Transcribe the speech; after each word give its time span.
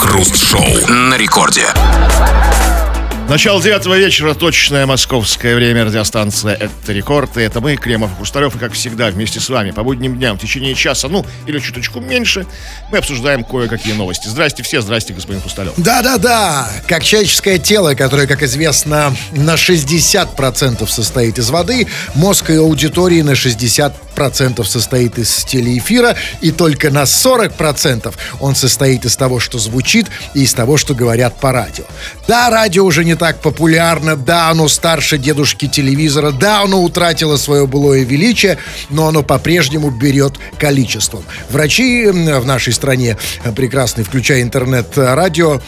Крем-хруст-шоу 0.00 0.88
на 0.88 1.16
рекорде. 1.18 1.66
Начало 3.30 3.62
девятого 3.62 3.96
вечера, 3.96 4.34
точное 4.34 4.86
московское 4.86 5.54
время, 5.54 5.84
радиостанция 5.84 6.52
«Это 6.52 6.92
рекорд», 6.92 7.36
и 7.36 7.40
это 7.40 7.60
мы, 7.60 7.76
Кремов 7.76 8.10
и 8.10 8.16
Хрусталев, 8.16 8.56
и 8.56 8.58
как 8.58 8.72
всегда 8.72 9.06
вместе 9.06 9.38
с 9.38 9.48
вами 9.48 9.70
по 9.70 9.84
будним 9.84 10.18
дням 10.18 10.36
в 10.36 10.40
течение 10.40 10.74
часа, 10.74 11.06
ну, 11.06 11.24
или 11.46 11.60
чуточку 11.60 12.00
меньше, 12.00 12.44
мы 12.90 12.98
обсуждаем 12.98 13.44
кое-какие 13.44 13.92
новости. 13.92 14.26
Здрасте 14.26 14.64
все, 14.64 14.80
здрасте, 14.80 15.12
господин 15.12 15.42
Хрусталев. 15.42 15.74
Да-да-да, 15.76 16.68
как 16.88 17.04
человеческое 17.04 17.58
тело, 17.58 17.94
которое, 17.94 18.26
как 18.26 18.42
известно, 18.42 19.14
на 19.30 19.54
60% 19.54 20.88
состоит 20.88 21.38
из 21.38 21.50
воды, 21.50 21.86
мозг 22.16 22.50
и 22.50 22.54
аудитории 22.54 23.22
на 23.22 23.34
60% 23.34 24.64
состоит 24.64 25.18
из 25.18 25.44
телеэфира, 25.44 26.16
и 26.40 26.50
только 26.50 26.90
на 26.90 27.04
40% 27.04 28.12
он 28.40 28.56
состоит 28.56 29.04
из 29.04 29.14
того, 29.14 29.38
что 29.38 29.60
звучит, 29.60 30.08
и 30.34 30.42
из 30.42 30.52
того, 30.52 30.76
что 30.76 30.94
говорят 30.94 31.38
по 31.38 31.52
радио. 31.52 31.84
Да, 32.26 32.50
радио 32.50 32.84
уже 32.84 33.04
не 33.04 33.19
так 33.20 33.42
популярно, 33.42 34.16
да, 34.16 34.48
оно 34.48 34.66
старше 34.66 35.18
дедушки 35.18 35.68
телевизора, 35.68 36.30
да, 36.30 36.62
оно 36.62 36.82
утратило 36.82 37.36
свое 37.36 37.66
былое 37.66 38.02
величие, 38.02 38.56
но 38.88 39.08
оно 39.08 39.22
по-прежнему 39.22 39.90
берет 39.90 40.38
количеством. 40.58 41.22
Врачи 41.50 42.06
в 42.06 42.46
нашей 42.46 42.72
стране 42.72 43.18
прекрасные, 43.54 44.06
включая 44.06 44.40
интернет-радио, 44.40 45.60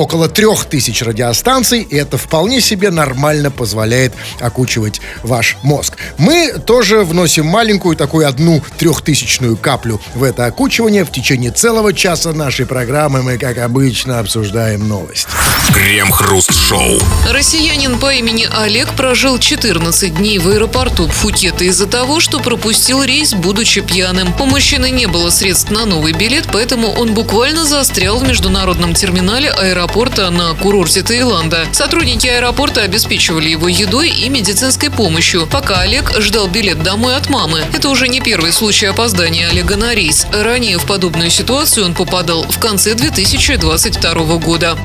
около 0.00 0.28
трех 0.28 0.64
тысяч 0.64 1.02
радиостанций, 1.02 1.82
и 1.82 1.94
это 1.94 2.16
вполне 2.16 2.62
себе 2.62 2.90
нормально 2.90 3.50
позволяет 3.50 4.14
окучивать 4.40 5.00
ваш 5.22 5.58
мозг. 5.62 5.98
Мы 6.16 6.54
тоже 6.64 7.04
вносим 7.04 7.44
маленькую 7.44 7.96
такую 7.96 8.26
одну 8.26 8.62
трехтысячную 8.78 9.58
каплю 9.58 10.00
в 10.14 10.22
это 10.22 10.46
окучивание. 10.46 11.04
В 11.04 11.12
течение 11.12 11.50
целого 11.50 11.92
часа 11.92 12.32
нашей 12.32 12.64
программы 12.64 13.22
мы, 13.22 13.36
как 13.36 13.58
обычно, 13.58 14.20
обсуждаем 14.20 14.88
новости. 14.88 15.28
Крем-хруст-шоу. 15.74 16.98
Россиянин 17.30 17.98
по 17.98 18.14
имени 18.14 18.48
Олег 18.50 18.94
прожил 18.94 19.38
14 19.38 20.16
дней 20.16 20.38
в 20.38 20.48
аэропорту 20.48 21.08
Пхукета 21.08 21.64
из-за 21.64 21.86
того, 21.86 22.20
что 22.20 22.40
пропустил 22.40 23.02
рейс, 23.04 23.34
будучи 23.34 23.82
пьяным. 23.82 24.34
У 24.40 24.46
мужчины 24.46 24.90
не 24.90 25.06
было 25.06 25.28
средств 25.28 25.70
на 25.70 25.84
новый 25.84 26.12
билет, 26.12 26.48
поэтому 26.50 26.88
он 26.88 27.12
буквально 27.12 27.66
застрял 27.66 28.18
в 28.18 28.26
международном 28.26 28.94
терминале 28.94 29.50
аэропорта 29.50 29.89
на 30.30 30.54
курорте 30.54 31.02
Таиланда. 31.02 31.66
Сотрудники 31.72 32.26
аэропорта 32.26 32.82
обеспечивали 32.82 33.48
его 33.48 33.68
едой 33.68 34.08
и 34.10 34.28
медицинской 34.28 34.88
помощью, 34.88 35.46
пока 35.46 35.80
Олег 35.80 36.12
ждал 36.20 36.46
билет 36.46 36.82
домой 36.82 37.16
от 37.16 37.28
мамы. 37.28 37.62
Это 37.74 37.88
уже 37.88 38.06
не 38.06 38.20
первый 38.20 38.52
случай 38.52 38.86
опоздания 38.86 39.48
Олега 39.48 39.76
на 39.76 39.92
рейс. 39.92 40.26
Ранее 40.32 40.78
в 40.78 40.86
подобную 40.86 41.30
ситуацию 41.30 41.86
он 41.86 41.94
попадал 41.94 42.44
в 42.44 42.58
конце 42.60 42.94
2022 42.94 44.12
года. 44.36 44.78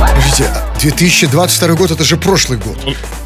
Подождите, 0.00 0.50
2022 0.80 1.68
год 1.74 1.90
это 1.90 2.02
же 2.02 2.16
прошлый 2.16 2.58
год. 2.58 2.78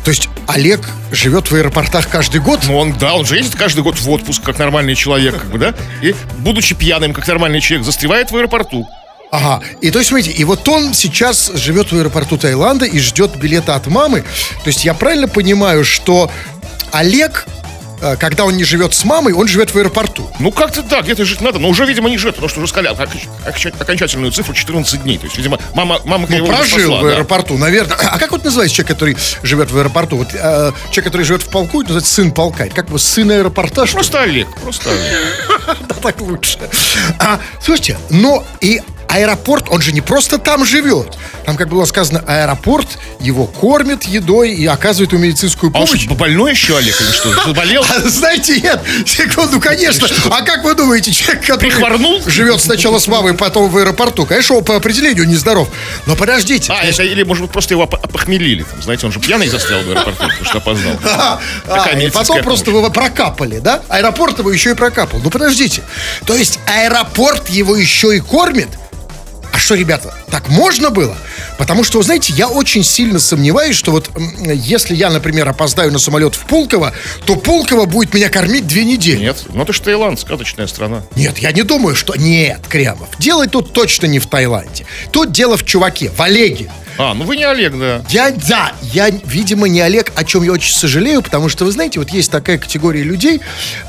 То 0.05 0.11
есть 0.11 0.29
Олег 0.49 0.81
живет 1.13 1.51
в 1.51 1.55
аэропортах 1.55 2.09
каждый 2.09 2.41
год? 2.41 2.61
Ну, 2.67 2.77
он, 2.77 2.93
да, 2.95 3.15
он 3.15 3.25
же 3.25 3.37
ездит 3.37 3.57
каждый 3.57 3.83
год 3.83 3.99
в 3.99 4.11
отпуск, 4.11 4.43
как 4.43 4.59
нормальный 4.59 4.95
человек, 4.95 5.39
как 5.39 5.51
бы, 5.51 5.59
да? 5.59 5.75
И, 6.03 6.15
будучи 6.39 6.75
пьяным, 6.75 7.13
как 7.13 7.27
нормальный 7.29 7.61
человек, 7.61 7.87
застревает 7.87 8.31
в 8.31 8.37
аэропорту. 8.37 8.87
Ага. 9.31 9.61
И 9.81 9.91
то 9.91 9.99
есть, 9.99 10.09
смотрите, 10.09 10.31
и 10.31 10.45
вот 10.45 10.67
он 10.69 10.95
сейчас 10.95 11.51
живет 11.55 11.93
в 11.93 11.97
аэропорту 11.99 12.39
Таиланда 12.39 12.87
и 12.87 12.99
ждет 12.99 13.37
билета 13.37 13.75
от 13.75 13.87
мамы. 13.87 14.23
То 14.65 14.69
есть 14.69 14.85
я 14.85 14.95
правильно 14.95 15.29
понимаю, 15.29 15.85
что 15.85 16.31
Олег 16.93 17.47
э, 18.01 18.17
когда 18.17 18.45
он 18.47 18.57
не 18.57 18.65
живет 18.65 18.95
с 18.95 19.05
мамой, 19.05 19.35
он 19.35 19.47
живет 19.47 19.75
в 19.75 19.77
аэропорту. 19.77 20.31
Ну, 20.39 20.51
как-то 20.51 20.83
да, 20.83 21.03
где-то 21.03 21.25
жить 21.27 21.41
надо, 21.43 21.59
но 21.59 21.69
уже, 21.69 21.85
видимо, 21.85 22.09
не 22.09 22.17
живет, 22.17 22.37
потому 22.37 22.49
что 22.49 22.61
уже 22.61 22.69
сказали 22.71 22.89
ок- 22.95 23.01
ок- 23.47 23.81
окончательную 23.81 24.33
цифру 24.33 24.55
14 24.55 25.03
дней. 25.03 25.19
То 25.19 25.25
есть, 25.25 25.37
видимо, 25.37 25.59
мама, 25.75 26.01
мама 26.05 26.27
Ну, 26.31 26.37
его 26.37 26.47
прожил 26.47 26.79
спасла, 26.79 27.01
в 27.01 27.05
да. 27.05 27.15
аэропорту, 27.17 27.59
наверное. 27.59 27.97
А 27.97 28.19
как 28.19 28.31
вот 28.31 28.45
называется 28.45 28.77
человек, 28.77 28.95
который 28.95 29.17
живет 29.43 29.71
в 29.71 29.77
аэропорту? 29.77 30.17
Вот 30.17 30.29
э, 30.33 30.73
человек, 30.91 31.05
который 31.05 31.23
живет 31.25 31.43
в 31.43 31.49
полку, 31.51 31.81
это 31.83 31.89
называется 31.93 32.15
сын 32.15 32.31
полка. 32.33 32.65
Это 32.67 32.75
как 32.75 32.87
бы 32.89 32.99
сын 32.99 33.31
аэропорта, 33.31 33.85
ли? 33.85 33.93
Просто 33.93 34.23
Олег, 34.23 34.49
просто 34.63 34.91
Олег. 34.91 35.79
Да, 35.89 35.95
так 35.97 36.21
лучше. 36.23 36.59
А, 37.19 37.41
слушайте, 37.61 37.99
но 38.09 38.43
и 38.63 38.81
аэропорт, 39.09 39.67
он 39.71 39.81
же 39.83 39.93
не 39.93 40.01
просто 40.01 40.39
там 40.39 40.65
живет. 40.65 41.17
Там, 41.45 41.57
как 41.57 41.69
было 41.69 41.85
сказано, 41.87 42.23
аэропорт 42.27 42.87
его 43.21 43.47
кормит 43.47 44.05
едой 44.05 44.53
и 44.53 44.67
оказывает 44.67 45.13
ему 45.13 45.23
медицинскую 45.25 45.73
А 45.75 45.81
он 45.81 45.87
помощь. 45.87 46.07
больной 46.09 46.51
еще 46.53 46.77
Олег 46.77 47.01
или 47.01 47.11
что? 47.11 47.33
Заболел? 47.45 47.85
А, 47.89 48.01
знаете, 48.09 48.61
нет, 48.61 48.81
секунду, 49.07 49.61
конечно. 49.61 50.07
А 50.31 50.43
как 50.43 50.63
вы 50.65 50.75
думаете, 50.75 51.11
человек, 51.13 51.41
который 51.47 51.71
Прихворнул? 51.71 52.23
живет 52.27 52.61
сначала 52.61 52.99
с 52.99 53.07
мамой, 53.09 53.35
потом 53.35 53.71
в 53.71 53.77
аэропорту, 53.79 54.27
конечно, 54.27 54.57
он 54.57 54.65
по 54.65 54.77
определению 54.77 55.27
нездоров. 55.27 55.69
Но 56.07 56.15
подождите. 56.17 56.71
А, 56.73 56.83
это, 56.85 57.03
или, 57.03 57.23
может 57.23 57.45
быть, 57.45 57.53
просто 57.53 57.75
его 57.75 57.85
опохмелили. 57.85 58.65
Там, 58.65 58.83
знаете, 58.83 59.07
он 59.07 59.13
же 59.13 59.21
пьяный 59.21 59.49
застрял 59.49 59.81
в 59.83 59.91
аэропорту, 59.91 60.19
потому 60.23 60.45
что 60.45 60.59
опоздал. 60.59 60.93
А, 61.05 61.41
Такая 61.67 62.09
а, 62.09 62.11
потом 62.11 62.43
просто 62.43 62.67
помощь. 62.67 62.79
его 62.83 62.91
прокапали, 62.91 63.59
да? 63.59 63.83
Аэропорт 63.89 64.39
его 64.39 64.51
еще 64.53 64.71
и 64.71 64.75
прокапал. 64.75 65.21
Ну 65.23 65.31
подождите. 65.31 65.83
То 66.27 66.37
есть 66.37 66.59
аэропорт 66.67 67.49
его 67.49 67.75
еще 67.77 68.17
и 68.17 68.21
кормит? 68.21 68.69
А 69.53 69.59
что, 69.59 69.75
ребята, 69.75 70.15
так 70.31 70.49
можно 70.49 70.91
было? 70.91 71.17
Потому 71.59 71.85
что, 71.85 71.99
вы 71.99 72.05
знаете, 72.05 72.33
я 72.35 72.49
очень 72.49 72.85
сильно 72.85 73.19
сомневаюсь, 73.19 73.77
что 73.77 73.91
вот 73.91 74.11
если 74.41 74.95
я, 74.95 75.11
например, 75.11 75.49
опоздаю 75.49 75.91
на 75.91 75.99
самолет 75.99 76.35
в 76.35 76.47
Пулково, 76.47 76.93
то 77.25 77.35
Пулково 77.37 77.87
будет 77.87 78.15
меня 78.15 78.29
кормить 78.29 78.67
две 78.67 78.85
недели. 78.85 79.19
Нет, 79.19 79.45
ну 79.49 79.63
это 79.63 79.73
же 79.73 79.81
Таиланд, 79.83 80.21
сказочная 80.21 80.67
страна. 80.67 81.03
Нет, 81.17 81.39
я 81.39 81.53
не 81.53 81.63
думаю, 81.63 81.97
что... 81.97 82.15
Нет, 82.17 82.61
Кремов, 82.69 83.09
дело 83.19 83.47
тут 83.47 83.73
точно 83.73 84.07
не 84.07 84.19
в 84.19 84.27
Таиланде. 84.27 84.87
Тут 85.11 85.33
дело 85.33 85.57
в 85.57 85.65
чуваке, 85.65 86.11
в 86.11 86.21
Олеге. 86.21 86.71
А, 86.99 87.15
ну 87.15 87.25
вы 87.25 87.37
не 87.37 87.45
Олег, 87.45 87.79
да. 87.79 88.03
Я, 88.11 88.31
да, 88.49 88.73
я, 88.83 89.09
видимо, 89.11 89.69
не 89.69 89.81
Олег, 89.81 90.13
о 90.17 90.25
чем 90.25 90.43
я 90.43 90.51
очень 90.53 90.75
сожалею, 90.75 91.23
потому 91.23 91.49
что, 91.49 91.65
вы 91.65 91.71
знаете, 91.71 92.01
вот 92.01 92.11
есть 92.11 92.31
такая 92.31 92.59
категория 92.59 93.03
людей, 93.05 93.41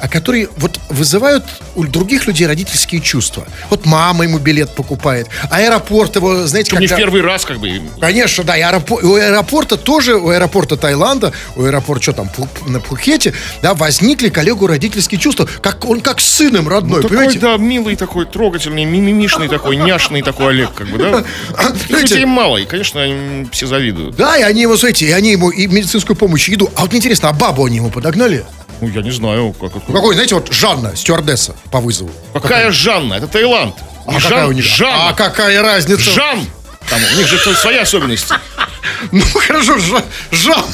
а 0.01 0.07
которые 0.07 0.47
вот 0.57 0.79
вызывают 0.89 1.43
у 1.75 1.83
других 1.85 2.27
людей 2.27 2.45
родительские 2.45 3.01
чувства. 3.01 3.47
Вот 3.71 3.85
мама 3.85 4.25
ему 4.25 4.37
билет 4.37 4.75
покупает, 4.75 5.27
аэропорт 5.49 6.15
его, 6.17 6.45
знаете, 6.45 6.69
Причем 6.71 6.81
не 6.81 6.87
в 6.87 6.89
когда- 6.91 7.03
первый 7.03 7.21
раз, 7.21 7.45
как 7.45 7.59
бы. 7.59 7.81
Конечно, 7.99 8.43
да, 8.43 8.55
и 8.57 8.61
аэропо- 8.61 9.03
у 9.03 9.15
аэропорта 9.15 9.77
тоже, 9.77 10.15
у 10.15 10.29
аэропорта 10.29 10.77
Таиланда, 10.77 11.33
у 11.55 11.63
аэропорта, 11.63 12.03
что 12.03 12.13
там, 12.13 12.29
на 12.67 12.79
Пхукете, 12.79 13.33
да, 13.63 13.73
возникли 13.73 14.29
коллегу 14.29 14.67
родительские 14.67 15.19
чувства, 15.19 15.47
как 15.61 15.85
он 15.85 16.01
как 16.01 16.19
с 16.19 16.27
сыном 16.27 16.67
родной, 16.69 17.01
Такой, 17.01 17.17
понимаете? 17.17 17.39
да, 17.39 17.57
милый 17.57 17.95
такой, 17.95 18.25
трогательный, 18.27 18.85
мимимишный 18.85 19.47
такой, 19.47 19.77
няшный 19.77 20.21
такой 20.21 20.49
Олег, 20.49 20.73
как 20.75 20.87
бы, 20.89 20.97
да? 20.99 21.23
Знаете- 21.87 22.13
людей 22.15 22.25
мало, 22.25 22.57
и, 22.57 22.65
конечно, 22.65 22.98
они 22.99 23.47
все 23.51 23.67
завидуют. 23.67 24.15
Да, 24.15 24.37
и 24.37 24.41
они 24.41 24.61
его, 24.61 24.75
знаете, 24.75 25.05
и 25.05 25.11
они 25.11 25.31
ему 25.31 25.49
и 25.49 25.67
медицинскую 25.67 26.15
помощь, 26.15 26.47
и 26.49 26.53
еду. 26.53 26.71
А 26.75 26.81
вот 26.81 26.91
мне 26.91 26.99
интересно, 26.99 27.29
а 27.29 27.33
бабу 27.33 27.65
они 27.65 27.77
ему 27.77 27.89
подогнали? 27.89 28.45
Ну, 28.81 28.87
я 28.87 29.01
не 29.01 29.11
знаю, 29.11 29.53
как 29.59 29.71
это. 29.75 29.81
Ну, 29.87 29.93
какой, 29.93 30.13
знаете, 30.15 30.35
вот 30.35 30.51
Жанна, 30.51 30.95
стюардесса 30.95 31.55
по 31.71 31.79
вызову. 31.79 32.11
Какая 32.33 32.71
Жанна? 32.71 33.15
Это 33.15 33.27
Таиланд. 33.27 33.75
А 34.05 34.13
Не 34.13 34.19
какая 34.19 34.39
Жан, 34.41 34.49
у 34.49 34.51
них? 34.53 34.65
Жанна. 34.65 35.09
А 35.09 35.13
какая 35.13 35.61
разница? 35.61 36.01
Жан. 36.11 36.39
Там, 36.89 36.99
у 37.13 37.17
них 37.17 37.27
же 37.27 37.37
свои 37.55 37.77
особенности. 37.77 38.33
Ну, 39.11 39.21
хорошо, 39.21 39.77
Жан. 40.31 40.65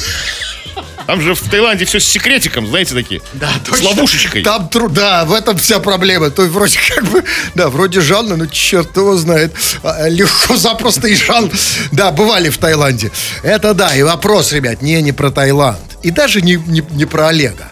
Там 1.06 1.20
же 1.20 1.34
в 1.34 1.48
Таиланде 1.48 1.84
все 1.84 2.00
с 2.00 2.04
секретиком, 2.04 2.66
знаете, 2.66 2.94
такие. 2.94 3.20
Да, 3.34 3.48
С 3.72 3.82
ловушечкой. 3.82 4.42
Там 4.42 4.68
тру- 4.68 4.88
да, 4.88 5.24
в 5.24 5.32
этом 5.32 5.56
вся 5.56 5.78
проблема. 5.78 6.30
То 6.30 6.42
есть 6.42 6.54
вроде 6.54 6.78
как 6.94 7.04
бы, 7.04 7.24
да, 7.54 7.68
вроде 7.68 8.00
Жанна, 8.00 8.36
но 8.36 8.46
черт 8.46 8.96
его 8.96 9.16
знает. 9.16 9.54
А, 9.82 10.08
Легко, 10.08 10.56
запросто 10.56 11.06
и 11.06 11.14
Жан, 11.14 11.50
да, 11.92 12.10
бывали 12.10 12.48
в 12.48 12.58
Таиланде. 12.58 13.12
Это 13.42 13.72
да, 13.74 13.94
и 13.94 14.02
вопрос, 14.02 14.52
ребят, 14.52 14.82
не, 14.82 15.00
не 15.00 15.12
про 15.12 15.30
Таиланд. 15.30 15.78
И 16.02 16.10
даже 16.10 16.42
не, 16.42 16.56
не, 16.66 16.82
не 16.90 17.04
про 17.04 17.28
Олега. 17.28 17.70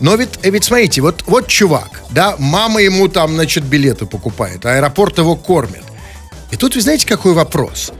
Но 0.00 0.14
ведь, 0.14 0.30
э, 0.42 0.50
ведь 0.50 0.64
смотрите, 0.64 1.00
вот, 1.00 1.24
вот 1.26 1.48
чувак, 1.48 2.02
да, 2.10 2.36
мама 2.38 2.80
ему 2.82 3.08
там, 3.08 3.34
значит, 3.34 3.64
билеты 3.64 4.06
покупает, 4.06 4.64
аэропорт 4.64 5.18
его 5.18 5.34
кормит. 5.36 5.82
И 6.52 6.56
тут 6.56 6.76
вы 6.76 6.80
знаете, 6.80 7.06
какой 7.06 7.32
вопрос? 7.32 7.92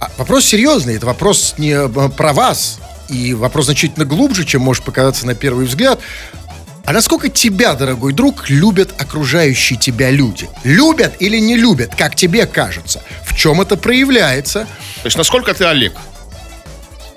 А 0.00 0.10
вопрос 0.16 0.46
серьезный, 0.46 0.96
это 0.96 1.06
вопрос 1.06 1.54
не 1.58 1.70
э, 1.70 2.08
про 2.08 2.32
вас, 2.32 2.80
и 3.08 3.34
вопрос 3.34 3.66
значительно 3.66 4.04
глубже, 4.04 4.44
чем 4.44 4.62
может 4.62 4.84
показаться 4.84 5.26
на 5.26 5.34
первый 5.34 5.66
взгляд. 5.66 6.00
А 6.86 6.92
насколько 6.92 7.30
тебя, 7.30 7.74
дорогой 7.74 8.12
друг, 8.12 8.50
любят 8.50 8.92
окружающие 9.00 9.78
тебя 9.78 10.10
люди? 10.10 10.48
Любят 10.64 11.14
или 11.18 11.38
не 11.38 11.56
любят, 11.56 11.94
как 11.96 12.14
тебе 12.14 12.46
кажется? 12.46 13.02
В 13.24 13.34
чем 13.34 13.60
это 13.62 13.76
проявляется? 13.76 14.66
То 15.02 15.06
есть, 15.06 15.16
насколько 15.16 15.54
ты 15.54 15.64
Олег? 15.64 15.94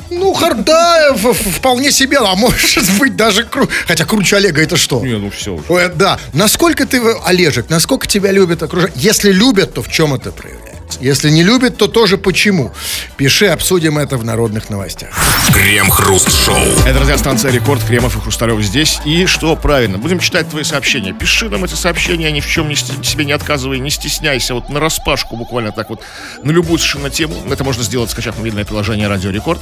Ну, 0.09 0.33
харда, 0.33 1.13
вполне 1.15 1.91
себе, 1.91 2.17
а 2.19 2.33
может 2.35 2.89
быть 2.99 3.17
даже 3.17 3.43
кру... 3.43 3.67
Хотя 3.87 4.05
круче 4.05 4.37
Олега 4.37 4.61
это 4.61 4.77
что? 4.77 5.05
Не, 5.05 5.17
ну 5.17 5.29
все 5.29 5.53
уже. 5.53 5.65
Ой, 5.67 5.89
да. 5.93 6.17
Насколько 6.33 6.85
ты, 6.85 7.01
Олежек, 7.25 7.69
насколько 7.69 8.07
тебя 8.07 8.31
любят 8.31 8.63
окружающие? 8.63 9.01
Если 9.01 9.31
любят, 9.31 9.73
то 9.73 9.81
в 9.81 9.89
чем 9.89 10.13
это 10.13 10.31
проявляется? 10.31 10.66
Если 10.99 11.29
не 11.29 11.43
любит, 11.43 11.77
то 11.77 11.87
тоже 11.87 12.17
почему. 12.17 12.73
Пиши, 13.17 13.47
обсудим 13.47 13.97
это 13.97 14.17
в 14.17 14.23
народных 14.23 14.69
новостях. 14.69 15.09
Крем-хруст-шоу. 15.53 16.57
Это 16.85 16.99
радиостанция 16.99 17.51
«Рекорд», 17.51 17.83
Кремов 17.83 18.15
и 18.17 18.19
Хрусталев 18.21 18.61
здесь. 18.61 18.99
И 19.05 19.25
что 19.25 19.55
правильно, 19.55 19.97
будем 19.97 20.19
читать 20.19 20.49
твои 20.49 20.63
сообщения. 20.63 21.13
Пиши 21.13 21.49
нам 21.49 21.63
эти 21.63 21.75
сообщения, 21.75 22.31
ни 22.31 22.39
в 22.39 22.47
чем 22.47 22.69
не, 22.69 22.75
сти- 22.75 23.03
себе 23.03 23.25
не 23.25 23.31
отказывай, 23.33 23.79
не 23.79 23.89
стесняйся. 23.89 24.53
Вот 24.53 24.69
на 24.69 24.79
распашку 24.79 25.35
буквально 25.35 25.71
так 25.71 25.89
вот, 25.89 26.01
на 26.43 26.51
любую 26.51 26.79
совершенно 26.79 27.09
тему. 27.09 27.35
Это 27.51 27.63
можно 27.63 27.83
сделать, 27.83 28.09
скачав 28.09 28.37
мобильное 28.37 28.65
приложение 28.65 29.07
«Радио 29.07 29.29
Рекорд». 29.31 29.61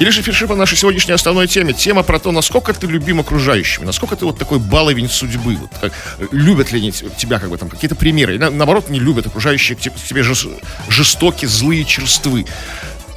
Или 0.00 0.10
же 0.10 0.22
пиши 0.22 0.46
по 0.46 0.54
нашей 0.54 0.76
сегодняшней 0.78 1.14
основной 1.14 1.48
теме. 1.48 1.72
Тема 1.72 2.02
про 2.04 2.18
то, 2.20 2.30
насколько 2.30 2.72
ты 2.72 2.86
любим 2.86 3.18
окружающими, 3.20 3.84
насколько 3.84 4.14
ты 4.14 4.24
вот 4.26 4.38
такой 4.38 4.58
баловень 4.60 5.08
судьбы. 5.08 5.56
Вот, 5.56 5.70
как, 5.80 5.92
любят 6.32 6.70
ли 6.70 6.78
они 6.78 6.92
тебя, 6.92 7.40
как 7.40 7.50
бы 7.50 7.58
там, 7.58 7.68
какие-то 7.68 7.96
примеры. 7.96 8.34
Или, 8.34 8.38
на- 8.40 8.50
наоборот, 8.50 8.90
не 8.90 9.00
любят 9.00 9.26
окружающие 9.26 9.76
к 9.76 9.80
те- 9.80 9.90
к 9.90 9.96
тебе 9.96 10.22
жес- 10.22 10.46
жестоки, 10.88 11.46
злые, 11.46 11.84
черствы. 11.84 12.46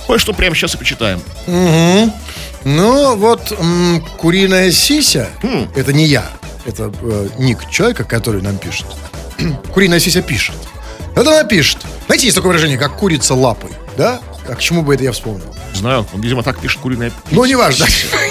Кое-что 0.08 0.34
прямо 0.34 0.56
сейчас 0.56 0.74
и 0.74 0.78
почитаем. 0.80 1.22
Ну, 2.64 3.16
вот 3.16 3.52
м, 3.60 4.04
куриная 4.18 4.72
сися, 4.72 5.30
это 5.76 5.94
не 5.94 6.06
я, 6.06 6.26
это 6.66 6.92
э, 7.02 7.30
ник 7.38 7.70
человека, 7.70 8.04
который 8.06 8.42
нам 8.42 8.58
пишет. 8.58 8.88
куриная 9.74 10.00
сися 10.00 10.22
пишет. 10.24 10.56
Это 11.16 11.30
она 11.30 11.44
пишет. 11.44 11.78
Знаете, 12.08 12.26
есть 12.26 12.36
такое 12.36 12.50
выражение, 12.52 12.78
как 12.78 12.98
курица 12.98 13.36
лапой, 13.36 13.72
да? 13.98 14.20
А 14.50 14.56
к 14.56 14.60
чему 14.60 14.82
бы 14.82 14.96
это 14.96 15.04
я 15.04 15.12
вспомнил? 15.12 15.56
Знаю, 15.74 16.06
он, 16.14 16.22
видимо, 16.22 16.44
так 16.44 16.60
пишет 16.60 16.80
куриная 16.80 17.12
Ну, 17.32 17.46
неважно. 17.46 17.86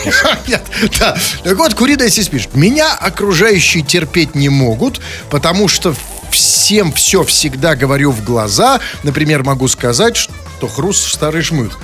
Нет, 0.48 0.62
да. 0.98 1.16
Так 1.44 1.56
вот, 1.56 1.74
куриная 1.74 2.10
пишет. 2.10 2.54
Меня 2.54 2.94
окружающие 2.94 3.82
терпеть 3.82 4.34
не 4.34 4.48
могут, 4.48 5.00
потому 5.30 5.68
что 5.68 5.94
всем 6.30 6.92
все 6.92 7.22
всегда 7.24 7.74
говорю 7.74 8.10
в 8.12 8.24
глаза. 8.24 8.80
Например, 9.02 9.42
могу 9.44 9.68
сказать, 9.68 10.16
что 10.16 10.68
хруст 10.68 11.12
старый 11.12 11.42
жмых. 11.42 11.78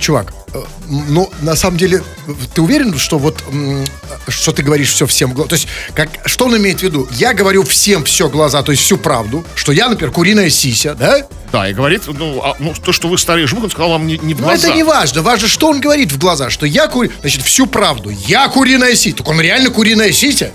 Чувак, 0.00 0.32
э, 0.54 0.62
ну, 0.88 1.30
на 1.40 1.56
самом 1.56 1.76
деле, 1.76 2.02
ты 2.54 2.62
уверен, 2.62 2.96
что 2.98 3.18
вот, 3.18 3.42
что 4.28 4.52
ты 4.52 4.62
говоришь 4.62 4.92
все 4.92 5.06
всем? 5.06 5.34
То 5.34 5.54
есть, 5.54 5.68
как, 5.94 6.08
что 6.26 6.46
он 6.46 6.56
имеет 6.56 6.80
в 6.80 6.82
виду? 6.82 7.08
Я 7.12 7.34
говорю 7.34 7.62
всем 7.64 8.04
все 8.04 8.28
глаза, 8.28 8.62
то 8.62 8.72
есть 8.72 8.82
всю 8.84 8.96
правду, 8.96 9.44
что 9.54 9.72
я, 9.72 9.88
например, 9.88 10.12
куриная 10.12 10.50
сися, 10.50 10.94
да? 10.94 11.26
Да, 11.52 11.68
и 11.68 11.72
говорит, 11.72 12.02
ну, 12.06 12.40
а, 12.42 12.54
ну 12.58 12.74
то, 12.74 12.92
что 12.92 13.08
вы 13.08 13.16
старый 13.16 13.46
жмух, 13.46 13.64
он 13.64 13.70
сказал 13.70 13.90
вам 13.90 14.06
не, 14.06 14.18
не 14.18 14.34
в 14.34 14.40
глаза. 14.40 14.68
это 14.68 14.76
не 14.76 14.82
важно. 14.82 15.22
Важно, 15.22 15.48
что 15.48 15.68
он 15.68 15.80
говорит 15.80 16.12
в 16.12 16.18
глаза, 16.18 16.50
что 16.50 16.66
я 16.66 16.88
кури... 16.88 17.10
Значит, 17.20 17.42
всю 17.42 17.66
правду. 17.66 18.10
Я 18.10 18.48
куриная 18.48 18.94
сися. 18.94 19.16
Так 19.16 19.28
он 19.28 19.40
реально 19.40 19.70
куриная 19.70 20.12
сися? 20.12 20.52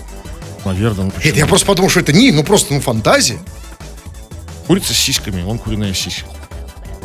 Наверное, 0.64 1.06
ну 1.06 1.10
почему? 1.10 1.32
Нет, 1.32 1.36
я 1.36 1.46
просто 1.46 1.66
подумал, 1.66 1.90
что 1.90 2.00
это 2.00 2.12
не, 2.12 2.30
ну 2.30 2.44
просто, 2.44 2.72
ну, 2.72 2.80
фантазия. 2.80 3.38
Курица 4.66 4.94
с 4.94 4.96
сиськами, 4.96 5.42
он 5.42 5.58
куриная 5.58 5.92
сиська. 5.94 6.26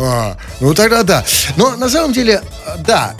А, 0.01 0.37
ну 0.61 0.73
тогда 0.73 1.03
да. 1.03 1.25
Но 1.57 1.75
на 1.75 1.89
самом 1.89 2.13
деле, 2.13 2.41
да, 2.85 3.15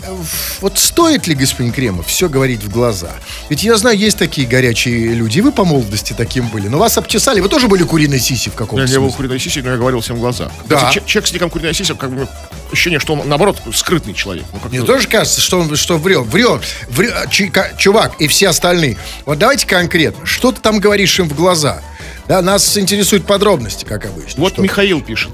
вот 0.62 0.78
стоит 0.78 1.26
ли, 1.26 1.34
господин 1.34 1.72
Кремов, 1.72 2.06
все 2.06 2.26
говорить 2.30 2.62
в 2.62 2.70
глаза? 2.70 3.10
Ведь 3.50 3.62
я 3.62 3.76
знаю, 3.76 3.98
есть 3.98 4.16
такие 4.16 4.46
горячие 4.46 5.12
люди, 5.12 5.40
вы 5.40 5.52
по 5.52 5.66
молодости 5.66 6.14
таким 6.16 6.48
были, 6.48 6.68
но 6.68 6.78
вас 6.78 6.96
обчесали, 6.96 7.40
вы 7.40 7.50
тоже 7.50 7.68
были 7.68 7.82
куриной 7.82 8.18
сиси 8.18 8.48
в 8.48 8.52
Я 8.54 8.58
каком-то 8.58 8.86
не 8.86 8.94
был 8.94 9.08
смысле. 9.08 9.16
куриной 9.18 9.38
сисей, 9.40 9.62
но 9.62 9.72
я 9.72 9.76
говорил 9.76 10.00
всем 10.00 10.16
в 10.16 10.20
глаза. 10.20 10.50
Да. 10.70 10.90
Че- 10.90 11.02
человек 11.04 11.28
с 11.28 11.32
ником 11.34 11.50
куриная 11.50 11.74
сися, 11.74 11.94
как 11.94 12.12
бы 12.12 12.26
ощущение, 12.72 12.98
что 12.98 13.12
он, 13.12 13.28
наоборот, 13.28 13.58
скрытный 13.74 14.14
человек. 14.14 14.44
Ну, 14.52 14.60
Мне 14.70 14.80
тоже 14.82 15.06
кажется, 15.06 15.42
что 15.42 15.60
он 15.60 15.76
что 15.76 15.98
врет. 15.98 16.24
Врет. 16.28 16.62
Врет. 16.88 17.28
Ка- 17.52 17.72
Чувак 17.76 18.14
и 18.20 18.26
все 18.26 18.48
остальные. 18.48 18.96
Вот 19.26 19.38
давайте 19.38 19.66
конкретно. 19.66 20.24
Что 20.24 20.50
ты 20.50 20.62
там 20.62 20.78
говоришь 20.80 21.18
им 21.18 21.28
в 21.28 21.34
глаза? 21.34 21.82
Да, 22.26 22.40
нас 22.42 22.78
интересуют 22.78 23.26
подробности, 23.26 23.84
как 23.84 24.06
обычно. 24.06 24.40
Вот 24.40 24.52
Что? 24.54 24.62
Михаил 24.62 25.02
пишет. 25.02 25.30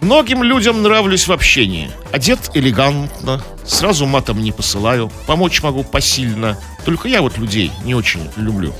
Многим 0.00 0.42
людям 0.42 0.82
нравлюсь 0.82 1.26
в 1.26 1.32
общении. 1.32 1.90
Одет 2.12 2.50
элегантно, 2.54 3.42
сразу 3.64 4.06
матом 4.06 4.42
не 4.42 4.52
посылаю, 4.52 5.10
помочь 5.26 5.62
могу 5.62 5.84
посильно. 5.84 6.58
Только 6.84 7.08
я 7.08 7.22
вот 7.22 7.38
людей 7.38 7.72
не 7.84 7.94
очень 7.94 8.28
люблю. 8.36 8.74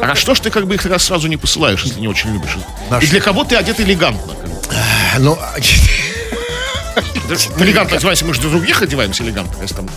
А 0.00 0.14
что 0.14 0.34
ж 0.34 0.40
ты 0.40 0.50
как 0.50 0.66
бы 0.66 0.74
их 0.74 0.82
тогда 0.82 0.98
сразу 0.98 1.28
не 1.28 1.36
посылаешь, 1.36 1.82
если 1.84 2.00
не 2.00 2.08
очень 2.08 2.32
любишь? 2.32 2.56
На 2.90 2.98
И 2.98 3.02
что? 3.02 3.10
для 3.10 3.20
кого 3.20 3.44
ты 3.44 3.56
одет 3.56 3.80
элегантно? 3.80 4.32
Ну, 5.18 5.38
Да, 7.28 7.64
Элегантно 7.64 7.96
одеваемся, 7.96 8.24
мы 8.24 8.34
же 8.34 8.40
для 8.40 8.50
других 8.50 8.82
одеваемся 8.82 9.22
элегантно. 9.22 9.62
Если 9.62 9.76
там 9.76 9.88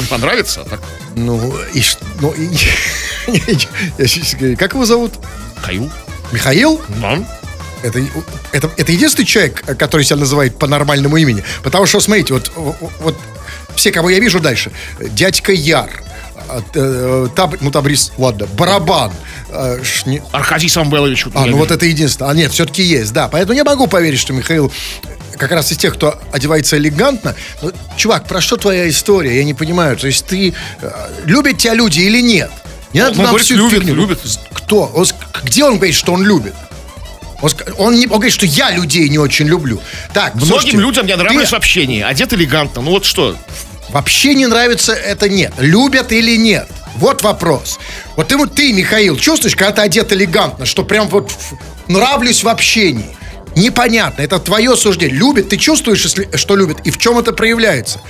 не 0.00 0.06
понравится, 0.06 0.62
а 0.62 0.68
так 0.68 0.80
ну, 1.14 1.54
и, 1.72 1.80
ш- 1.80 1.98
ну, 2.20 2.32
и- 2.32 4.54
как 4.56 4.74
его 4.74 4.84
зовут? 4.84 5.12
Каю. 5.64 5.90
Михаил? 6.32 6.80
Да. 7.00 7.18
Это, 7.82 8.00
это, 8.52 8.70
это 8.76 8.92
единственный 8.92 9.24
человек, 9.24 9.62
который 9.78 10.04
себя 10.04 10.16
называет 10.16 10.58
по 10.58 10.66
нормальному 10.66 11.16
имени. 11.16 11.44
Потому 11.62 11.86
что, 11.86 12.00
смотрите, 12.00 12.34
вот, 12.34 12.50
вот 13.00 13.16
все, 13.76 13.92
кого 13.92 14.10
я 14.10 14.18
вижу 14.18 14.40
дальше. 14.40 14.72
Дядька 15.00 15.52
Яр, 15.52 15.90
а, 16.48 16.62
э, 16.74 17.28
Таб- 17.36 17.58
ну, 17.60 17.70
Табрис, 17.70 18.12
ладно, 18.18 18.46
Барабан, 18.46 19.12
э, 19.50 19.80
Шни- 19.82 20.22
Аркадий 20.32 20.68
Самвелович. 20.68 21.26
вот 21.26 21.36
А, 21.36 21.46
ну 21.46 21.56
вот 21.56 21.70
это 21.70 21.86
единственное. 21.86 22.30
А 22.30 22.34
нет, 22.34 22.52
все-таки 22.52 22.82
есть, 22.82 23.12
да. 23.12 23.28
Поэтому 23.28 23.54
я 23.56 23.64
могу 23.64 23.86
поверить, 23.86 24.18
что 24.18 24.32
Михаил 24.32 24.72
как 25.36 25.52
раз 25.52 25.70
из 25.70 25.76
тех, 25.76 25.94
кто 25.94 26.20
одевается 26.32 26.76
элегантно. 26.76 27.36
Но, 27.62 27.70
чувак, 27.96 28.26
про 28.26 28.40
что 28.40 28.56
твоя 28.56 28.88
история? 28.88 29.36
Я 29.36 29.44
не 29.44 29.54
понимаю. 29.54 29.96
То 29.96 30.08
есть 30.08 30.26
ты... 30.26 30.54
э, 30.80 30.90
любят 31.24 31.58
тебя 31.58 31.74
люди 31.74 32.00
или 32.00 32.20
нет? 32.20 32.50
Не 32.92 33.00
надо 33.00 33.12
Он 33.12 33.16
нам 33.18 33.26
говорит, 33.26 33.44
всю 33.46 33.54
любит, 33.56 33.80
фигню. 33.80 33.94
любит. 33.94 34.18
Кто? 34.52 34.90
Он 34.94 35.06
где 35.44 35.64
он 35.64 35.76
говорит, 35.76 35.94
что 35.94 36.12
он 36.12 36.22
любит? 36.24 36.54
Он, 37.40 37.50
он 37.78 37.94
не, 37.94 38.06
он 38.06 38.14
говорит, 38.14 38.32
что 38.32 38.46
я 38.46 38.70
людей 38.70 39.08
не 39.08 39.18
очень 39.18 39.46
люблю. 39.46 39.80
Так, 40.12 40.34
Многим 40.34 40.48
слушайте, 40.48 40.76
людям 40.76 41.06
я 41.06 41.16
ты- 41.16 41.22
нравлюсь 41.22 41.50
в 41.50 41.54
общении. 41.54 42.02
Одет 42.02 42.32
элегантно. 42.32 42.82
Ну 42.82 42.90
вот 42.90 43.04
что? 43.04 43.36
Вообще 43.90 44.34
не 44.34 44.46
нравится 44.46 44.92
это 44.92 45.28
нет. 45.28 45.52
Любят 45.58 46.12
или 46.12 46.36
нет? 46.36 46.68
Вот 46.96 47.22
вопрос. 47.22 47.78
Вот 48.16 48.28
ты, 48.28 48.46
ты, 48.48 48.72
Михаил, 48.72 49.16
чувствуешь, 49.16 49.54
когда 49.54 49.72
ты 49.72 49.82
одет 49.82 50.12
элегантно, 50.12 50.66
что 50.66 50.82
прям 50.84 51.08
вот 51.08 51.32
нравлюсь 51.86 52.42
в 52.42 52.48
общении? 52.48 53.16
Непонятно, 53.58 54.22
это 54.22 54.38
твое 54.38 54.76
суждение. 54.76 55.16
Любит, 55.18 55.48
ты 55.48 55.56
чувствуешь, 55.56 56.02
если, 56.04 56.28
что 56.36 56.56
любит, 56.56 56.78
и 56.84 56.90
в 56.90 56.98
чем 56.98 57.18
это 57.18 57.32
проявляется. 57.32 58.00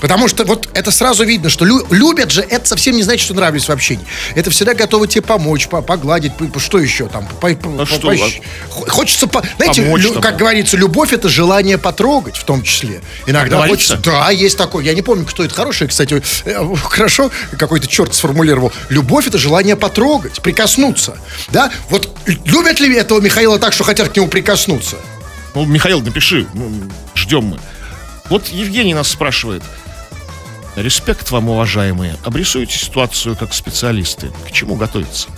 Потому 0.00 0.28
что 0.28 0.44
вот 0.44 0.68
это 0.74 0.90
сразу 0.90 1.24
видно, 1.24 1.50
что 1.50 1.64
лю- 1.64 1.86
любят 1.90 2.30
же, 2.30 2.40
это 2.42 2.66
совсем 2.68 2.96
не 2.96 3.02
значит, 3.02 3.24
что 3.24 3.34
нравлюсь 3.34 3.64
в 3.68 3.70
общении. 3.70 4.04
Это 4.34 4.50
всегда 4.50 4.74
готовы 4.74 5.08
тебе 5.08 5.22
помочь, 5.22 5.68
по- 5.68 5.82
погладить, 5.82 6.36
по- 6.36 6.44
по- 6.46 6.60
что 6.60 6.78
еще 6.78 7.08
там? 7.08 7.26
по- 7.40 7.48
по- 7.48 7.68
по- 7.68 7.86
что, 7.86 8.12
пощ- 8.12 8.42
Хо- 8.70 8.86
Хочется, 8.88 9.26
по- 9.26 9.42
знаете, 9.56 9.82
Помочь 9.82 10.02
лю- 10.02 10.20
как 10.20 10.36
говорится, 10.36 10.76
любовь 10.76 11.12
это 11.12 11.28
желание 11.28 11.78
потрогать 11.78 12.36
в 12.36 12.44
том 12.44 12.62
числе. 12.62 13.00
Иногда 13.26 13.56
хочется, 13.70 13.96
да, 13.96 14.30
есть 14.30 14.56
такое. 14.56 14.84
Я 14.84 14.94
не 14.94 15.02
помню, 15.02 15.24
кто 15.26 15.44
это 15.44 15.54
хороший, 15.54 15.88
кстати. 15.88 16.22
э, 16.44 16.74
Хорошо, 16.84 17.30
какой-то 17.58 17.86
черт 17.88 18.14
сформулировал. 18.14 18.72
Любовь 18.88 19.26
это 19.26 19.38
желание 19.38 19.76
потрогать, 19.76 20.40
прикоснуться. 20.42 21.16
Да? 21.48 21.70
Вот 21.90 22.16
любят 22.44 22.78
ли 22.80 22.94
этого 22.96 23.20
Михаила 23.20 23.58
так, 23.58 23.72
что 23.72 23.84
хотят 23.84 24.08
к 24.10 24.16
нему 24.16 24.28
прикоснуться? 24.28 24.91
Ну, 25.54 25.64
Михаил, 25.66 26.00
напиши. 26.00 26.46
Ну, 26.54 26.72
ждем 27.14 27.44
мы. 27.44 27.58
Вот 28.30 28.48
Евгений 28.48 28.94
нас 28.94 29.08
спрашивает. 29.08 29.62
Респект 30.76 31.30
вам, 31.30 31.50
уважаемые. 31.50 32.16
Обрисуйте 32.24 32.78
ситуацию 32.78 33.36
как 33.36 33.52
специалисты. 33.52 34.32
К 34.48 34.52
чему 34.52 34.76
готовиться? 34.76 35.28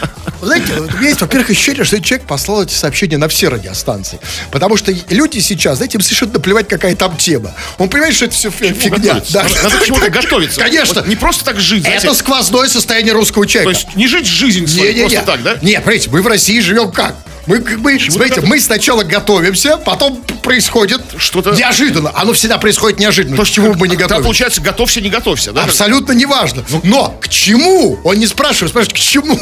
Вы 0.44 0.48
Знаете, 0.48 0.72
у 0.78 0.98
меня 0.98 1.08
есть, 1.08 1.20
во-первых, 1.20 1.50
ощущение, 1.50 1.84
что 1.84 1.96
этот 1.96 2.06
человек 2.06 2.26
послал 2.26 2.62
эти 2.62 2.74
сообщения 2.74 3.16
на 3.16 3.28
все 3.28 3.48
радиостанции. 3.48 4.18
Потому 4.50 4.76
что 4.76 4.92
люди 5.10 5.38
сейчас, 5.40 5.78
знаете, 5.78 5.96
им 5.98 6.02
совершенно 6.02 6.34
наплевать, 6.34 6.68
какая 6.68 6.94
там 6.96 7.16
тема. 7.16 7.52
Он 7.78 7.88
понимает, 7.88 8.14
что 8.14 8.26
это 8.26 8.34
все 8.34 8.50
фигня. 8.50 8.90
Готовиться. 8.90 9.36
Надо, 9.42 9.62
надо 9.62 9.76
к 9.78 9.84
чему-то 9.86 10.10
готовиться. 10.10 10.60
Конечно. 10.60 10.94
Вот 11.00 11.08
не 11.08 11.16
просто 11.16 11.44
так 11.44 11.58
жить. 11.60 11.82
знаете. 11.82 12.06
Это 12.06 12.14
сквозное 12.16 12.68
состояние 12.68 13.12
русского 13.14 13.44
То 13.44 13.50
человека. 13.52 13.70
есть 13.78 13.96
не 13.96 14.06
жить 14.08 14.26
жизнь 14.26 14.66
свою 14.66 14.90
Не-не-не. 14.92 15.08
просто 15.08 15.26
так, 15.26 15.42
да? 15.42 15.58
Нет, 15.62 15.82
смотрите, 15.82 16.10
мы 16.10 16.22
в 16.22 16.26
России 16.26 16.60
живем 16.60 16.92
как? 16.92 17.16
Мы, 17.46 17.58
бы, 17.58 17.98
смотрите, 18.00 18.40
мы 18.40 18.58
сначала 18.58 19.02
готовимся, 19.02 19.76
потом 19.76 20.16
происходит 20.42 21.02
Что-то- 21.18 21.50
неожиданно. 21.52 22.10
Оно 22.14 22.32
всегда 22.32 22.56
происходит 22.56 22.98
неожиданно. 22.98 23.36
к 23.36 23.46
чему 23.46 23.74
мы 23.74 23.86
не 23.86 23.96
Тогда 23.96 24.04
готовились. 24.04 24.24
получается, 24.24 24.60
готовься, 24.62 25.00
не 25.02 25.10
готовься, 25.10 25.52
да? 25.52 25.64
Абсолютно 25.64 26.12
неважно. 26.12 26.64
Но 26.84 27.10
к 27.20 27.28
чему? 27.28 28.00
Он 28.02 28.16
не 28.18 28.26
спрашивает, 28.26 28.70
спрашивает, 28.70 28.94
к 28.96 28.98
чему? 28.98 29.38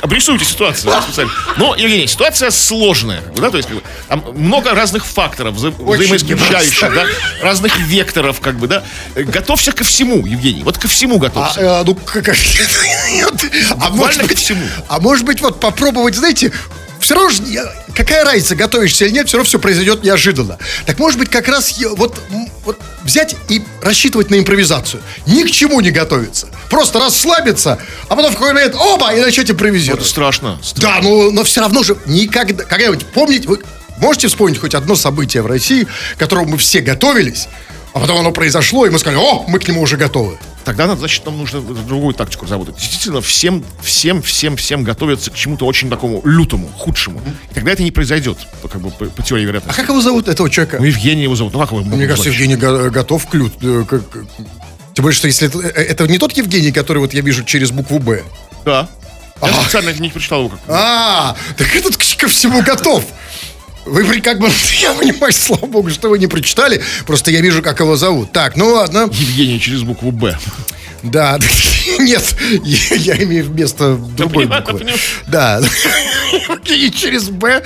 Обрисуйте 0.00 0.44
ситуацию. 0.44 0.92
специально. 1.02 1.30
Но, 1.56 1.74
Евгений, 1.76 2.06
ситуация 2.06 2.50
сложная. 2.50 3.20
бы, 3.20 3.40
Да, 3.40 3.50
то 3.50 3.56
есть, 3.56 3.68
как 3.68 3.78
бы, 3.78 3.82
там 4.08 4.24
много 4.34 4.74
разных 4.74 5.04
факторов, 5.04 5.54
вза- 5.54 5.74
взаимоисключающих, 5.96 6.94
да, 6.94 7.06
разных 7.42 7.78
векторов, 7.80 8.40
как 8.40 8.56
бы, 8.56 8.66
да. 8.68 8.82
Готовься 9.14 9.72
ко 9.72 9.84
всему, 9.84 10.26
Евгений. 10.26 10.62
Вот 10.62 10.78
ко 10.78 10.88
всему 10.88 11.16
А, 11.16 11.18
готовься. 11.18 11.60
э, 11.60 11.82
ну, 11.84 11.94
как, 11.94 12.28
а 13.80 13.90
может 13.90 14.20
ко 14.22 14.26
быть, 14.28 14.38
всему. 14.38 14.64
а 14.88 15.00
может 15.00 15.24
быть, 15.24 15.40
вот 15.40 15.60
попробовать, 15.60 16.14
знаете, 16.14 16.52
все 17.02 17.14
равно, 17.14 17.30
же 17.30 17.42
какая 17.94 18.24
разница, 18.24 18.54
готовишься 18.54 19.04
или 19.04 19.12
нет, 19.12 19.28
все 19.28 19.36
равно 19.36 19.48
все 19.48 19.58
произойдет 19.58 20.02
неожиданно. 20.02 20.58
Так 20.86 20.98
может 20.98 21.18
быть 21.18 21.30
как 21.30 21.48
раз 21.48 21.74
вот, 21.96 22.20
вот 22.64 22.78
взять 23.02 23.36
и 23.48 23.62
рассчитывать 23.82 24.30
на 24.30 24.38
импровизацию. 24.38 25.02
Ни 25.26 25.42
к 25.42 25.50
чему 25.50 25.80
не 25.80 25.90
готовиться. 25.90 26.48
Просто 26.70 26.98
расслабиться, 26.98 27.78
а 28.08 28.16
потом 28.16 28.30
в 28.30 28.34
какой-то 28.34 28.54
момент, 28.54 28.74
оба, 28.76 29.12
и 29.14 29.20
начать 29.20 29.44
Это 29.44 29.52
импровизировать. 29.52 30.06
страшно. 30.06 30.60
Да, 30.76 31.00
ну, 31.02 31.30
но 31.30 31.44
все 31.44 31.60
равно 31.60 31.82
же 31.82 31.96
никогда, 32.06 32.64
когда-нибудь 32.64 33.06
помните, 33.06 33.48
вы 33.48 33.58
можете 33.98 34.28
вспомнить 34.28 34.58
хоть 34.58 34.74
одно 34.74 34.94
событие 34.96 35.42
в 35.42 35.46
России, 35.46 35.86
к 36.16 36.18
которому 36.18 36.52
мы 36.52 36.58
все 36.58 36.80
готовились, 36.80 37.48
а 37.92 38.00
потом 38.00 38.18
оно 38.18 38.32
произошло, 38.32 38.86
и 38.86 38.90
мы 38.90 38.98
сказали, 38.98 39.20
о, 39.20 39.44
мы 39.48 39.58
к 39.58 39.68
нему 39.68 39.82
уже 39.82 39.96
готовы. 39.96 40.38
Тогда, 40.64 40.94
значит, 40.94 41.24
нам 41.26 41.38
нужно 41.38 41.60
другую 41.60 42.14
тактику 42.14 42.44
разработать. 42.44 42.76
Действительно, 42.76 43.20
всем, 43.20 43.64
всем, 43.82 44.22
всем, 44.22 44.56
всем 44.56 44.84
готовиться 44.84 45.30
к 45.30 45.34
чему-то 45.34 45.66
очень 45.66 45.90
такому 45.90 46.20
лютому, 46.24 46.68
худшему. 46.78 47.20
И 47.50 47.54
тогда 47.54 47.72
это 47.72 47.82
не 47.82 47.90
произойдет, 47.90 48.38
по, 48.62 48.68
как 48.68 48.80
бы, 48.80 48.90
по, 48.90 49.06
по 49.06 49.22
теории 49.22 49.42
А 49.44 49.46
вероятности. 49.46 49.80
как 49.80 49.88
его 49.88 50.00
зовут, 50.00 50.28
этого 50.28 50.48
человека? 50.48 50.76
Ну, 50.78 50.84
Евгений 50.86 51.24
его 51.24 51.34
зовут. 51.34 51.52
Ну, 51.52 51.58
как 51.58 51.72
его 51.72 51.80
Мне 51.82 52.06
кажется, 52.06 52.30
звать? 52.30 52.34
Евгений 52.38 52.56
го- 52.56 52.90
готов 52.90 53.26
к 53.26 53.34
лют. 53.34 53.54
э, 53.60 53.84
к- 53.88 53.98
к- 54.00 54.26
Тем 54.94 55.02
более, 55.02 55.16
что 55.16 55.26
если 55.26 55.48
это, 55.48 55.58
э, 55.58 55.82
это 55.82 56.06
не 56.06 56.18
тот 56.18 56.32
Евгений, 56.36 56.70
который 56.70 56.98
вот 56.98 57.12
я 57.12 57.22
вижу 57.22 57.42
через 57.44 57.70
букву 57.72 57.98
«Б». 57.98 58.22
Да. 58.64 58.88
Я 59.42 59.48
специально 59.62 59.90
не 59.94 60.08
прочитал 60.10 60.40
его 60.40 60.50
как. 60.50 60.60
А, 60.68 61.36
так 61.56 61.74
этот 61.74 61.96
к- 61.96 62.16
ко 62.16 62.28
всему 62.28 62.62
готов. 62.62 63.04
Вы 63.84 64.20
как 64.20 64.38
бы, 64.38 64.48
я 64.80 64.92
понимаю, 64.94 65.32
слава 65.32 65.66
богу, 65.66 65.90
что 65.90 66.08
вы 66.08 66.18
не 66.18 66.26
прочитали. 66.26 66.82
Просто 67.06 67.30
я 67.30 67.40
вижу, 67.40 67.62
как 67.62 67.80
его 67.80 67.96
зовут. 67.96 68.32
Так, 68.32 68.56
ну 68.56 68.68
ладно. 68.68 69.08
Евгений 69.12 69.60
через 69.60 69.82
букву 69.82 70.12
Б. 70.12 70.38
Да, 71.02 71.36
нет, 71.98 72.36
я, 72.64 72.96
я 72.96 73.22
имею 73.24 73.46
вместо 73.46 73.96
другой 73.96 74.46
буквы. 74.46 74.86
Да, 75.26 75.60
и 76.64 76.90
через 76.92 77.28
Б, 77.28 77.64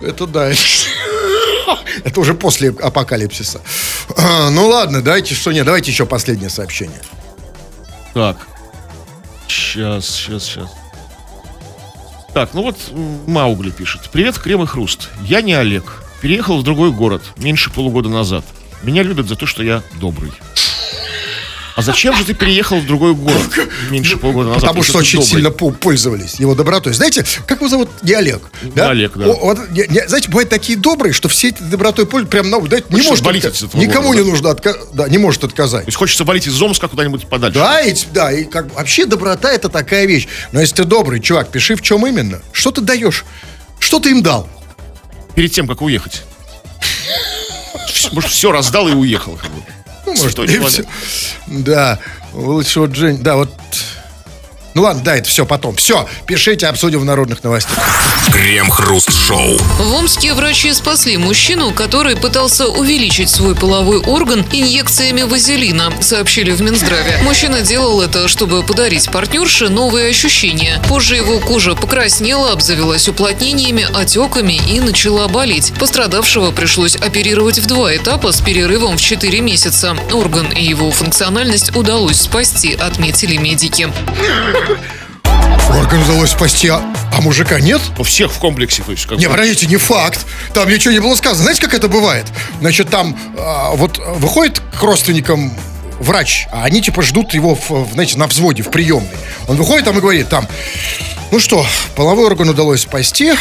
это 0.00 0.26
да, 0.26 0.50
это 2.04 2.20
уже 2.20 2.32
после 2.32 2.70
апокалипсиса. 2.70 3.60
А, 4.16 4.48
Ну 4.48 4.66
ладно, 4.68 5.02
давайте 5.02 5.34
что 5.34 5.52
нет, 5.52 5.66
давайте 5.66 5.90
еще 5.90 6.06
последнее 6.06 6.48
сообщение. 6.48 7.00
Так. 8.14 8.48
Сейчас, 9.46 10.06
сейчас, 10.06 10.44
сейчас. 10.44 10.79
Так, 12.32 12.54
ну 12.54 12.62
вот 12.62 12.76
Маугли 13.26 13.70
пишет. 13.70 14.02
Привет, 14.12 14.38
Крем 14.38 14.62
и 14.62 14.66
Хруст. 14.66 15.10
Я 15.22 15.42
не 15.42 15.52
Олег. 15.52 16.04
Переехал 16.20 16.58
в 16.58 16.62
другой 16.62 16.92
город 16.92 17.22
меньше 17.36 17.70
полугода 17.70 18.08
назад. 18.08 18.44
Меня 18.82 19.02
любят 19.02 19.26
за 19.26 19.36
то, 19.36 19.46
что 19.46 19.62
я 19.62 19.82
добрый. 20.00 20.32
А 21.80 21.82
зачем 21.82 22.14
же 22.14 22.24
ты 22.24 22.34
переехал 22.34 22.78
в 22.78 22.86
другой 22.86 23.14
город 23.14 23.40
меньше 23.90 24.16
полугода 24.16 24.48
назад? 24.50 24.62
Потому 24.62 24.82
что 24.82 24.98
очень 24.98 25.18
добрый? 25.18 25.30
сильно 25.30 25.50
по- 25.50 25.70
пользовались 25.70 26.34
его 26.34 26.54
добротой. 26.54 26.92
Знаете, 26.92 27.24
как 27.46 27.58
его 27.58 27.68
зовут? 27.68 27.88
Не 28.02 28.12
Олег. 28.12 28.42
Да? 28.74 28.90
Олег, 28.90 29.16
да. 29.16 29.26
О, 29.26 29.34
вот, 29.46 29.70
не- 29.70 29.86
не- 29.88 30.06
знаете, 30.06 30.28
бывают 30.28 30.50
такие 30.50 30.78
добрые, 30.78 31.12
что 31.12 31.28
все 31.28 31.48
этой 31.48 31.66
добротой 31.66 32.06
пользуются. 32.06 32.30
Прям, 32.30 32.50
ну, 32.50 32.66
знаете, 32.66 32.86
не 32.90 33.02
может 33.02 33.24
отка- 33.26 33.76
Никому 33.78 34.08
города, 34.08 34.22
не 34.24 34.30
нужно 34.30 34.50
отказать. 34.50 34.80
Да, 34.92 35.08
не 35.08 35.18
может 35.18 35.42
отказать. 35.44 35.84
То 35.84 35.88
есть 35.88 35.98
хочется 35.98 36.24
валить 36.24 36.46
из 36.46 36.60
Омска 36.60 36.88
куда-нибудь 36.88 37.26
подальше. 37.28 37.58
Да, 37.58 37.80
и, 37.80 37.94
да, 38.12 38.30
и 38.32 38.44
как 38.44 38.74
вообще 38.74 39.06
доброта 39.06 39.50
это 39.50 39.68
такая 39.68 40.04
вещь. 40.06 40.28
Но 40.52 40.60
если 40.60 40.76
ты 40.76 40.84
добрый, 40.84 41.20
чувак, 41.20 41.48
пиши 41.50 41.74
в 41.76 41.82
чем 41.82 42.06
именно. 42.06 42.40
Что 42.52 42.70
ты 42.70 42.80
даешь? 42.82 43.24
Что 43.78 43.98
ты 43.98 44.10
им 44.10 44.22
дал? 44.22 44.48
Перед 45.34 45.52
тем, 45.52 45.66
как 45.66 45.80
уехать. 45.80 46.22
Может, 48.12 48.30
все 48.30 48.52
раздал 48.52 48.88
и 48.88 48.92
уехал. 48.92 49.36
как 49.40 49.50
бы. 49.50 49.62
Ну, 50.16 50.22
может, 50.22 50.38
всё. 50.68 50.84
Да, 51.46 51.98
лучше 52.32 52.80
вот 52.80 52.94
Жень, 52.94 53.18
да, 53.18 53.36
вот. 53.36 53.50
Ну 54.80 54.86
ладно, 54.86 55.02
да, 55.04 55.16
это 55.16 55.28
все 55.28 55.44
потом. 55.44 55.76
Все, 55.76 56.08
пишите, 56.24 56.66
обсудим 56.66 57.00
в 57.00 57.04
народных 57.04 57.44
новостях. 57.44 57.78
Крем-хруст-шоу. 58.32 59.58
В 59.58 59.94
Омске 59.94 60.32
врачи 60.32 60.72
спасли 60.72 61.18
мужчину, 61.18 61.72
который 61.72 62.16
пытался 62.16 62.66
увеличить 62.66 63.28
свой 63.28 63.54
половой 63.54 63.98
орган 63.98 64.42
инъекциями 64.50 65.20
вазелина, 65.20 65.92
сообщили 66.00 66.52
в 66.52 66.62
Минздраве. 66.62 67.18
Мужчина 67.24 67.60
делал 67.60 68.00
это, 68.00 68.26
чтобы 68.26 68.62
подарить 68.62 69.10
партнерше 69.10 69.68
новые 69.68 70.08
ощущения. 70.08 70.80
Позже 70.88 71.16
его 71.16 71.40
кожа 71.40 71.74
покраснела, 71.74 72.52
обзавелась 72.52 73.06
уплотнениями, 73.06 73.86
отеками 73.92 74.58
и 74.66 74.80
начала 74.80 75.28
болеть. 75.28 75.74
Пострадавшего 75.78 76.52
пришлось 76.52 76.96
оперировать 76.96 77.58
в 77.58 77.66
два 77.66 77.94
этапа 77.94 78.32
с 78.32 78.40
перерывом 78.40 78.96
в 78.96 79.02
4 79.02 79.40
месяца. 79.42 79.94
Орган 80.10 80.46
и 80.46 80.64
его 80.64 80.90
функциональность 80.90 81.76
удалось 81.76 82.22
спасти, 82.22 82.72
отметили 82.72 83.36
медики. 83.36 83.90
Орган 85.76 86.02
удалось 86.02 86.30
спасти, 86.30 86.68
а, 86.68 86.82
а 87.16 87.20
мужика 87.20 87.60
нет? 87.60 87.80
У 87.98 88.02
всех 88.02 88.32
в 88.32 88.38
комплексе. 88.38 88.82
То 88.82 88.92
есть, 88.92 89.06
как 89.06 89.18
Не, 89.18 89.26
бы. 89.26 89.32
подождите, 89.32 89.66
не 89.66 89.76
факт. 89.76 90.26
Там 90.52 90.68
ничего 90.68 90.92
не 90.92 91.00
было 91.00 91.14
сказано. 91.14 91.42
Знаете, 91.42 91.62
как 91.62 91.74
это 91.74 91.88
бывает? 91.88 92.26
Значит, 92.60 92.90
там 92.90 93.16
а, 93.38 93.70
вот 93.74 93.98
выходит 93.98 94.60
к 94.78 94.82
родственникам 94.82 95.52
врач, 96.00 96.46
а 96.50 96.64
они 96.64 96.82
типа 96.82 97.02
ждут 97.02 97.34
его, 97.34 97.54
в, 97.54 97.92
знаете, 97.92 98.18
на 98.18 98.26
взводе, 98.26 98.62
в 98.62 98.70
приемной. 98.70 99.10
Он 99.48 99.56
выходит 99.56 99.84
там 99.84 99.96
и 99.98 100.00
говорит 100.00 100.28
там, 100.28 100.46
ну 101.30 101.38
что, 101.38 101.64
половой 101.94 102.26
орган 102.26 102.48
удалось 102.48 102.82
спасти, 102.82 103.34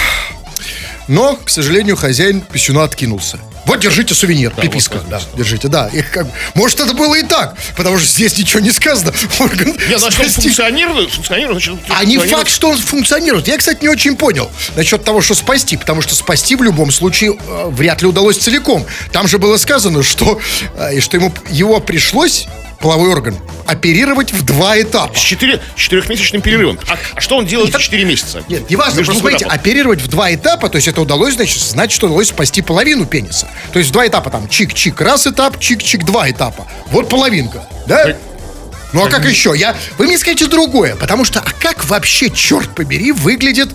но, 1.10 1.36
к 1.44 1.50
сожалению, 1.50 1.98
хозяин 1.98 2.42
писюна 2.42 2.84
откинулся. 2.84 3.40
Вот, 3.66 3.80
держите 3.82 4.14
сувенир, 4.14 4.52
приписка. 4.52 4.98
вот 5.00 5.10
да, 5.10 5.22
держите, 5.36 5.68
да. 5.68 5.90
И 5.92 6.02
как 6.02 6.28
может, 6.54 6.80
это 6.80 6.94
было 6.94 7.16
и 7.16 7.24
так, 7.24 7.56
потому 7.76 7.98
что 7.98 8.08
здесь 8.08 8.38
ничего 8.38 8.62
не 8.62 8.72
сказано. 8.72 9.14
Орган 9.40 9.76
Не, 9.90 9.98
значит, 10.00 10.20
он 10.20 10.26
спасти- 10.26 10.42
функционирует, 10.44 11.12
функционирует, 11.12 11.64
значит, 11.64 11.84
а 11.90 12.06
не 12.06 12.18
факт, 12.18 12.50
что 12.50 12.70
он 12.70 12.78
функционирует. 12.78 13.48
Я, 13.48 13.58
кстати, 13.58 13.82
не 13.82 13.90
очень 13.90 14.16
понял 14.16 14.50
насчет 14.76 15.04
того, 15.04 15.22
что 15.22 15.36
спасти, 15.36 15.78
потому 15.78 16.02
что 16.02 16.16
спасти 16.16 16.56
в 16.56 16.64
любом 16.64 16.92
случае 16.92 17.38
э, 17.38 17.70
вряд 17.70 18.02
ли 18.02 18.08
удалось 18.08 18.38
целиком. 18.38 18.86
Там 19.12 19.28
же 19.28 19.40
было 19.40 19.58
сказано, 19.58 20.04
что, 20.04 20.40
э, 20.76 21.00
что 21.00 21.18
ему 21.18 21.34
его 21.50 21.80
пришлось 21.80 22.48
половой 22.80 23.10
орган 23.10 23.38
оперировать 23.66 24.34
в 24.34 24.44
два 24.44 24.80
этапа. 24.82 25.16
С 25.16 25.22
четыре, 25.22 25.62
четырехмесячным 25.76 26.42
перерывом. 26.42 26.80
А, 26.88 26.98
а 27.16 27.22
что 27.22 27.38
он 27.38 27.46
делает 27.46 27.72
за 27.72 27.80
4 27.80 28.04
месяца? 28.04 28.44
Нет, 28.50 28.70
не 28.70 28.76
важно, 28.76 28.98
Между 28.98 29.12
просто 29.12 29.22
смотрите, 29.22 29.46
этапов. 29.46 29.60
оперировать 29.60 30.02
в 30.02 30.08
два 30.08 30.34
этапа, 30.34 30.70
то 30.70 30.78
есть 30.78 30.88
это 30.88 31.02
удалось, 31.02 31.36
значит, 31.36 31.62
значит, 31.62 31.96
что 31.96 32.08
удалось 32.08 32.30
спасти 32.30 32.62
половину 32.62 33.06
пениса. 33.06 33.48
То 33.72 33.80
есть 33.80 33.90
в 33.90 33.94
два 33.94 34.08
этапа 34.08 34.30
там 34.32 34.46
чик-чик 34.46 35.04
раз 35.04 35.28
этап, 35.28 35.58
чик-чик 35.58 36.04
два 36.04 36.30
этапа. 36.30 36.68
Вот 36.88 37.10
половинка, 37.10 37.68
да? 37.86 38.16
Ну 38.92 39.06
а 39.06 39.10
как 39.10 39.26
еще? 39.26 39.54
Я, 39.56 39.76
вы 40.00 40.08
мне 40.08 40.18
скажите 40.18 40.48
другое, 40.48 40.96
потому 40.96 41.24
что 41.24 41.40
а 41.40 41.52
как 41.60 41.86
вообще, 41.86 42.32
черт 42.32 42.74
побери, 42.74 43.12
выглядит 43.12 43.70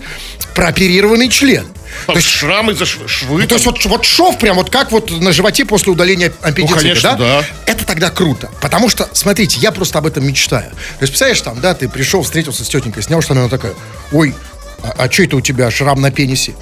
прооперированный 0.55 1.29
член? 1.29 1.65
Там 2.07 2.19
шрамы, 2.19 2.73
за 2.73 2.85
швы. 2.85 3.41
Ну, 3.41 3.47
то 3.47 3.55
есть 3.55 3.65
вот, 3.65 3.83
вот 3.85 4.05
шов 4.05 4.37
прям 4.39 4.55
вот 4.57 4.69
как 4.69 4.91
вот 4.91 5.11
на 5.11 5.31
животе 5.31 5.65
после 5.65 5.91
удаления 5.91 6.31
аппендицита, 6.41 6.81
конечно, 6.81 7.15
да. 7.17 7.45
Это 7.65 7.85
тогда 7.85 8.09
круто. 8.09 8.49
Потому 8.61 8.89
что, 8.89 9.09
смотрите, 9.13 9.59
я 9.59 9.71
просто 9.71 9.99
об 9.99 10.05
этом 10.05 10.25
мечтаю. 10.25 10.69
То 10.71 10.77
есть, 11.01 11.11
представляешь, 11.11 11.41
там, 11.41 11.59
да, 11.61 11.73
ты 11.73 11.89
пришел, 11.89 12.23
встретился 12.23 12.63
с 12.63 12.67
тетенькой, 12.67 13.03
снял 13.03 13.21
штаны, 13.21 13.39
она 13.39 13.49
такая, 13.49 13.73
ой, 14.11 14.33
а, 14.81 15.09
что 15.09 15.23
это 15.23 15.37
у 15.37 15.41
тебя, 15.41 15.71
шрам 15.71 15.99
на 15.99 16.11
пенисе? 16.11 16.53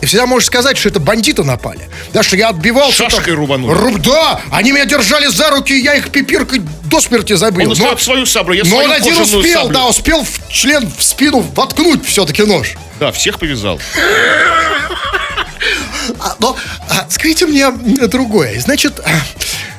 И 0.00 0.06
всегда 0.06 0.26
можешь 0.26 0.46
сказать, 0.46 0.76
что 0.76 0.88
это 0.88 1.00
бандиты 1.00 1.42
напали. 1.42 1.88
Да, 2.12 2.22
что 2.22 2.36
я 2.36 2.48
отбивался. 2.48 2.98
там. 2.98 3.10
Шашкой 3.10 3.34
рубанули. 3.34 3.72
Руб, 3.72 3.98
да, 3.98 4.40
они 4.50 4.72
меня 4.72 4.84
держали 4.84 5.26
за 5.26 5.50
руки, 5.50 5.72
и 5.72 5.82
я 5.82 5.94
их 5.94 6.10
пипиркой 6.10 6.62
до 6.84 7.00
смерти 7.00 7.34
забил. 7.34 7.66
Он 7.66 7.72
оставил 7.72 7.98
свою 7.98 8.26
саблю, 8.26 8.54
я 8.54 8.64
но 8.64 8.76
он 8.76 8.92
один 8.92 9.16
успел, 9.20 9.62
саблю. 9.62 9.74
да, 9.74 9.86
успел 9.86 10.24
в 10.24 10.52
член 10.52 10.90
в 10.96 11.02
спину 11.02 11.40
воткнуть 11.54 12.06
все-таки 12.06 12.42
нож. 12.42 12.74
Да, 13.00 13.12
всех 13.12 13.38
повязал. 13.38 13.80
А, 16.20 16.36
но 16.38 16.56
а, 16.88 17.06
скажите 17.08 17.46
мне 17.46 17.70
другое. 18.08 18.60
Значит, 18.60 19.00
а, 19.00 19.10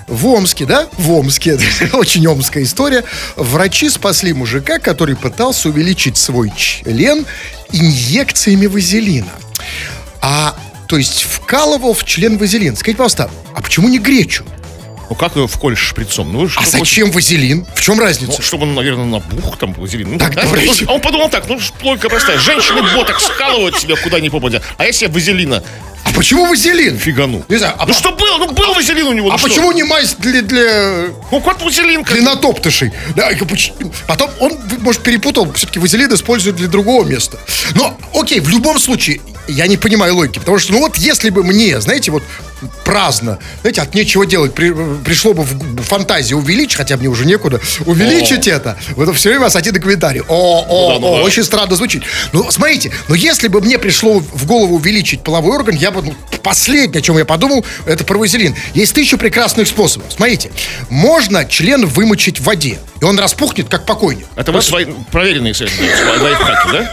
в 0.07 0.27
Омске, 0.27 0.65
да, 0.65 0.87
в 0.97 1.11
Омске, 1.11 1.57
очень 1.93 2.25
омская 2.27 2.63
история, 2.63 3.03
врачи 3.35 3.89
спасли 3.89 4.33
мужика, 4.33 4.79
который 4.79 5.15
пытался 5.15 5.69
увеличить 5.69 6.17
свой 6.17 6.51
член 6.55 7.25
инъекциями 7.71 8.67
вазелина. 8.67 9.31
А, 10.21 10.55
то 10.87 10.97
есть 10.97 11.23
вкалывал 11.23 11.93
в 11.93 12.03
член 12.05 12.37
вазелин. 12.37 12.75
Скажите, 12.75 12.97
пожалуйста, 12.97 13.29
а 13.55 13.61
почему 13.61 13.89
не 13.89 13.99
гречу? 13.99 14.45
Ну 15.09 15.15
как 15.15 15.37
его 15.37 15.47
вколешь 15.47 15.79
шприцом? 15.79 16.33
Ну, 16.33 16.49
А 16.57 16.65
зачем 16.65 17.11
вазелин? 17.11 17.65
В 17.75 17.81
чем 17.81 17.95
Ну, 17.95 18.03
разница? 18.03 18.41
чтобы 18.41 18.63
он, 18.63 18.75
наверное, 18.75 19.05
набух 19.05 19.57
там 19.57 19.71
вазелин. 19.73 20.13
Ну, 20.13 20.17
Так, 20.19 20.35
да? 20.35 20.43
давайте. 20.43 20.85
А 20.85 20.91
он 20.91 20.99
подумал 21.01 21.29
так, 21.29 21.47
ну, 21.47 21.57
логика 21.81 22.09
простая. 22.09 22.37
Женщины 22.37 22.81
боток 22.93 23.19
скалывают 23.21 23.77
себя 23.79 23.95
куда 23.95 24.19
ни 24.19 24.27
попадя. 24.27 24.61
А 24.77 24.83
я 24.85 24.91
себе 24.91 25.09
вазелина 25.09 25.63
почему 26.17 26.45
вазелин? 26.47 26.97
фигану. 26.97 27.45
Не 27.47 27.57
знаю, 27.57 27.75
а, 27.77 27.85
Ну 27.85 27.93
что 27.93 28.11
было? 28.11 28.37
Ну 28.39 28.51
был 28.51 28.73
вазелин 28.73 29.07
у 29.07 29.13
него. 29.13 29.29
а 29.29 29.33
ну 29.33 29.37
что? 29.37 29.47
почему 29.47 29.71
не 29.71 29.83
мазь 29.83 30.15
для, 30.15 30.41
для 30.41 31.07
Ну 31.31 31.41
как 31.41 31.61
вазелин? 31.61 32.03
как- 32.03 32.13
Длиннотоптышей. 32.13 32.91
Да, 33.15 33.29
потом 34.07 34.29
он, 34.39 34.57
может, 34.79 35.01
перепутал, 35.03 35.51
все-таки 35.53 35.79
вазелин 35.79 36.13
используют 36.13 36.57
для 36.57 36.67
другого 36.67 37.03
места. 37.05 37.37
Но, 37.75 37.97
окей, 38.13 38.39
в 38.39 38.49
любом 38.49 38.79
случае, 38.79 39.21
я 39.47 39.67
не 39.67 39.77
понимаю 39.77 40.15
логики, 40.15 40.39
потому 40.39 40.59
что, 40.59 40.73
ну 40.73 40.79
вот, 40.79 40.97
если 40.97 41.29
бы 41.29 41.43
мне, 41.43 41.79
знаете, 41.79 42.11
вот 42.11 42.23
праздно, 42.85 43.39
знаете, 43.61 43.81
от 43.81 43.93
нечего 43.93 44.25
делать, 44.25 44.53
при- 44.53 44.73
пришло 45.03 45.33
бы 45.33 45.43
в 45.43 45.81
фантазии 45.83 46.33
увеличить, 46.33 46.75
хотя 46.75 46.97
мне 46.97 47.07
уже 47.07 47.25
некуда, 47.25 47.59
увеличить 47.85 48.47
это, 48.47 48.77
вот 48.95 49.15
все 49.15 49.29
время 49.29 49.45
ассортированный 49.45 49.81
комментарий. 49.81 50.21
О, 50.27 50.65
о, 50.67 50.93
Да, 50.93 50.99
ну 50.99 51.13
о, 51.13 51.17
да. 51.17 51.23
очень 51.23 51.43
странно 51.43 51.75
звучит. 51.75 52.03
Ну, 52.33 52.49
смотрите, 52.51 52.91
но 53.07 53.15
если 53.15 53.47
бы 53.47 53.61
мне 53.61 53.77
пришло 53.77 54.19
в 54.19 54.45
голову 54.45 54.75
увеличить 54.75 55.21
половой 55.21 55.55
орган, 55.57 55.75
я 55.75 55.91
бы, 55.91 56.01
ну, 56.01 56.15
последнее, 56.43 56.99
о 56.99 57.01
чем 57.01 57.17
я 57.17 57.25
подумал, 57.25 57.65
это 57.85 58.03
про 58.03 58.17
вазелин. 58.17 58.55
Есть 58.73 58.93
тысяча 58.95 59.17
прекрасных 59.17 59.67
способов. 59.67 60.11
Смотрите, 60.11 60.51
можно 60.89 61.45
член 61.45 61.85
вымочить 61.85 62.39
в 62.39 62.43
воде, 62.43 62.79
и 63.01 63.03
он 63.03 63.19
распухнет, 63.19 63.67
как 63.69 63.85
покойник. 63.85 64.25
Это 64.35 64.51
вы 64.51 64.61
свои 64.61 64.85
проверенные 65.11 65.53
лайфхаки, 65.53 66.71
да? 66.71 66.91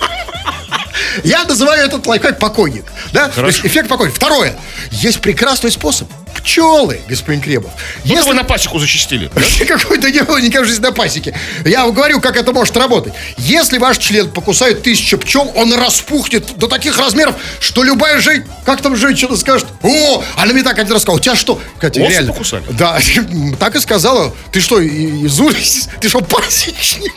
Я 1.23 1.45
называю 1.45 1.85
этот 1.85 2.07
лайфхак 2.07 2.39
покойник. 2.39 2.85
Да? 3.13 3.29
То 3.29 3.47
есть 3.47 3.65
эффект 3.65 3.89
покойник. 3.89 4.15
Второе. 4.15 4.57
Есть 4.91 5.21
прекрасный 5.21 5.71
способ. 5.71 6.09
Пчелы, 6.35 7.01
господин 7.09 7.41
Кремов. 7.41 7.71
Ну, 8.05 8.15
Если 8.15 8.29
вы 8.29 8.35
на 8.35 8.45
пасеку 8.45 8.79
зачистили. 8.79 9.31
да? 9.35 9.43
Какой-то 9.67 10.11
не 10.11 10.23
было 10.23 10.39
никакой 10.39 10.67
жизни 10.69 10.83
на 10.83 10.93
пасеке. 10.93 11.37
Я 11.65 11.85
вам 11.87 11.95
говорю, 11.95 12.21
как 12.21 12.37
это 12.37 12.53
может 12.53 12.77
работать. 12.77 13.15
Если 13.39 13.79
ваш 13.79 13.99
член 13.99 14.31
покусает 14.31 14.83
тысяча 14.83 15.17
пчел, 15.17 15.53
он 15.57 15.73
распухнет 15.75 16.57
до 16.57 16.67
таких 16.69 16.99
размеров, 16.99 17.35
что 17.61 17.83
любая 17.83 18.21
женщина... 18.21 18.47
Как 18.65 18.81
там 18.83 18.97
женщина 18.97 19.37
скажет? 19.37 19.67
О, 19.83 20.23
она 20.37 20.53
мне 20.53 20.63
так 20.63 20.79
один 20.79 20.93
раз 20.93 21.03
сказала, 21.03 21.19
у 21.19 21.23
тебя 21.23 21.37
что? 21.37 21.61
Катя, 21.79 22.01
реально. 22.01 22.33
покусали? 22.33 22.65
Да, 22.71 22.99
так 23.59 23.77
и 23.77 23.81
сказала. 23.81 24.35
Ты 24.53 24.61
что, 24.61 24.81
из 24.81 25.39
улиц? 25.41 25.89
Ты 26.01 26.09
что, 26.09 26.21
пасечник? 26.21 27.13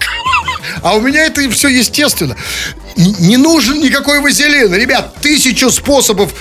А 0.81 0.95
у 0.95 1.01
меня 1.01 1.25
это 1.25 1.49
все 1.51 1.69
естественно. 1.69 2.35
Не 2.95 3.37
нужен 3.37 3.79
никакой 3.79 4.19
вазелин. 4.19 4.73
Ребят, 4.73 5.15
тысячу 5.21 5.69
способов 5.69 6.33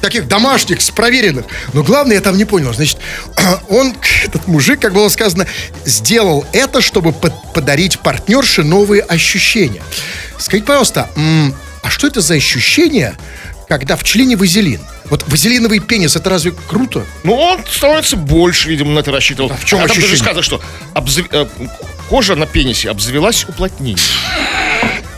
таких 0.00 0.28
домашних, 0.28 0.78
проверенных. 0.94 1.46
Но 1.72 1.82
главное, 1.82 2.19
я 2.20 2.24
там 2.24 2.36
не 2.36 2.44
понял. 2.44 2.72
Значит, 2.74 2.98
он, 3.68 3.94
этот 4.24 4.46
мужик, 4.46 4.80
как 4.80 4.92
было 4.92 5.08
сказано, 5.08 5.46
сделал 5.84 6.44
это, 6.52 6.80
чтобы 6.80 7.12
под- 7.12 7.52
подарить 7.54 7.98
партнерше 8.00 8.62
новые 8.62 9.02
ощущения. 9.02 9.82
Скажите, 10.38 10.66
пожалуйста, 10.66 11.08
а 11.82 11.90
что 11.90 12.06
это 12.06 12.20
за 12.20 12.34
ощущения, 12.34 13.16
когда 13.68 13.96
в 13.96 14.04
члене 14.04 14.36
вазелин? 14.36 14.80
Вот 15.06 15.24
вазелиновый 15.28 15.80
пенис, 15.80 16.14
это 16.14 16.30
разве 16.30 16.52
круто? 16.68 17.04
Ну, 17.24 17.34
он 17.34 17.64
становится 17.68 18.16
больше, 18.16 18.68
видимо, 18.68 18.92
на 18.92 19.00
это 19.00 19.10
рассчитывал. 19.10 19.50
А 19.50 19.56
в 19.56 19.64
чем 19.64 19.78
там 19.80 19.88
даже 19.88 20.00
ощущение? 20.00 20.18
сказано, 20.22 20.42
что 20.42 20.60
обзав- 20.94 21.28
э, 21.32 21.46
кожа 22.08 22.36
на 22.36 22.46
пенисе 22.46 22.90
обзавелась 22.90 23.44
уплотнением. 23.48 23.98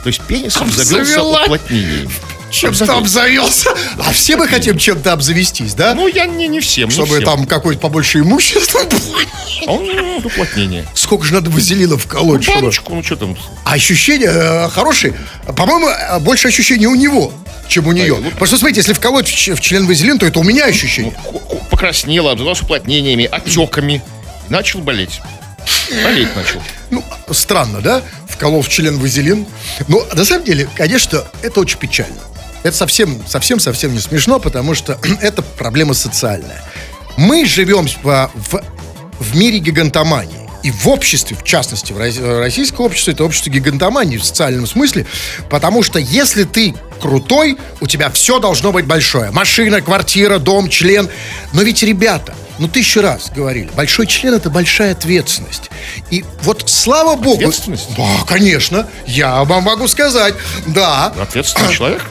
То 0.03 0.09
есть 0.09 0.23
пенис 0.23 0.57
обзавелся 0.57 1.23
уплотнением. 1.45 2.11
Чем-то 2.53 2.99
обзавелся. 2.99 3.71
А 3.99 4.13
все 4.13 4.37
мы 4.37 4.47
хотим 4.47 4.77
чем-то 4.79 5.13
обзавестись, 5.13 5.75
да? 5.75 5.95
Ну, 5.95 6.07
я 6.07 6.27
не, 6.27 6.47
не 6.49 6.61
всем, 6.61 6.89
не 6.89 6.95
Чтобы 6.95 7.15
всем. 7.17 7.25
там 7.25 7.47
какое-то 7.47 7.81
побольше 7.81 8.21
имущество 8.21 8.81
было. 8.91 9.19
А 9.67 9.71
ну, 9.73 10.19
уплотнение. 10.19 10.87
Сколько 10.95 11.25
же 11.25 11.35
надо 11.35 11.51
вазелина 11.51 11.97
вколоть, 11.97 12.43
чтобы... 12.45 12.61
Баночку, 12.61 12.95
ну 12.95 13.03
что 13.03 13.17
там. 13.17 13.37
А 13.65 13.73
ощущения 13.73 14.31
э, 14.31 14.69
хорошие. 14.69 15.15
По-моему, 15.57 15.89
э, 15.89 16.19
больше 16.21 16.49
ощущений 16.49 16.87
у 16.87 16.95
него, 16.95 17.33
чем 17.69 17.87
у 17.87 17.93
нее. 17.93 18.17
Потому 18.17 18.47
что, 18.47 18.59
смотрите, 18.59 18.81
если 18.81 18.93
вколоть 18.93 19.29
в 19.29 19.61
член 19.61 19.87
вазелин, 19.87 20.19
то 20.19 20.27
это 20.27 20.39
у 20.39 20.45
меня 20.45 20.67
ощущение. 20.67 21.13
ку- 21.25 21.41
Покраснело, 21.71 22.33
обзавелась 22.33 22.61
уплотнениями, 22.61 23.25
отеками. 23.25 24.03
Начал 24.49 24.81
болеть. 24.81 25.21
Болеть 26.05 26.35
начал. 26.37 26.61
Ну, 26.91 27.03
странно, 27.31 27.81
да? 27.81 28.03
Вколов 28.29 28.67
в 28.67 28.71
член 28.71 28.99
вазелин. 28.99 29.47
Но 29.89 30.05
на 30.13 30.25
самом 30.25 30.45
деле, 30.45 30.69
конечно, 30.75 31.25
это 31.43 31.61
очень 31.61 31.79
печально. 31.79 32.17
Это 32.63 32.77
совсем, 32.77 33.21
совсем, 33.27 33.59
совсем 33.59 33.93
не 33.93 33.99
смешно, 34.01 34.39
потому 34.39 34.75
что 34.75 34.99
это 35.21 35.43
проблема 35.43 35.95
социальная. 35.95 36.63
Мы 37.17 37.45
живем 37.45 37.87
в, 38.03 38.31
в, 38.35 38.65
в 39.19 39.37
мире 39.37 39.59
гигантомании. 39.59 40.43
И 40.63 40.71
в 40.71 40.87
обществе, 40.87 41.37
в 41.37 41.43
частности, 41.43 41.93
в 41.93 41.99
рос- 41.99 42.19
российское 42.19 42.85
общество, 42.85 43.11
это 43.11 43.25
общество 43.25 43.51
гигантомании 43.51 44.17
в 44.17 44.25
социальном 44.25 44.69
смысле, 44.69 45.07
потому 45.51 45.83
что 45.83 45.99
если 45.99 46.45
ты 46.45 46.75
крутой, 47.01 47.59
у 47.81 47.89
тебя 47.89 48.11
все 48.11 48.39
должно 48.39 48.71
быть 48.71 48.87
большое. 48.87 49.33
Машина, 49.33 49.81
квартира, 49.81 50.39
дом, 50.39 50.69
член. 50.69 51.09
Но 51.53 51.63
ведь, 51.63 51.83
ребята, 51.83 52.33
ну 52.63 52.69
тысячу 52.69 53.01
раз 53.01 53.29
говорили, 53.35 53.69
большой 53.75 54.07
член 54.07 54.35
это 54.35 54.49
большая 54.49 54.93
ответственность. 54.93 55.69
И 56.11 56.25
вот 56.43 56.63
слава 56.71 57.17
богу... 57.17 57.39
Ответственность? 57.39 57.89
Да, 57.97 58.07
конечно. 58.25 58.89
Я 59.05 59.43
вам 59.43 59.65
могу 59.65 59.89
сказать. 59.89 60.35
Да. 60.69 61.07
Ответственный 61.21 61.75
человек. 61.75 62.03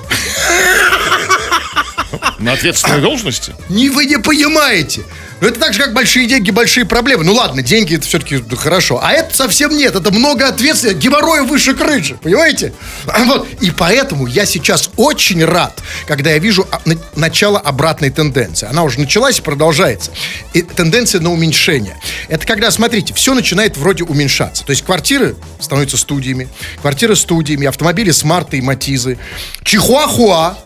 На 2.37 2.51
ответственной 2.51 2.99
должности. 2.99 3.55
Не 3.69 3.89
вы 3.89 4.05
не 4.05 4.17
понимаете. 4.17 5.03
Ну, 5.41 5.47
это 5.47 5.59
так 5.59 5.73
же, 5.73 5.79
как 5.79 5.93
большие 5.93 6.27
деньги, 6.27 6.51
большие 6.51 6.85
проблемы. 6.85 7.23
Ну 7.23 7.33
ладно, 7.33 7.63
деньги 7.63 7.95
это 7.95 8.05
все-таки 8.05 8.39
хорошо. 8.55 8.99
А 9.01 9.11
это 9.11 9.35
совсем 9.35 9.75
нет. 9.75 9.95
Это 9.95 10.11
много 10.13 10.47
ответственности. 10.47 10.99
Геморроя 10.99 11.41
выше 11.41 11.73
крыши. 11.73 12.13
Понимаете? 12.15 12.73
Вот. 13.25 13.47
И 13.59 13.71
поэтому 13.71 14.27
я 14.27 14.45
сейчас 14.45 14.89
очень 14.97 15.43
рад, 15.43 15.81
когда 16.05 16.31
я 16.31 16.37
вижу 16.37 16.67
а, 16.71 16.79
на- 16.85 16.97
начало 17.15 17.59
обратной 17.59 18.09
тенденции. 18.11 18.67
Она 18.67 18.83
уже 18.83 18.99
началась 18.99 19.39
и 19.39 19.41
продолжается. 19.41 20.11
И 20.53 20.61
тенденция 20.61 21.21
на 21.21 21.31
уменьшение. 21.31 21.97
Это 22.27 22.45
когда, 22.45 22.69
смотрите, 22.69 23.13
все 23.13 23.33
начинает 23.33 23.77
вроде 23.77 24.03
уменьшаться. 24.03 24.63
То 24.63 24.71
есть 24.71 24.83
квартиры 24.83 25.35
становятся 25.59 25.97
студиями, 25.97 26.49
квартиры 26.81 27.15
студиями, 27.15 27.65
автомобили 27.67 28.11
смарты 28.11 28.57
и 28.57 28.61
матизы. 28.61 29.17
Чихуахуа. 29.63 30.57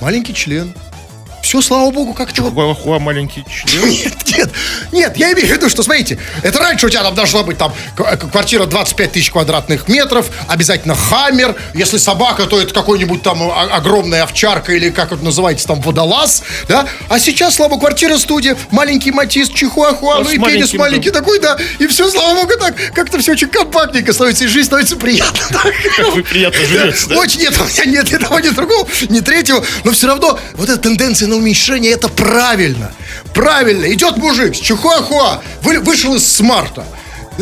Маленький 0.00 0.34
член. 0.34 0.72
Все, 1.44 1.60
слава 1.60 1.90
богу, 1.90 2.14
как-то 2.14 2.40
вот 2.42 2.54
Хуахуа 2.54 2.98
маленький 2.98 3.44
член. 3.44 3.86
нет, 3.90 4.14
нет, 4.34 4.50
нет, 4.92 5.16
я 5.18 5.30
имею 5.34 5.46
в 5.46 5.50
виду, 5.50 5.68
что, 5.68 5.82
смотрите, 5.82 6.18
это 6.42 6.58
раньше 6.58 6.86
у 6.86 6.88
тебя 6.88 7.02
там 7.02 7.14
должна 7.14 7.42
быть 7.42 7.58
там 7.58 7.74
э, 7.98 8.16
квартира 8.16 8.64
25 8.64 9.12
тысяч 9.12 9.30
квадратных 9.30 9.86
метров, 9.86 10.30
обязательно 10.48 10.94
хаммер, 10.94 11.54
если 11.74 11.98
собака, 11.98 12.46
то 12.46 12.58
это 12.58 12.72
какой-нибудь 12.72 13.22
там 13.22 13.42
о- 13.42 13.68
огромная 13.76 14.22
овчарка 14.22 14.72
или 14.72 14.88
как 14.88 15.12
это 15.12 15.22
называется, 15.22 15.66
там 15.66 15.82
водолаз, 15.82 16.44
да, 16.66 16.86
а 17.10 17.18
сейчас, 17.18 17.56
слава 17.56 17.78
квартира, 17.78 18.16
студия, 18.16 18.56
маленький 18.70 19.12
матис, 19.12 19.50
чихуахуа, 19.50 20.20
ну 20.20 20.30
и 20.30 20.38
пенис 20.38 20.72
маленький 20.78 21.10
такой, 21.10 21.40
да, 21.40 21.58
и 21.78 21.86
все, 21.88 22.08
слава 22.08 22.40
богу, 22.40 22.54
так, 22.58 22.74
как-то 22.94 23.18
все 23.18 23.32
очень 23.32 23.48
компактненько 23.48 24.14
становится, 24.14 24.44
и 24.44 24.46
жизнь 24.46 24.68
становится 24.68 24.96
приятно. 24.96 25.58
Как 25.94 26.14
вы 26.14 26.22
приятно 26.22 26.64
живете, 26.66 27.04
да? 27.10 27.18
Очень 27.18 27.40
нет, 27.40 27.52
у 27.60 27.64
меня 27.64 27.84
нет 28.00 28.10
ни 28.10 28.16
того, 28.16 28.40
ни 28.40 28.48
другого, 28.48 28.88
ни 29.10 29.20
третьего. 29.20 29.62
Но 29.84 29.92
все 29.92 30.06
равно 30.06 30.38
вот 30.54 30.70
эта 30.70 30.78
тенденция 30.78 31.28
на 31.34 31.40
уменьшение, 31.42 31.92
это 31.92 32.08
правильно. 32.08 32.92
Правильно. 33.34 33.92
Идет 33.92 34.16
мужик 34.16 34.54
с 34.54 34.60
чихуахуа, 34.60 35.42
вы- 35.62 35.80
вышел 35.80 36.14
из 36.14 36.26
смарта. 36.36 36.84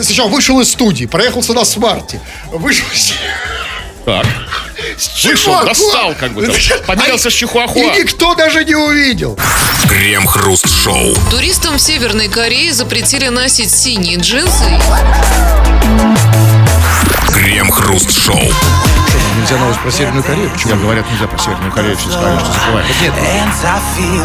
Сначала 0.00 0.28
вышел 0.28 0.58
из 0.60 0.70
студии, 0.70 1.04
проехался 1.06 1.52
на 1.52 1.64
смарте. 1.64 2.20
Вышел 2.50 2.86
Так. 4.04 4.26
с 4.98 5.24
Вышел, 5.24 5.64
достал 5.64 6.14
как 6.18 6.32
бы 6.32 6.46
там, 6.46 6.54
померился 6.86 7.30
с 7.30 7.34
чихуахуа. 7.34 7.82
И 7.82 8.00
никто 8.02 8.34
даже 8.34 8.64
не 8.64 8.74
увидел. 8.74 9.38
Крем-хруст-шоу. 9.88 11.14
Туристам 11.30 11.76
в 11.76 11.80
Северной 11.80 12.28
Корее 12.28 12.72
запретили 12.72 13.28
носить 13.28 13.70
синие 13.72 14.18
джинсы 14.18 14.78
Крем-хруст-шоу. 17.32 18.38
Нельзя 19.38 19.56
новость 19.58 19.80
про 19.80 19.90
Северную 19.90 20.22
Корею. 20.22 20.50
Я 20.66 20.76
говорят, 20.76 21.10
нельзя 21.10 21.26
про 21.26 21.38
Северную 21.38 21.72
Корею, 21.72 21.96
все 21.96 22.10
сказали, 22.10 22.38
что 22.38 22.52
закрывают. 22.52 22.86
Нет, 23.00 23.12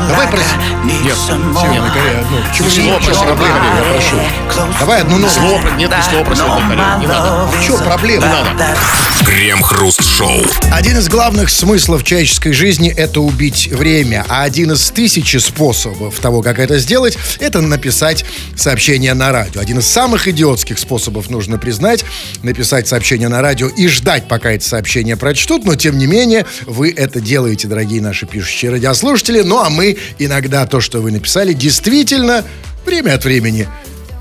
давай 0.09 0.27
про 0.27 0.37
Нет, 0.83 1.15
Северную 1.15 1.93
Корею. 1.93 2.21
одну. 2.21 2.37
Почему 2.49 2.69
Слово 2.69 2.83
не 2.85 2.91
про 2.91 3.05
про 3.05 3.13
Северную? 3.13 3.37
Корею. 3.37 3.75
Я 3.75 3.93
прошу. 3.93 4.69
Давай 4.79 5.01
одну 5.01 5.17
новость. 5.17 5.37
Слово. 5.37 5.69
Нет, 5.77 5.91
ни 5.97 6.09
слова 6.09 6.23
про 6.25 6.35
Северную 6.35 6.67
Корею. 6.69 6.99
Не 6.99 7.07
надо. 7.07 7.47
В 7.47 7.65
чем 7.65 7.77
проблема? 7.79 8.25
Не 8.27 8.31
надо. 8.31 8.77
Крем-хруст-шоу. 9.25 10.41
Один 10.71 10.97
из 10.97 11.09
главных 11.09 11.49
смыслов 11.49 12.03
человеческой 12.03 12.51
жизни– 12.53 12.93
это 12.97 13.21
убить 13.21 13.67
время, 13.67 14.25
а 14.29 14.43
один 14.43 14.71
из 14.73 14.89
тысячи 14.91 15.37
способов 15.37 16.19
того, 16.19 16.41
как 16.41 16.59
это 16.59 16.77
сделать, 16.79 17.17
это 17.39 17.61
написать 17.61 18.25
сообщение 18.55 19.13
на 19.13 19.31
радио. 19.31 19.61
Один 19.61 19.79
из 19.79 19.87
самых 19.87 20.27
идиотских 20.27 20.77
способов, 20.77 21.29
нужно 21.29 21.57
признать, 21.57 22.05
написать 22.43 22.76
сообщение 22.85 23.29
на 23.29 23.41
радио 23.41 23.69
и 23.69 23.87
ждать, 23.87 24.27
пока 24.27 24.51
это 24.51 24.63
сообщение 24.63 25.15
прочтут, 25.15 25.63
но 25.63 25.75
тем 25.75 25.97
не 25.97 26.05
менее 26.05 26.45
вы 26.65 26.91
это 26.91 27.21
делаете, 27.21 27.67
дорогие 27.67 28.01
наши 28.01 28.27
пишущие 28.27 28.71
радиослушатели. 28.71 29.41
Ну 29.41 29.57
а 29.59 29.69
мы 29.69 29.97
иногда 30.19 30.67
то, 30.67 30.81
что 30.81 30.99
вы 30.99 31.11
написали, 31.11 31.53
действительно 31.53 32.43
время 32.85 33.13
от 33.13 33.23
времени 33.23 33.67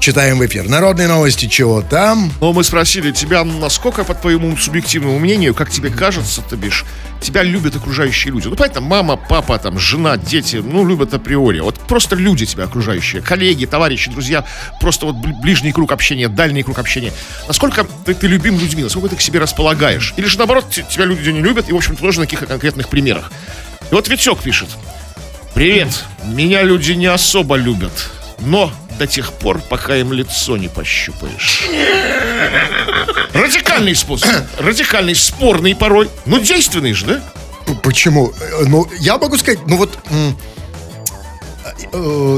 читаем 0.06 0.38
в 0.38 0.46
эфир. 0.46 0.68
Народные 0.68 1.08
новости 1.08 1.46
чего 1.46 1.82
там? 1.82 2.32
Но 2.40 2.52
мы 2.52 2.62
спросили 2.62 3.10
тебя, 3.10 3.42
насколько, 3.42 4.04
по 4.04 4.14
твоему 4.14 4.56
субъективному 4.56 5.18
мнению, 5.18 5.52
как 5.52 5.68
тебе 5.68 5.90
кажется, 5.90 6.42
ты 6.42 6.54
бишь, 6.54 6.84
тебя 7.20 7.42
любят 7.42 7.74
окружающие 7.74 8.32
люди. 8.32 8.46
Ну, 8.46 8.54
понятно, 8.54 8.82
мама, 8.82 9.16
папа, 9.16 9.58
там, 9.58 9.80
жена, 9.80 10.16
дети, 10.16 10.62
ну, 10.64 10.86
любят 10.86 11.12
априори. 11.12 11.58
Вот 11.58 11.80
просто 11.80 12.14
люди 12.14 12.46
тебя 12.46 12.64
окружающие, 12.66 13.20
коллеги, 13.20 13.64
товарищи, 13.66 14.08
друзья, 14.08 14.44
просто 14.80 15.06
вот 15.06 15.16
бли- 15.16 15.34
ближний 15.40 15.72
круг 15.72 15.90
общения, 15.90 16.28
дальний 16.28 16.62
круг 16.62 16.78
общения. 16.78 17.12
Насколько 17.48 17.84
ты, 18.04 18.14
ты 18.14 18.28
любим 18.28 18.60
людьми, 18.60 18.84
насколько 18.84 19.08
ты 19.08 19.16
к 19.16 19.20
себе 19.20 19.40
располагаешь? 19.40 20.14
Или 20.16 20.26
же, 20.26 20.38
наоборот, 20.38 20.66
те- 20.70 20.84
тебя 20.88 21.04
люди 21.04 21.30
не 21.30 21.40
любят, 21.40 21.68
и, 21.68 21.72
в 21.72 21.76
общем-то, 21.76 22.00
тоже 22.00 22.20
на 22.20 22.26
каких-то 22.26 22.46
конкретных 22.46 22.88
примерах. 22.88 23.32
И 23.90 23.92
вот 23.92 24.06
Витек 24.06 24.38
пишет. 24.38 24.68
Привет. 25.52 26.04
Меня 26.24 26.62
люди 26.62 26.92
не 26.92 27.06
особо 27.06 27.56
любят. 27.56 28.10
Но 28.38 28.70
до 28.96 29.06
тех 29.06 29.32
пор, 29.32 29.60
пока 29.60 29.96
им 29.96 30.12
лицо 30.12 30.56
не 30.56 30.68
пощупаешь. 30.68 31.64
Радикальный 33.32 33.94
способ. 33.94 34.30
Радикальный, 34.58 35.14
спорный 35.14 35.74
порой. 35.74 36.08
Но 36.24 36.38
действенный 36.38 36.92
же, 36.92 37.06
да? 37.06 37.22
Почему? 37.82 38.32
Э, 38.40 38.64
Ну, 38.66 38.88
я 38.98 39.18
могу 39.18 39.36
сказать, 39.36 39.60
ну 39.66 39.76
вот... 39.76 39.98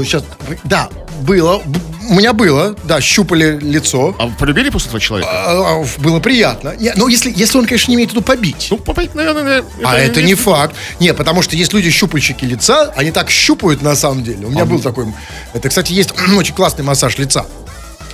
сейчас, 0.03 0.23
да, 0.63 0.89
было. 1.19 1.61
У 2.09 2.13
меня 2.15 2.33
было, 2.33 2.75
да, 2.85 3.01
щупали 3.01 3.59
лицо. 3.61 4.15
А 4.17 4.25
вы 4.25 4.33
полюбили 4.35 4.69
после 4.69 4.87
этого 4.87 4.99
человека? 4.99 5.29
А, 5.31 5.81
а, 5.81 5.85
Было 5.99 6.19
приятно. 6.19 6.75
Не, 6.79 6.93
ну, 6.95 7.07
если, 7.07 7.31
если 7.35 7.57
он, 7.59 7.65
конечно, 7.65 7.91
не 7.91 7.95
имеет 7.97 8.09
в 8.09 8.13
виду 8.13 8.23
побить. 8.23 8.67
Ну, 8.71 8.77
попасть, 8.77 9.13
наверное, 9.13 9.63
А 9.83 9.97
это 9.97 10.21
не 10.23 10.33
факт. 10.33 10.75
Не, 10.99 11.13
потому 11.13 11.43
что 11.43 11.55
есть 11.55 11.71
люди 11.71 11.91
щупальщики 11.91 12.45
лица, 12.45 12.91
они 12.95 13.11
так 13.11 13.29
щупают 13.29 13.81
на 13.83 13.95
самом 13.95 14.23
деле. 14.23 14.47
У 14.47 14.49
меня 14.49 14.65
был 14.65 14.79
такой. 14.79 15.05
Это, 15.53 15.69
кстати, 15.69 15.93
есть 15.93 16.13
очень 16.35 16.55
классный 16.55 16.83
массаж 16.83 17.17
лица. 17.19 17.45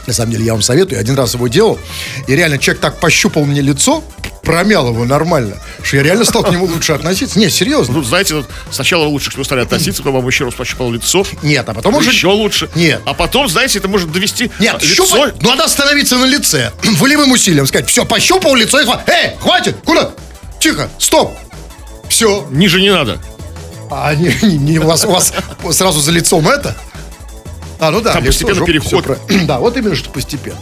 На 0.07 0.13
самом 0.13 0.31
деле, 0.31 0.45
я 0.45 0.53
вам 0.53 0.61
советую. 0.61 0.95
Я 0.95 0.99
один 0.99 1.15
раз 1.15 1.33
его 1.33 1.47
делал. 1.47 1.79
И 2.27 2.35
реально 2.35 2.57
человек 2.57 2.81
так 2.81 2.99
пощупал 2.99 3.45
мне 3.45 3.61
лицо, 3.61 4.03
промял 4.45 4.87
его 4.87 5.03
нормально, 5.03 5.57
что 5.83 5.97
я 5.97 6.03
реально 6.03 6.23
стал 6.23 6.43
к 6.43 6.51
нему 6.51 6.65
лучше 6.65 6.93
относиться. 6.93 7.37
Не, 7.39 7.49
серьезно. 7.49 7.95
Ну, 7.95 8.03
знаете, 8.03 8.45
сначала 8.71 9.03
лучше 9.05 9.31
к 9.31 9.33
нему 9.33 9.43
стали 9.43 9.61
относиться, 9.61 10.03
потом 10.03 10.19
вам 10.21 10.27
еще 10.27 10.45
раз 10.45 10.53
пощупал 10.53 10.91
лицо. 10.91 11.25
Нет, 11.41 11.67
а 11.67 11.73
потом 11.73 11.95
уже... 11.95 12.11
Еще 12.11 12.27
лучше. 12.27 12.69
Нет. 12.75 13.01
А 13.05 13.13
потом, 13.13 13.49
знаете, 13.49 13.79
это 13.79 13.87
может 13.87 14.11
довести 14.11 14.51
Нет, 14.59 14.81
лицо. 14.81 15.05
щупать, 15.05 15.41
надо 15.41 15.65
остановиться 15.65 16.17
на 16.17 16.25
лице. 16.25 16.71
Волевым 16.99 17.31
усилием 17.31 17.65
сказать, 17.67 17.89
все, 17.89 18.05
пощупал 18.05 18.55
лицо 18.55 18.79
и 18.79 18.85
хватит. 18.85 19.09
Эй, 19.09 19.35
хватит, 19.39 19.77
куда? 19.83 20.11
Тихо, 20.59 20.89
стоп. 20.99 21.35
Все. 22.07 22.47
Ниже 22.51 22.79
не 22.81 22.91
надо. 22.91 23.19
А 23.91 24.13
не, 24.15 24.33
не- 24.41 24.57
не 24.57 24.79
у, 24.79 24.87
вас, 24.87 25.05
у 25.05 25.09
вас 25.09 25.33
сразу 25.71 25.99
за 26.01 26.11
лицом 26.11 26.47
это? 26.47 26.75
А, 27.79 27.91
ну 27.91 28.01
да. 28.01 28.13
Там 28.13 28.23
постепенно 28.25 28.55
жопа, 28.55 28.67
переход. 28.67 29.03
про- 29.03 29.17
Да, 29.45 29.59
вот 29.59 29.75
именно 29.77 29.95
что 29.95 30.09
постепенно. 30.09 30.57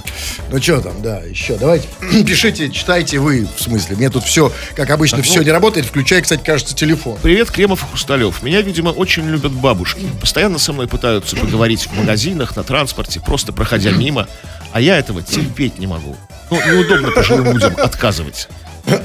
Ну 0.51 0.61
что 0.61 0.81
там, 0.81 1.01
да, 1.01 1.19
еще, 1.19 1.55
давайте. 1.57 1.87
Пишите, 2.25 2.69
читайте 2.69 3.19
вы, 3.19 3.47
в 3.55 3.61
смысле. 3.61 3.95
Мне 3.95 4.09
тут 4.09 4.23
все, 4.23 4.51
как 4.75 4.89
обычно, 4.89 5.17
Так, 5.19 5.25
все 5.27 5.39
ну- 5.39 5.43
не 5.45 5.51
работает, 5.51 5.85
включая, 5.85 6.21
кстати, 6.21 6.41
кажется, 6.43 6.75
телефон. 6.75 7.17
Привет, 7.21 7.51
Кремов 7.51 7.83
и 7.83 7.87
Хрусталев. 7.87 8.41
Меня, 8.43 8.61
видимо, 8.61 8.89
очень 8.89 9.27
любят 9.29 9.51
бабушки. 9.51 10.05
Постоянно 10.19 10.57
со 10.59 10.73
мной 10.73 10.87
пытаются 10.87 11.35
поговорить 11.35 11.83
в 11.87 11.93
магазинах, 11.93 12.55
на 12.55 12.63
транспорте, 12.63 13.19
просто 13.19 13.53
проходя 13.53 13.91
мимо. 13.91 14.27
А 14.71 14.81
я 14.81 14.97
этого 14.97 15.21
терпеть 15.21 15.77
не 15.79 15.85
могу. 15.87 16.15
Ну, 16.49 16.59
неудобно 16.67 17.11
пожилым 17.11 17.51
людям 17.53 17.75
отказывать. 17.77 18.47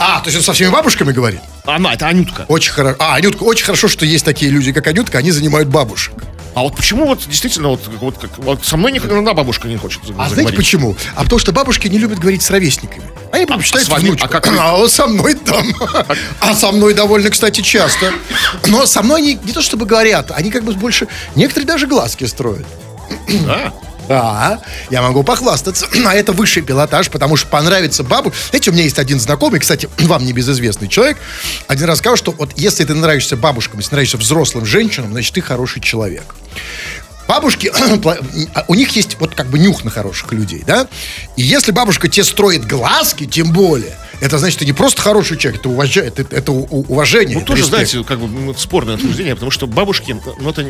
А, 0.01 0.19
то 0.21 0.27
есть 0.27 0.37
он 0.39 0.43
со 0.43 0.53
всеми 0.55 0.71
бабушками 0.71 1.13
говорит? 1.13 1.41
Она, 1.65 1.95
это 1.95 2.09
Анютка. 2.09 2.47
Очень 2.49 2.73
хорошо. 2.73 2.97
А, 2.99 3.15
Анютка, 3.15 3.45
очень 3.45 3.65
хорошо, 3.65 3.87
что 3.87 4.05
есть 4.05 4.25
такие 4.25 4.51
люди, 4.51 4.73
как 4.73 4.87
Анютка, 4.89 5.19
они 5.19 5.31
занимают 5.31 5.69
бабушек. 5.69 6.15
А 6.59 6.63
вот 6.63 6.75
почему 6.75 7.07
вот 7.07 7.21
действительно 7.29 7.69
вот, 7.69 7.87
вот, 8.01 8.19
как, 8.19 8.37
вот 8.39 8.65
со 8.67 8.77
мной 8.77 8.91
ни 8.91 8.99
одна 8.99 9.33
бабушка 9.33 9.69
не 9.69 9.77
хочет 9.77 10.03
А 10.03 10.07
заговорить? 10.09 10.33
знаете 10.35 10.57
почему? 10.57 10.97
А 11.15 11.23
потому 11.23 11.39
что 11.39 11.53
бабушки 11.53 11.87
не 11.87 11.99
любят 11.99 12.19
говорить 12.19 12.43
с 12.43 12.51
ровесниками. 12.51 13.05
Они 13.31 13.47
предпочитают 13.47 13.87
с 13.87 13.91
вами? 13.91 14.09
внучку. 14.09 14.27
А 14.27 14.29
как 14.29 14.49
вы? 14.49 14.59
А 14.59 14.89
со 14.89 15.07
мной 15.07 15.35
там. 15.35 15.73
А 16.41 16.55
со 16.55 16.73
мной 16.73 16.95
довольно, 16.95 17.31
кстати, 17.31 17.61
часто. 17.61 18.13
Но 18.67 18.87
со 18.87 19.05
мной 19.05 19.21
они 19.21 19.39
не 19.45 19.53
то 19.53 19.63
чтобы 19.63 19.87
говорят, 19.87 20.33
они 20.33 20.51
как 20.51 20.65
бы 20.65 20.73
больше... 20.73 21.07
Некоторые 21.37 21.69
даже 21.69 21.87
глазки 21.87 22.25
строят. 22.25 22.67
Да. 23.47 23.73
Да, 24.09 24.61
я 24.91 25.03
могу 25.03 25.23
похвастаться. 25.23 25.87
А 26.09 26.15
это 26.15 26.33
высший 26.33 26.63
пилотаж, 26.63 27.11
потому 27.11 27.37
что 27.37 27.49
понравится 27.49 28.03
бабу. 28.03 28.33
Знаете, 28.49 28.71
у 28.71 28.73
меня 28.73 28.85
есть 28.85 28.99
один 28.99 29.21
знакомый, 29.21 29.61
кстати, 29.61 29.89
вам 29.99 30.25
небезызвестный 30.25 30.89
человек, 30.89 31.19
один 31.67 31.87
раз 31.87 31.99
сказал, 31.99 32.17
что 32.17 32.33
вот 32.33 32.53
если 32.57 32.85
ты 32.85 32.95
нравишься 32.95 33.37
бабушкам, 33.37 33.81
если 33.81 33.93
нравишься 33.93 34.17
взрослым 34.17 34.65
женщинам, 34.65 35.13
значит, 35.13 35.35
ты 35.35 35.43
хороший 35.43 35.83
человек. 35.83 36.35
Бабушки, 37.27 37.71
а 38.55 38.65
у 38.69 38.75
них 38.75 38.97
есть 38.97 39.19
вот 39.21 39.35
как 39.35 39.49
бы 39.49 39.59
нюх 39.59 39.85
на 39.85 39.91
хороших 39.91 40.33
людей, 40.33 40.63
да? 40.67 40.89
И 41.37 41.43
если 41.43 41.73
бабушка 41.73 42.09
тебе 42.09 42.25
строит 42.25 42.67
глазки, 42.67 43.27
тем 43.27 43.53
более, 43.53 43.97
это 44.21 44.39
значит, 44.39 44.59
ты 44.61 44.67
не 44.67 44.73
просто 44.73 45.01
хороший 45.03 45.37
человек, 45.37 45.61
это, 45.61 45.69
уважа- 45.69 46.03
это, 46.03 46.23
это 46.35 46.53
уважение. 46.53 47.35
Ну, 47.37 47.41
это 47.43 47.47
тоже, 47.49 47.63
респект. 47.63 47.91
знаете, 47.91 48.07
как 48.07 48.19
бы 48.21 48.27
ну, 48.29 48.55
спорное 48.55 48.95
утверждение, 48.97 49.35
потому 49.35 49.51
что 49.51 49.67
бабушки, 49.67 50.17
ну, 50.41 50.51
это 50.51 50.65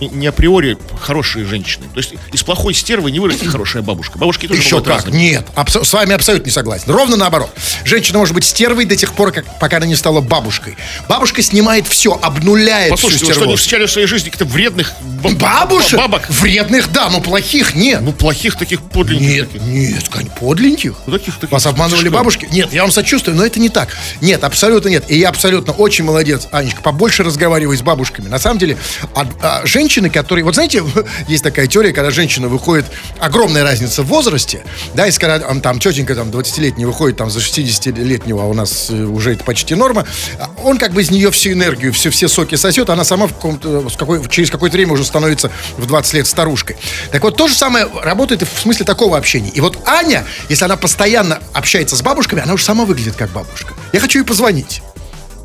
не, 0.00 0.26
априори 0.26 0.76
хорошие 1.00 1.44
женщины. 1.44 1.84
То 1.92 1.98
есть 2.00 2.14
из 2.32 2.42
плохой 2.42 2.74
стервы 2.74 3.10
не 3.10 3.20
вырастет 3.20 3.48
хорошая 3.48 3.82
бабушка. 3.82 4.18
Бабушки 4.18 4.46
тоже 4.48 4.60
Еще 4.60 4.78
как? 4.78 4.88
разными. 4.88 5.16
Нет, 5.16 5.46
абсо- 5.54 5.84
с 5.84 5.92
вами 5.92 6.12
абсолютно 6.14 6.46
не 6.46 6.50
согласен. 6.52 6.84
Ровно 6.90 7.16
наоборот. 7.16 7.50
Женщина 7.84 8.18
может 8.18 8.34
быть 8.34 8.44
стервой 8.44 8.84
до 8.84 8.96
тех 8.96 9.12
пор, 9.12 9.30
как, 9.32 9.58
пока 9.60 9.76
она 9.76 9.86
не 9.86 9.94
стала 9.94 10.20
бабушкой. 10.20 10.76
Бабушка 11.08 11.40
снимает 11.42 11.86
все, 11.86 12.18
обнуляет 12.20 12.90
Послушайте, 12.90 13.24
всю 13.26 13.34
вы 13.34 13.40
что, 13.40 13.46
не 13.50 13.56
встречали 13.56 13.86
в 13.86 13.90
своей 13.92 14.06
жизни 14.08 14.30
каких-то 14.30 14.44
вредных 14.46 14.92
ба- 15.22 15.30
Бабушек? 15.30 15.92
ба- 15.98 16.08
бабок? 16.08 16.28
Вредных, 16.30 16.90
да, 16.92 17.08
но 17.10 17.20
плохих 17.20 17.74
нет. 17.74 18.00
Ну, 18.02 18.12
плохих 18.12 18.56
таких 18.56 18.82
подлинных. 18.82 19.28
Нет, 19.28 19.52
таких. 19.52 19.66
нет, 19.68 20.08
Кань, 20.08 20.28
подленьких. 20.40 20.94
Ну, 21.06 21.12
таких- 21.16 21.34
таких- 21.36 21.52
Вас 21.52 21.66
обманывали 21.66 22.08
бабушки? 22.08 22.48
Нет, 22.50 22.61
я 22.70 22.82
вам 22.82 22.92
сочувствую, 22.92 23.36
но 23.36 23.44
это 23.44 23.58
не 23.60 23.68
так. 23.68 23.88
Нет, 24.20 24.44
абсолютно 24.44 24.88
нет. 24.88 25.04
И 25.08 25.18
я 25.18 25.28
абсолютно 25.30 25.72
очень 25.72 26.04
молодец, 26.04 26.48
Анечка, 26.52 26.82
побольше 26.82 27.22
разговаривай 27.24 27.76
с 27.76 27.82
бабушками. 27.82 28.28
На 28.28 28.38
самом 28.38 28.58
деле, 28.58 28.76
а- 29.14 29.26
а 29.40 29.66
женщины, 29.66 30.10
которые... 30.10 30.44
Вот 30.44 30.54
знаете, 30.54 30.82
есть 31.28 31.42
такая 31.42 31.66
теория, 31.66 31.92
когда 31.92 32.10
женщина 32.10 32.48
выходит... 32.48 32.86
Огромная 33.18 33.62
разница 33.62 34.02
в 34.02 34.06
возрасте, 34.06 34.62
да, 34.94 35.06
если 35.06 35.20
когда 35.20 35.46
ам, 35.48 35.60
там 35.60 35.78
тетенька 35.78 36.14
там 36.14 36.30
20-летняя 36.30 36.86
выходит 36.86 37.16
там 37.16 37.30
за 37.30 37.38
60-летнего, 37.40 38.42
а 38.42 38.46
у 38.46 38.54
нас 38.54 38.88
э, 38.90 39.02
уже 39.04 39.32
это 39.32 39.44
почти 39.44 39.74
норма, 39.74 40.06
а 40.38 40.50
он 40.62 40.78
как 40.78 40.92
бы 40.92 41.02
из 41.02 41.10
нее 41.10 41.30
всю 41.30 41.52
энергию, 41.52 41.92
все, 41.92 42.10
все 42.10 42.28
соки 42.28 42.56
сосет, 42.56 42.90
она 42.90 43.04
сама 43.04 43.26
в 43.26 43.34
каком-то, 43.34 43.88
с 43.88 43.96
какой, 43.96 44.26
через 44.28 44.50
какое-то 44.50 44.76
время 44.76 44.92
уже 44.92 45.04
становится 45.04 45.50
в 45.76 45.86
20 45.86 46.14
лет 46.14 46.26
старушкой. 46.26 46.76
Так 47.10 47.22
вот, 47.22 47.36
то 47.36 47.48
же 47.48 47.54
самое 47.54 47.86
работает 48.02 48.42
и 48.42 48.44
в 48.44 48.58
смысле 48.60 48.84
такого 48.84 49.16
общения. 49.16 49.50
И 49.50 49.60
вот 49.60 49.78
Аня, 49.86 50.24
если 50.48 50.64
она 50.64 50.76
постоянно 50.76 51.38
общается 51.52 51.96
с 51.96 52.02
бабушками, 52.02 52.42
она 52.42 52.51
уже 52.54 52.64
сама 52.64 52.84
выглядит 52.84 53.16
как 53.16 53.30
бабушка. 53.30 53.74
Я 53.92 54.00
хочу 54.00 54.20
ей 54.20 54.24
позвонить. 54.24 54.82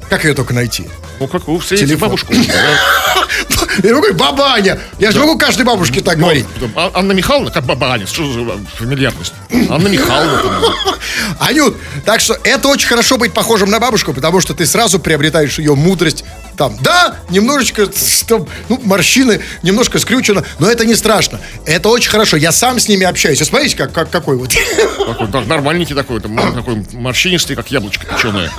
Как 0.10 0.24
ее 0.24 0.34
только 0.34 0.54
найти? 0.54 0.88
Ну, 1.20 1.28
как 1.28 1.43
встретите 1.60 1.88
Телефон. 1.88 2.10
бабушку? 2.10 2.34
да? 3.82 3.88
Я 3.88 3.96
говорю, 3.96 4.13
баба 4.13 4.54
Аня. 4.54 4.80
Я 5.00 5.12
же 5.12 5.20
могу 5.20 5.38
каждой 5.38 5.66
бабушке 5.66 6.02
так 6.02 6.18
говорить. 6.18 6.46
Ну, 6.60 6.70
а- 6.76 6.92
Анна 6.94 7.13
Михайловна, 7.13 7.52
как 7.52 7.66
баба 7.66 7.94
Аня, 7.94 8.08
что 8.08 8.32
за 8.32 8.58
фамильярность? 8.76 9.34
Анна 9.70 9.88
Михайловна. 9.88 10.74
Анют, 11.40 11.78
так 12.06 12.20
что 12.20 12.38
это 12.44 12.68
очень 12.68 12.88
хорошо 12.88 13.18
быть 13.18 13.34
похожим 13.34 13.70
на 13.70 13.80
бабушку, 13.80 14.13
потому 14.13 14.42
что 14.42 14.54
ты 14.54 14.66
сразу 14.66 15.00
приобретаешь 15.00 15.60
ее 15.60 15.76
мудрость. 15.76 16.24
Там, 16.58 16.76
да, 16.82 17.16
немножечко, 17.30 17.88
там, 18.28 18.48
ну, 18.68 18.82
морщины, 18.84 19.42
немножко 19.62 20.00
скрючено, 20.00 20.44
но 20.58 20.68
это 20.70 20.86
не 20.86 20.96
страшно. 20.96 21.40
Это 21.66 21.90
очень 21.90 22.10
хорошо. 22.10 22.36
Я 22.36 22.52
сам 22.52 22.80
с 22.80 22.88
ними 22.88 23.06
общаюсь. 23.06 23.40
И 23.42 23.44
смотрите, 23.46 23.78
как, 23.78 23.92
как, 23.92 24.10
какой 24.10 24.38
вот. 24.38 24.50
Такой, 24.98 25.28
да, 25.28 25.42
нормальненький 25.42 25.96
такой, 25.96 26.20
там, 26.20 26.36
такой 26.56 26.84
морщинистый, 26.94 27.56
как 27.56 27.70
яблочко 27.70 28.08
печеное. 28.08 28.52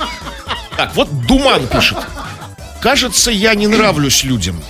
Так, 0.77 0.95
вот 0.95 1.09
Думан 1.27 1.67
пишет. 1.67 1.97
Кажется, 2.81 3.31
я 3.31 3.53
не 3.55 3.67
нравлюсь 3.67 4.23
людям. 4.23 4.61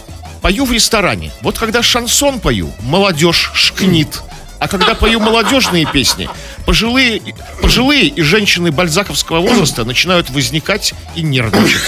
Пою 0.42 0.66
в 0.66 0.72
ресторане. 0.72 1.32
Вот 1.42 1.58
когда 1.58 1.84
шансон 1.84 2.40
пою, 2.40 2.72
молодежь 2.82 3.52
шкнит. 3.54 4.22
А 4.60 4.68
когда 4.68 4.94
пою 4.94 5.22
молодежные 5.22 5.86
песни, 5.86 6.30
пожилые, 6.66 7.22
пожилые 7.62 8.08
и 8.08 8.22
женщины 8.22 8.72
бальзаковского 8.72 9.40
возраста 9.40 9.86
начинают 9.86 10.30
возникать 10.30 10.94
и 11.16 11.22
нервничать. 11.22 11.84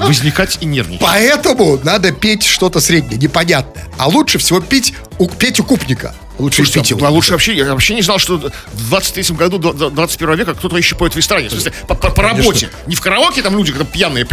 Возникать 0.00 0.58
и 0.60 0.64
нервничать. 0.64 1.00
Поэтому 1.00 1.78
надо 1.84 2.10
петь 2.10 2.44
что-то 2.44 2.80
среднее, 2.80 3.18
непонятное. 3.18 3.86
А 3.98 4.08
лучше 4.08 4.38
всего 4.38 4.60
пить 4.60 4.94
у, 5.18 5.28
петь 5.28 5.60
у 5.60 5.64
купника. 5.64 6.12
Лучше 6.38 6.64
Слушайте, 6.64 6.96
а 7.06 7.10
лучше 7.10 7.32
вообще, 7.32 7.54
я 7.54 7.66
вообще 7.72 7.94
не 7.94 8.02
знал, 8.02 8.18
что 8.18 8.36
в 8.38 8.88
23 8.88 9.36
году 9.36 9.58
до- 9.58 9.72
до 9.72 9.90
21 9.90 10.34
века 10.36 10.54
кто-то 10.54 10.76
еще 10.76 10.94
поет 10.96 11.14
в 11.14 11.16
ресторане. 11.16 11.48
В 11.48 11.52
смысле, 11.52 11.72
по, 11.86 11.94
по- 11.94 12.10
по 12.10 12.22
работе. 12.22 12.70
Не 12.86 12.96
в 12.96 13.00
караоке 13.00 13.42
там 13.42 13.56
люди, 13.56 13.70
когда 13.72 13.84
пьяные. 13.84 14.24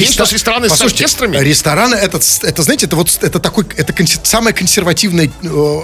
Есть 0.00 0.16
у 0.18 0.22
нас 0.22 0.32
рестораны 0.32 0.68
с 0.68 0.80
оркестрами. 0.92 1.36
Рестораны, 1.38 1.94
это, 1.96 2.18
это, 2.42 2.62
знаете, 2.62 2.86
это 2.86 2.96
вот 2.96 3.18
это 3.20 3.40
такой, 3.40 3.66
это 3.76 3.92
консер- 3.92 4.20
самое 4.24 4.54
консервативное, 4.54 5.30
э, 5.42 5.80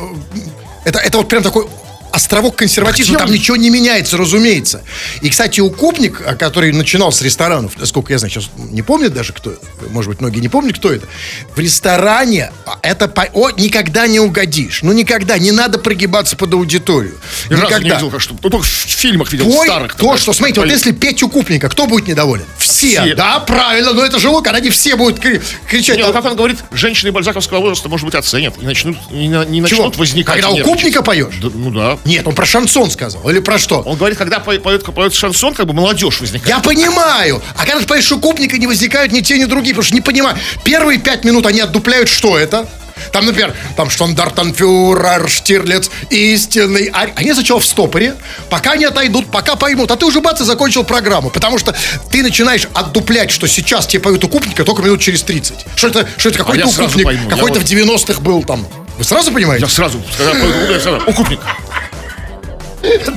это, 0.85 0.99
это 1.01 1.18
вот 1.18 1.29
прям 1.29 1.42
такой 1.42 1.66
островок 2.12 2.57
консерватизма, 2.57 3.18
там 3.18 3.31
ничего 3.33 3.57
не 3.57 3.70
меняется, 3.70 4.16
разумеется. 4.16 4.83
И, 5.23 5.31
кстати, 5.31 5.61
укупник, 5.61 6.23
а, 6.27 6.35
который 6.37 6.73
начинал 6.73 7.12
с 7.12 7.23
ресторанов, 7.23 7.73
насколько 7.79 8.12
я 8.12 8.18
знаю, 8.18 8.31
сейчас 8.33 8.51
не 8.57 8.83
помнят 8.83 9.12
даже 9.12 9.33
кто, 9.33 9.55
может 9.90 10.11
быть, 10.11 10.20
многие 10.20 10.40
не 10.40 10.49
помнят, 10.49 10.77
кто 10.79 10.92
это. 10.92 11.07
В 11.55 11.59
ресторане 11.59 12.53
а, 12.66 12.79
это 12.83 13.09
по- 13.09 13.29
о, 13.33 13.51
никогда 13.51 14.07
не 14.07 14.20
угодишь. 14.20 14.81
Ну, 14.83 14.92
никогда. 14.92 15.38
Не 15.38 15.53
надо 15.53 15.79
прогибаться 15.79 16.37
под 16.37 16.53
аудиторию. 16.55 17.16
Ни 17.49 17.55
разу 17.55 17.64
не 17.64 17.68
никогда. 17.68 17.94
видел, 17.96 18.11
как 18.11 18.20
что. 18.20 18.35
Ну, 18.42 18.51
только 18.51 18.64
в 18.66 18.68
фильмах 18.68 19.33
видел, 19.33 19.46
Пой 19.46 19.66
старых. 19.66 19.94
то, 19.94 20.16
что, 20.16 20.33
смотрите, 20.33 20.61
вот 20.61 20.68
если 20.70 20.92
петь 20.92 21.23
у 21.23 21.29
купника, 21.29 21.68
кто 21.68 21.87
будет 21.87 22.07
недоволен? 22.09 22.44
Все. 22.59 23.01
Все. 23.03 23.14
Да, 23.14 23.40
правильно, 23.40 23.92
но 23.92 24.05
это 24.05 24.18
же 24.18 24.29
лук, 24.29 24.46
они 24.46 24.70
все 24.70 24.96
будут 24.96 25.20
кри- 25.20 25.40
кричать. 25.68 25.96
Не, 25.96 26.03
ну, 26.05 26.11
«А 26.11 26.12
как 26.12 26.25
он 26.25 26.37
говорит, 26.37 26.59
женщины 26.73 27.12
бальзаковского 27.12 27.61
возраста, 27.61 27.88
может 27.88 28.05
быть, 28.07 28.14
оценят 28.14 28.55
и 28.61 28.64
начнут, 28.64 28.96
не, 29.11 29.27
не 29.29 29.59
Чего? 29.59 29.61
начнут 29.85 29.96
возникать. 29.96 30.35
Когда 30.37 30.49
и 30.49 30.53
у 30.53 30.55
нервничать. 30.57 30.79
купника 30.79 31.03
поешь? 31.03 31.35
Да, 31.42 31.49
ну 31.55 31.70
да. 31.70 31.99
Нет, 32.04 32.26
он 32.26 32.34
про 32.34 32.46
шансон 32.46 32.90
сказал. 32.90 33.28
Или 33.28 33.40
про 33.40 33.58
что? 33.58 33.80
Он 33.80 33.96
говорит, 33.96 34.16
когда 34.18 34.40
по- 34.40 34.58
поет, 34.58 34.84
поет 34.84 35.12
шансон, 35.14 35.54
как 35.54 35.66
бы 35.66 35.72
молодежь 35.74 36.20
возникает. 36.20 36.48
Я 36.56 36.58
понимаю. 36.62 37.42
А 37.56 37.64
когда 37.66 37.80
ты 37.80 37.86
поешь 37.86 38.10
укупника, 38.10 38.56
не 38.58 38.66
возникают 38.66 39.12
ни 39.12 39.20
те, 39.20 39.38
ни 39.38 39.44
другие, 39.44 39.74
потому 39.74 39.84
что 39.86 39.94
не 39.94 40.00
понимаю. 40.00 40.36
Первые 40.64 40.98
пять 40.98 41.24
минут 41.24 41.46
они 41.46 41.60
отдупляют, 41.60 42.08
что 42.08 42.38
это. 42.38 42.68
Там, 43.12 43.24
например, 43.24 43.54
там 43.76 43.88
штандартенфюрер, 43.88 45.28
Штирлиц, 45.28 45.90
истинный. 46.10 46.90
А 46.92 47.06
они 47.16 47.32
сначала 47.32 47.60
в 47.60 47.66
стопоре, 47.66 48.14
пока 48.50 48.76
не 48.76 48.84
отойдут, 48.84 49.30
пока 49.30 49.56
поймут. 49.56 49.90
А 49.90 49.96
ты 49.96 50.04
уже 50.06 50.20
бац 50.20 50.40
и 50.40 50.44
закончил 50.44 50.84
программу. 50.84 51.30
Потому 51.30 51.58
что 51.58 51.74
ты 52.10 52.22
начинаешь 52.22 52.66
отдуплять, 52.74 53.30
что 53.30 53.46
сейчас 53.46 53.86
тебе 53.86 54.00
поют 54.00 54.22
укупника 54.24 54.64
только 54.64 54.82
минут 54.82 55.00
через 55.00 55.22
30. 55.22 55.56
Что 55.76 55.88
это, 55.88 56.08
что 56.18 56.28
это 56.28 56.38
какой-то 56.38 56.64
А 56.64 56.68
укупник, 56.68 57.06
какой-то 57.28 57.58
вот- 57.58 57.62
в 57.62 57.64
90-х 57.64 58.20
был 58.20 58.42
там. 58.44 58.66
Вы 58.98 59.04
сразу 59.04 59.32
понимаете? 59.32 59.64
Я 59.64 59.70
сразу, 59.70 60.02
когда 60.18 60.32
поет 60.32 60.44
укупник, 60.54 60.70
я 60.74 60.80
сразу, 60.80 61.04
укупник. 61.06 61.40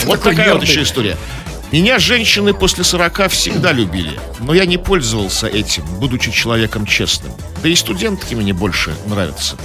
Вот 0.06 0.22
такая 0.22 0.54
вот 0.54 0.64
еще 0.64 0.84
история. 0.84 1.18
Меня 1.72 1.98
женщины 1.98 2.54
после 2.54 2.84
40 2.84 3.32
всегда 3.32 3.72
любили, 3.72 4.20
но 4.40 4.54
я 4.54 4.68
не 4.68 4.78
пользовался 4.78 5.48
этим, 5.48 5.84
будучи 5.98 6.30
человеком 6.32 6.86
честным. 6.86 7.34
Да 7.64 7.68
и 7.70 7.76
студентки 7.76 8.36
мне 8.36 8.54
больше 8.54 8.94
нравятся. 9.08 9.56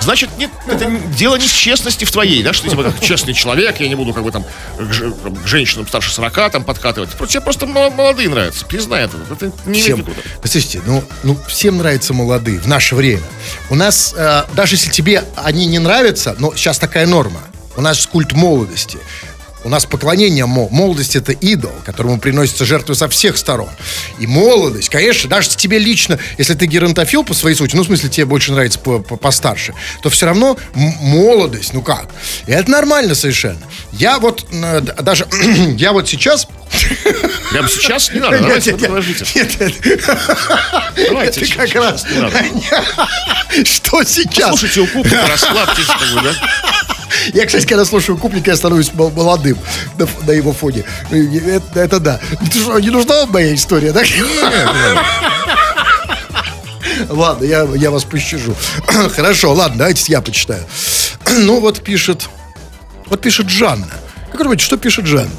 Значит, 0.00 0.30
нет, 0.36 0.50
это 0.66 0.90
дело 1.16 1.36
не 1.36 1.46
в 1.46 1.52
честности 1.52 2.04
в 2.04 2.10
твоей, 2.10 2.42
да, 2.42 2.52
что 2.52 2.64
ты 2.64 2.70
типа 2.70 2.82
как 2.82 3.00
честный 3.00 3.34
человек, 3.34 3.78
я 3.80 3.88
не 3.88 3.94
буду 3.94 4.12
как 4.12 4.24
бы 4.24 4.32
там 4.32 4.44
к, 4.78 5.42
к 5.44 5.46
женщинам 5.46 5.86
старше 5.86 6.12
40 6.12 6.50
там 6.50 6.64
подкатывать. 6.64 7.10
Просто 7.10 7.34
тебе 7.34 7.40
просто 7.42 7.66
молодые 7.66 8.28
нравятся, 8.28 8.66
признай 8.66 9.04
это. 9.04 9.16
Это 9.30 9.52
не 9.64 9.80
Всем, 9.80 9.98
никакого- 10.00 10.16
слушайте, 10.44 10.80
ну, 10.86 11.04
ну, 11.22 11.38
всем 11.46 11.78
нравятся 11.78 12.14
молодые 12.14 12.58
в 12.58 12.66
наше 12.66 12.96
время. 12.96 13.22
У 13.70 13.76
нас, 13.76 14.12
э, 14.16 14.42
даже 14.54 14.74
если 14.74 14.90
тебе 14.90 15.22
они 15.36 15.66
не 15.66 15.78
нравятся, 15.78 16.34
но 16.40 16.52
сейчас 16.56 16.80
такая 16.80 17.06
норма. 17.06 17.40
У 17.76 17.80
нас 17.80 18.06
культ 18.06 18.32
молодости. 18.32 18.98
У 19.64 19.68
нас 19.68 19.84
поклонение 19.84 20.46
мо- 20.46 20.68
молодость 20.70 21.16
это 21.16 21.32
идол, 21.32 21.72
которому 21.84 22.20
приносятся 22.20 22.64
жертвы 22.64 22.94
со 22.94 23.08
всех 23.08 23.36
сторон. 23.36 23.68
И 24.20 24.26
молодость, 24.28 24.90
конечно, 24.90 25.28
даже 25.28 25.48
тебе 25.48 25.78
лично, 25.80 26.20
если 26.38 26.54
ты 26.54 26.66
геронтофил 26.66 27.24
по 27.24 27.34
своей 27.34 27.56
сути, 27.56 27.74
ну, 27.74 27.82
в 27.82 27.86
смысле, 27.86 28.08
тебе 28.08 28.26
больше 28.26 28.52
нравится 28.52 28.78
по- 28.78 29.00
по- 29.00 29.16
постарше, 29.16 29.74
то 30.02 30.08
все 30.10 30.26
равно 30.26 30.56
молодость, 30.74 31.72
ну 31.74 31.82
как? 31.82 32.06
И 32.46 32.52
это 32.52 32.70
нормально 32.70 33.16
совершенно. 33.16 33.58
Я 33.92 34.20
вот 34.20 34.46
э, 34.52 34.80
даже, 34.82 35.26
я 35.78 35.90
вот 35.92 36.08
сейчас 36.08 36.46
Прямо 37.50 37.68
сейчас 37.68 38.12
не 38.12 38.20
надо, 38.20 38.38
давайте, 38.38 38.72
Нет, 38.72 38.80
подождите. 38.88 39.24
нет, 39.34 39.60
нет. 39.60 40.00
Давайте, 41.08 41.40
Это 41.40 41.54
как 41.56 41.68
сейчас 41.68 41.74
раз. 41.74 42.06
не 42.10 42.18
надо. 42.20 42.36
Что 43.64 44.04
сейчас? 44.04 44.50
Слушайте, 44.60 44.80
укупника, 44.82 45.26
расслабьтесь, 45.26 45.86
да? 46.22 46.34
Я, 47.32 47.46
кстати, 47.46 47.66
когда 47.66 47.84
слушаю 47.84 48.18
купника, 48.18 48.50
я 48.50 48.56
становлюсь 48.56 48.92
мол- 48.94 49.10
молодым 49.10 49.58
на, 49.98 50.06
на 50.26 50.30
его 50.32 50.52
фоне. 50.52 50.84
Это, 51.10 51.80
это 51.80 52.00
да. 52.00 52.20
Что, 52.50 52.78
не 52.80 52.90
нужна 52.90 53.20
вам 53.20 53.30
моя 53.32 53.54
история, 53.54 53.92
да? 53.92 54.02
Ладно, 57.08 57.44
я, 57.44 57.68
я 57.76 57.90
вас 57.90 58.04
пощажу. 58.04 58.54
Хорошо, 59.14 59.52
ладно, 59.52 59.78
давайте 59.78 60.12
я 60.12 60.20
почитаю. 60.20 60.64
Ну, 61.38 61.60
вот 61.60 61.80
пишет... 61.82 62.28
Вот 63.06 63.20
пишет 63.20 63.48
Жанна. 63.48 63.88
Как 64.26 64.38
вы 64.38 64.44
думаете, 64.44 64.64
что 64.64 64.76
пишет 64.76 65.06
Жанна? 65.06 65.30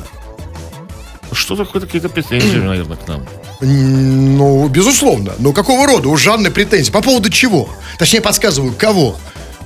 Что 1.32 1.56
такое 1.56 1.82
какие-то 1.82 2.10
претензии, 2.10 2.58
наверное, 2.64 2.98
к 2.98 3.08
нам? 3.08 3.26
Ну, 3.62 4.68
безусловно. 4.68 5.34
Но 5.40 5.52
какого 5.54 5.88
рода? 5.88 6.10
У 6.10 6.18
Жанны 6.18 6.52
претензии. 6.52 6.92
По 6.92 7.02
поводу 7.02 7.30
чего? 7.30 7.70
Точнее, 7.98 8.22
подсказываю, 8.22 8.74
кого? 8.78 9.18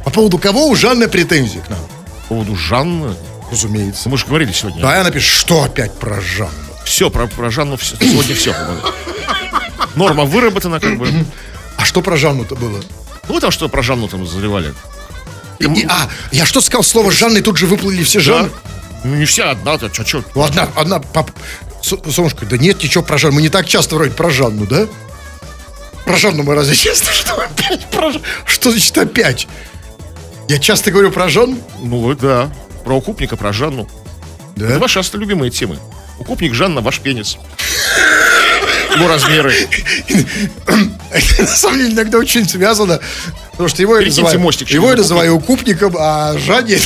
По 0.06 0.10
поводу 0.12 0.38
кого 0.38 0.68
у 0.68 0.76
Жанны 0.76 1.08
претензии 1.08 1.60
к 1.60 1.70
нам? 1.70 1.80
По 2.32 2.36
поводу 2.36 2.56
Жанны. 2.56 3.14
Разумеется. 3.52 4.08
Мы 4.08 4.18
же 4.18 4.26
говорили 4.26 4.54
сегодня. 4.54 4.82
Да, 4.82 5.02
она 5.02 5.12
пишет, 5.12 5.38
что 5.38 5.64
опять 5.64 5.94
про 6.00 6.22
Жанну? 6.22 6.54
Все, 6.86 7.10
про, 7.10 7.28
про 7.28 7.52
Жанну 7.52 7.76
всё- 7.76 7.98
сегодня 7.98 8.34
все. 8.36 8.56
Норма 9.96 10.24
выработана, 10.24 10.80
как 10.80 10.98
бы. 10.98 11.26
А 11.76 11.84
что 11.84 12.02
про 12.02 12.16
Жанну-то 12.16 12.56
было? 12.56 12.80
Ну, 13.28 13.38
там 13.42 13.52
что 13.52 13.68
про 13.68 13.82
Жанну 13.82 14.08
там 14.08 14.26
заливали? 14.26 14.74
И- 15.60 15.66
и- 15.66 15.86
а, 15.90 16.08
я 16.32 16.46
что 16.46 16.62
сказал 16.62 16.84
слово 16.84 17.12
Жанна, 17.12 17.40
и 17.40 17.42
тут 17.42 17.58
же 17.58 17.66
выплыли 17.66 18.02
все 18.06 18.20
Да? 18.20 18.24
Жанны? 18.24 18.50
Ну, 19.04 19.16
не 19.18 19.26
вся 19.26 19.52
одна, 19.52 19.78
то 19.78 19.94
что, 19.94 20.06
что? 20.06 20.24
Ну, 20.34 20.44
одна, 20.44 20.70
одна, 20.78 21.00
пап... 21.00 21.32
Солнышко, 21.84 22.46
да 22.46 22.58
нет, 22.58 22.82
ничего 22.82 23.04
про 23.04 23.18
Жанну. 23.18 23.36
Мы 23.36 23.42
не 23.42 23.50
так 23.50 23.68
часто 23.68 23.96
вроде 23.96 24.12
про 24.12 24.30
Жанну, 24.30 24.66
да? 24.68 24.88
Про 26.06 26.16
Жанну 26.16 26.44
мы 26.44 26.56
разве 26.56 26.78
часто? 26.78 27.12
Что 27.12 27.34
опять 27.36 27.86
про? 27.88 28.14
Что 28.46 28.72
значит 28.72 28.98
опять? 28.98 29.50
Я 30.48 30.60
часто 30.60 30.92
говорю 30.92 31.12
про 31.12 31.30
Жанну? 31.30 31.58
Ну, 31.82 32.14
да. 32.16 32.52
Про 32.84 32.98
укупника, 32.98 33.38
про 33.38 33.54
Жанну. 33.54 33.88
Да? 34.56 34.68
Это 34.68 34.80
ваши 34.80 35.02
любимые 35.14 35.52
темы. 35.52 35.78
Укупник 36.20 36.54
Жанна, 36.54 36.82
ваш 36.82 37.00
пенис. 37.00 37.38
Его 38.96 39.08
размеры. 39.08 39.54
Это, 41.12 41.42
на 41.42 41.48
самом 41.48 41.78
деле, 41.78 41.94
иногда 41.94 42.18
очень 42.18 42.48
связано. 42.48 43.00
Потому 43.52 43.70
что 43.70 43.82
его 43.82 43.98
я 43.98 44.06
называю, 44.06 44.40
мостик 44.40 44.70
его 44.70 44.90
я 44.90 44.98
называю 44.98 45.36
укупником, 45.36 45.96
а 45.98 46.38
Жанне... 46.38 46.80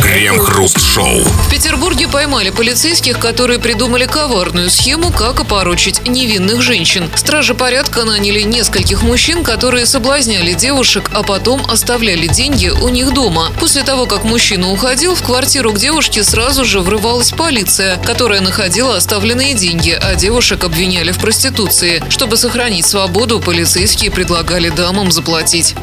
Крем-хруст-шоу. 0.00 1.20
В 1.20 1.50
Петербурге 1.50 2.08
поймали 2.08 2.48
полицейских, 2.48 3.18
которые 3.18 3.58
придумали 3.58 4.06
коварную 4.06 4.70
схему, 4.70 5.10
как 5.10 5.40
опорочить 5.40 6.08
невинных 6.08 6.62
женщин. 6.62 7.10
Стражи 7.14 7.54
порядка 7.54 8.04
наняли 8.04 8.40
нескольких 8.40 9.02
мужчин, 9.02 9.44
которые 9.44 9.84
соблазняли 9.84 10.54
девушек, 10.54 11.10
а 11.12 11.22
потом 11.22 11.62
оставляли 11.68 12.26
деньги 12.26 12.68
у 12.68 12.88
них 12.88 13.12
дома. 13.12 13.52
После 13.60 13.82
того, 13.82 14.06
как 14.06 14.24
мужчина 14.24 14.70
уходил, 14.70 15.14
в 15.14 15.22
квартиру 15.22 15.72
к 15.72 15.78
девушке 15.78 16.24
сразу 16.24 16.64
же 16.64 16.80
врывалась 16.80 17.30
полиция, 17.30 17.98
которая 17.98 18.40
находила 18.40 18.96
оставленные 18.96 19.52
деньги, 19.52 19.90
а 19.90 20.14
девушек 20.14 20.64
обвиняли 20.64 21.12
в 21.12 21.18
проституции. 21.18 22.02
Чтобы 22.08 22.38
сохранить 22.38 22.86
свободу, 22.86 23.40
полицейские 23.40 24.10
предлагали 24.10 24.70
дамам 24.70 25.12
заплатить. 25.12 25.74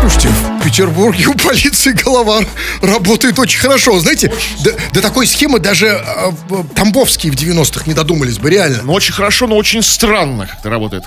Слушайте, 0.00 0.28
Петербурге 0.64 1.26
у 1.26 1.34
полиции 1.34 1.92
голова 1.92 2.40
работает 2.82 3.38
очень 3.38 3.60
хорошо. 3.60 3.98
Знаете, 4.00 4.32
до, 4.62 4.72
до 4.92 5.00
такой 5.02 5.26
схемы 5.26 5.58
даже 5.60 5.86
э, 5.86 6.30
в- 6.48 6.66
Тамбовские 6.74 7.32
в 7.32 7.36
90-х 7.36 7.82
не 7.86 7.94
додумались 7.94 8.38
бы, 8.38 8.50
реально. 8.50 8.80
Ну, 8.82 8.92
очень 8.92 9.12
хорошо, 9.12 9.46
но 9.46 9.56
очень 9.56 9.82
странно 9.82 10.46
как 10.46 10.58
это 10.60 10.70
работает. 10.70 11.04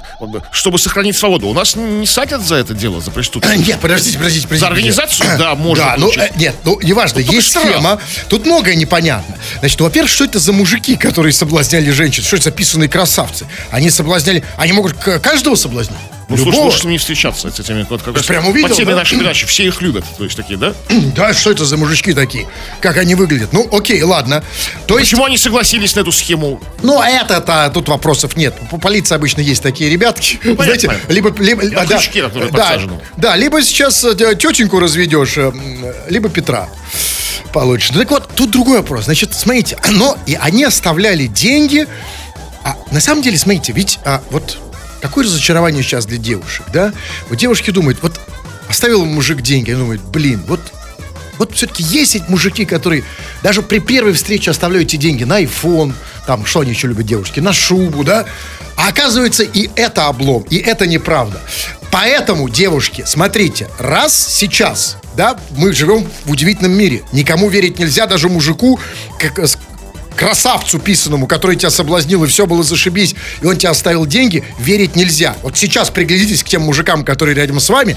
Чтобы 0.52 0.80
сохранить 0.80 1.18
свободу. 1.18 1.48
У 1.48 1.54
нас 1.54 1.76
не 1.76 2.06
садят 2.06 2.42
за 2.42 2.56
это 2.56 2.74
дело, 2.74 3.02
за 3.02 3.10
А, 3.12 3.14
преступление. 3.14 3.66
Нет, 3.66 3.80
подождите, 3.80 4.18
подождите, 4.18 4.48
подождите. 4.48 4.60
За 4.66 4.68
организацию, 4.68 5.30
да, 5.38 5.56
можно 5.56 5.86
Да, 5.86 5.96
ну, 5.98 6.12
э, 6.12 6.30
нет, 6.38 6.56
ну, 6.64 6.80
неважно, 6.82 7.16
только 7.16 7.32
есть 7.36 7.48
штраф. 7.50 7.66
схема. 7.66 8.00
Тут 8.30 8.46
многое 8.46 8.76
непонятно. 8.76 9.36
Значит, 9.60 9.80
ну, 9.80 9.86
во-первых, 9.86 10.12
что 10.12 10.24
это 10.26 10.40
за 10.40 10.54
мужики, 10.54 10.96
которые 10.96 11.34
соблазняли 11.34 11.90
женщин? 11.92 12.24
Что 12.24 12.36
это 12.36 12.46
за 12.46 12.52
писанные 12.52 12.90
красавцы? 12.90 13.46
Они 13.72 13.90
соблазняли... 13.90 14.44
Они 14.58 14.72
могут 14.74 14.94
каждого 14.94 15.56
соблазнить? 15.56 15.98
Ну, 16.30 16.36
слушай, 16.36 16.52
Любого. 16.52 16.66
лучше 16.66 16.88
не 16.88 16.98
встречаться 16.98 17.50
с 17.50 17.60
этими. 17.60 17.86
Вот, 17.90 18.02
как 18.02 18.16
раз 18.16 18.26
прям 18.26 18.48
увидел, 18.48 18.68
По 18.68 18.76
теме 18.76 18.92
да? 18.92 18.98
нашей 18.98 19.18
передачи. 19.18 19.46
Все 19.46 19.66
их 19.66 19.82
любят. 19.82 20.04
То 20.18 20.26
есть 20.26 20.36
такие, 20.36 20.58
да? 20.58 20.74
Да, 21.16 21.34
что 21.34 21.52
это 21.52 21.64
за 21.64 21.78
мужички 21.78 22.14
такие? 22.14 22.48
Как 22.82 22.98
они 22.98 23.16
выглядят? 23.16 23.54
Ну, 23.54 23.68
окей, 23.72 24.02
ладно. 24.04 24.44
То 24.88 25.00
есть... 25.00 25.12
Почему 25.12 25.26
они 25.26 25.38
согласились 25.38 25.96
на 25.96 26.02
эту 26.02 26.12
схему? 26.12 26.62
Ну, 26.84 27.02
это-то 27.02 27.72
тут 27.74 27.88
вопросов 27.88 28.36
нет. 28.36 28.54
По 28.70 28.78
полиции 28.78 29.16
обычно 29.16 29.42
есть 29.42 29.64
такие 29.64 29.90
ребятки. 29.90 30.40
Знаете, 30.56 30.88
понятно. 30.88 31.14
либо... 31.14 31.42
либо 31.42 31.64
а, 31.64 31.86
да, 31.86 31.98
которые 31.98 32.52
да, 32.52 32.58
подсажены. 32.58 33.00
да, 33.16 33.36
либо 33.36 33.62
сейчас 33.62 34.04
э, 34.04 34.16
тетеньку 34.16 34.80
разведешь, 34.80 35.38
э, 35.38 35.52
либо 36.10 36.30
Петра 36.30 36.68
получишь. 37.54 37.92
Ну, 37.92 38.00
так 38.00 38.12
вот, 38.12 38.30
тут 38.36 38.52
другой 38.52 38.80
вопрос. 38.80 39.06
Значит, 39.06 39.34
смотрите, 39.34 39.78
но 39.92 40.18
и 40.26 40.36
они 40.36 40.66
оставляли 40.66 41.28
деньги. 41.28 41.88
А 42.64 42.76
на 42.92 43.00
самом 43.00 43.22
деле, 43.22 43.38
смотрите, 43.38 43.72
ведь 43.72 44.00
а, 44.04 44.22
вот 44.30 44.58
какое 45.02 45.26
разочарование 45.26 45.84
сейчас 45.84 46.06
для 46.06 46.18
девушек, 46.18 46.66
да? 46.74 46.94
Вот 47.30 47.38
девушки 47.38 47.72
думают, 47.72 48.00
вот 48.02 48.20
оставил 48.70 49.06
мужик 49.06 49.42
деньги, 49.42 49.72
они 49.72 49.80
думают, 49.80 50.02
блин, 50.02 50.44
вот 50.48 50.62
вот 51.38 51.54
все-таки 51.54 51.84
есть 51.84 52.16
эти 52.16 52.26
мужики, 52.30 52.66
которые 52.66 53.04
даже 53.44 53.62
при 53.62 53.80
первой 53.80 54.14
встрече 54.14 54.52
оставляют 54.52 54.90
эти 54.90 54.96
деньги 54.96 55.24
на 55.24 55.44
iPhone, 55.44 55.94
там, 56.26 56.46
что 56.46 56.62
они 56.62 56.72
еще 56.72 56.88
любят 56.88 57.06
девушки, 57.06 57.40
на 57.40 57.54
шубу, 57.54 58.04
да? 58.04 58.26
А 58.76 58.90
оказывается, 58.90 59.44
и 59.44 59.70
это 59.76 60.08
облом, 60.08 60.44
и 60.50 60.58
это 60.58 60.88
неправда. 60.88 61.42
Поэтому, 61.92 62.50
девушки, 62.50 63.04
смотрите, 63.06 63.68
раз 63.80 64.16
сейчас, 64.16 64.98
да, 65.16 65.40
мы 65.56 65.74
живем 65.74 66.08
в 66.26 66.32
удивительном 66.32 66.74
мире, 66.74 67.04
никому 67.12 67.50
верить 67.50 67.80
нельзя, 67.80 68.08
даже 68.08 68.30
мужику, 68.30 68.80
как, 69.20 69.40
э, 69.40 69.46
красавцу 70.18 70.80
писанному, 70.80 71.28
который 71.28 71.56
тебя 71.56 71.70
соблазнил, 71.70 72.24
и 72.24 72.28
все 72.28 72.46
было 72.46 72.64
зашибись, 72.64 73.16
и 73.42 73.46
он 73.46 73.58
тебе 73.58 73.70
оставил 73.70 74.06
деньги, 74.06 74.44
верить 74.60 74.96
нельзя. 74.96 75.38
Вот 75.44 75.58
сейчас 75.58 75.90
приглядитесь 75.90 76.44
к 76.44 76.48
тем 76.48 76.64
мужикам, 76.64 77.06
которые 77.06 77.36
рядом 77.36 77.60
с 77.60 77.70
вами, 77.70 77.96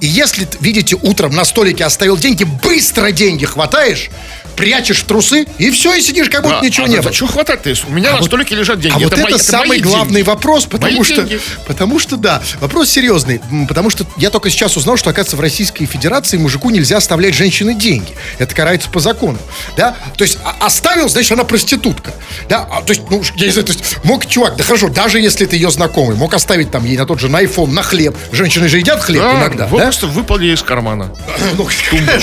и 0.00 0.06
если 0.06 0.46
видите 0.60 0.96
утром 1.00 1.34
на 1.34 1.44
столике 1.44 1.84
оставил 1.84 2.16
деньги, 2.16 2.44
быстро 2.44 3.10
деньги 3.10 3.46
хватаешь, 3.46 4.10
прячешь 4.56 5.02
трусы, 5.02 5.46
и 5.58 5.70
все, 5.70 5.94
и 5.94 6.00
сидишь, 6.00 6.28
как 6.28 6.42
будто 6.42 6.60
Да, 6.60 6.66
ничего 6.66 6.86
а 6.86 6.88
не 6.88 7.00
было. 7.00 7.12
Чего 7.12 7.28
хватать-то? 7.28 7.72
У 7.88 7.92
меня 7.92 8.12
на 8.12 8.18
вот- 8.18 8.26
столике 8.26 8.54
лежат 8.54 8.80
деньги. 8.80 8.94
А 8.96 8.98
вот 8.98 9.12
это 9.12 9.22
мои- 9.22 9.38
самый 9.38 9.68
мои 9.68 9.80
главный 9.80 10.14
деньги. 10.16 10.26
вопрос, 10.28 10.64
потому 10.66 10.92
Мои 10.92 11.02
что, 11.04 11.22
деньги. 11.22 11.40
потому 11.66 11.98
что, 11.98 12.16
да, 12.16 12.42
вопрос 12.60 12.90
серьезный, 12.90 13.40
потому 13.68 13.90
что 13.90 14.06
я 14.16 14.30
только 14.30 14.50
сейчас 14.50 14.76
узнал, 14.76 14.96
что, 14.96 15.10
оказывается, 15.10 15.36
в 15.36 15.40
Российской 15.40 15.86
Федерации 15.86 16.36
мужику 16.36 16.70
нельзя 16.70 16.96
оставлять 16.98 17.34
женщины 17.34 17.74
деньги. 17.74 18.12
Это 18.38 18.54
карается 18.54 18.88
по 18.90 19.00
закону, 19.00 19.38
да? 19.76 19.96
То 20.16 20.24
есть 20.24 20.38
а- 20.44 20.66
оставил, 20.66 21.08
значит, 21.08 21.32
она 21.32 21.44
проститутка, 21.44 22.12
да? 22.48 22.66
А, 22.70 22.82
то 22.82 22.92
есть, 22.92 23.02
ну, 23.10 23.22
я 23.36 23.46
не 23.46 23.52
знаю, 23.52 23.66
то 23.66 23.72
есть 23.72 23.96
мог 24.04 24.26
чувак, 24.26 24.56
да 24.56 24.64
хорошо, 24.64 24.88
даже 24.88 25.20
если 25.20 25.46
это 25.46 25.56
ее 25.56 25.70
знакомый, 25.70 26.16
мог 26.16 26.34
оставить 26.34 26.70
там 26.70 26.84
ей 26.84 26.96
на 26.96 27.06
тот 27.06 27.20
же 27.20 27.28
на 27.28 27.42
iPhone, 27.42 27.70
на 27.72 27.82
хлеб. 27.82 28.16
Женщины 28.32 28.68
же 28.68 28.78
едят 28.78 29.02
хлеб 29.02 29.22
Да, 29.22 29.32
иногда, 29.38 29.66
вот 29.66 29.78
да? 29.78 29.84
просто 29.84 30.06
выпал 30.06 30.38
ей 30.38 30.54
из 30.54 30.62
кармана. 30.62 31.10
Ну, 31.56 31.68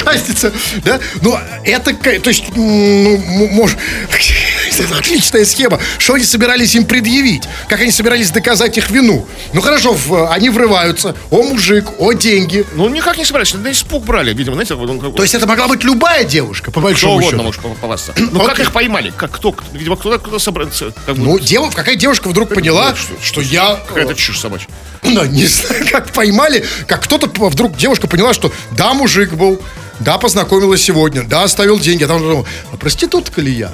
разница, 0.05 0.51
да? 0.83 0.99
Ну, 1.21 1.37
это, 1.63 1.93
то 2.21 2.29
есть, 2.29 2.43
ну, 2.55 3.17
может, 3.51 3.77
это 4.79 4.97
отличная 4.97 5.45
схема. 5.45 5.79
Что 5.97 6.13
они 6.15 6.23
собирались 6.23 6.75
им 6.75 6.85
предъявить? 6.85 7.43
Как 7.67 7.81
они 7.81 7.91
собирались 7.91 8.31
доказать 8.31 8.77
их 8.77 8.89
вину? 8.89 9.27
Ну, 9.53 9.61
хорошо, 9.61 9.93
в- 9.93 10.31
они 10.31 10.49
врываются. 10.49 11.15
О, 11.29 11.43
мужик, 11.43 11.85
о, 11.99 12.13
деньги. 12.13 12.65
Ну, 12.73 12.87
никак 12.89 13.17
не 13.17 13.25
собирались. 13.25 13.53
На 13.53 13.71
испуг 13.71 14.03
брали, 14.05 14.33
видимо, 14.33 14.55
знаете, 14.55 14.75
он 14.75 14.99
как- 14.99 15.15
То 15.15 15.21
есть 15.23 15.35
это 15.35 15.47
могла 15.47 15.67
быть 15.67 15.83
любая 15.83 16.23
девушка, 16.23 16.65
по 16.71 16.79
кто 16.79 16.81
большому 16.81 17.13
угодно 17.15 17.31
счету. 17.31 17.43
может 17.43 17.61
попасться. 17.79 18.13
Ну, 18.31 18.39
как 18.45 18.59
их 18.59 18.71
поймали? 18.71 19.11
Как, 19.15 19.31
кто? 19.31 19.55
Видимо, 19.73 19.95
кто-то, 19.97 20.17
кто 20.19 20.39
собрался. 20.39 20.91
Как 21.05 21.17
Ну, 21.17 21.37
дев- 21.39 21.73
какая 21.75 21.95
девушка 21.95 22.27
вдруг 22.29 22.53
поняла, 22.53 22.95
что- 22.95 23.13
что 23.21 23.41
я... 23.41 23.79
какая-то 23.87 24.13
чушь 24.15 24.39
собачья. 24.39 24.67
Ну, 25.03 25.25
не 25.25 25.45
знаю, 25.47 25.85
как 25.91 26.11
поймали, 26.11 26.63
как 26.87 27.01
кто-то 27.03 27.27
вдруг 27.49 27.75
девушка 27.75 28.07
поняла, 28.07 28.33
что 28.33 28.51
да, 28.77 28.93
мужик 28.93 29.33
был, 29.33 29.59
да, 30.01 30.17
познакомилась 30.17 30.81
сегодня, 30.81 31.23
да, 31.23 31.43
оставил 31.43 31.79
деньги, 31.79 32.03
а 32.03 32.07
там 32.07 32.45
проститутка 32.79 33.41
ли 33.41 33.51
я? 33.51 33.71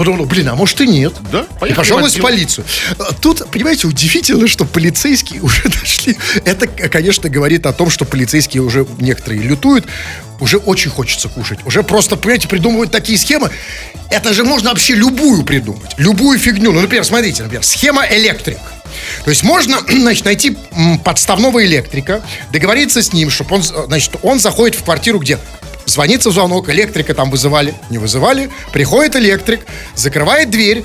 Потом, 0.00 0.16
ну, 0.16 0.24
блин, 0.24 0.48
а 0.48 0.54
может 0.54 0.80
и 0.80 0.86
нет. 0.86 1.12
Да, 1.30 1.46
И 1.68 1.74
пожаловалась 1.74 2.16
в 2.16 2.22
полицию. 2.22 2.64
Тут, 3.20 3.46
понимаете, 3.50 3.86
удивительно, 3.86 4.48
что 4.48 4.64
полицейские 4.64 5.42
уже 5.42 5.64
дошли. 5.64 6.16
Это, 6.46 6.66
конечно, 6.66 7.28
говорит 7.28 7.66
о 7.66 7.74
том, 7.74 7.90
что 7.90 8.06
полицейские 8.06 8.62
уже 8.62 8.86
некоторые 8.98 9.42
лютуют. 9.42 9.84
Уже 10.40 10.56
очень 10.56 10.90
хочется 10.90 11.28
кушать. 11.28 11.58
Уже 11.66 11.82
просто, 11.82 12.16
понимаете, 12.16 12.48
придумывают 12.48 12.90
такие 12.90 13.18
схемы. 13.18 13.50
Это 14.08 14.32
же 14.32 14.42
можно 14.42 14.70
вообще 14.70 14.94
любую 14.94 15.44
придумать. 15.44 15.90
Любую 15.98 16.38
фигню. 16.38 16.72
Ну, 16.72 16.80
например, 16.80 17.04
смотрите, 17.04 17.42
например, 17.42 17.62
схема 17.62 18.06
электрик. 18.10 18.56
То 19.24 19.28
есть 19.28 19.42
можно, 19.42 19.80
значит, 19.86 20.24
найти 20.24 20.56
подставного 21.04 21.62
электрика, 21.62 22.22
договориться 22.52 23.02
с 23.02 23.12
ним, 23.12 23.28
чтобы 23.28 23.56
он, 23.56 23.62
значит, 23.62 24.16
он 24.22 24.40
заходит 24.40 24.76
в 24.76 24.82
квартиру, 24.82 25.18
где 25.18 25.38
звонится 25.90 26.30
в 26.30 26.32
звонок, 26.32 26.68
электрика 26.70 27.14
там 27.14 27.30
вызывали, 27.30 27.74
не 27.90 27.98
вызывали, 27.98 28.50
приходит 28.72 29.16
электрик, 29.16 29.60
закрывает 29.94 30.50
дверь, 30.50 30.84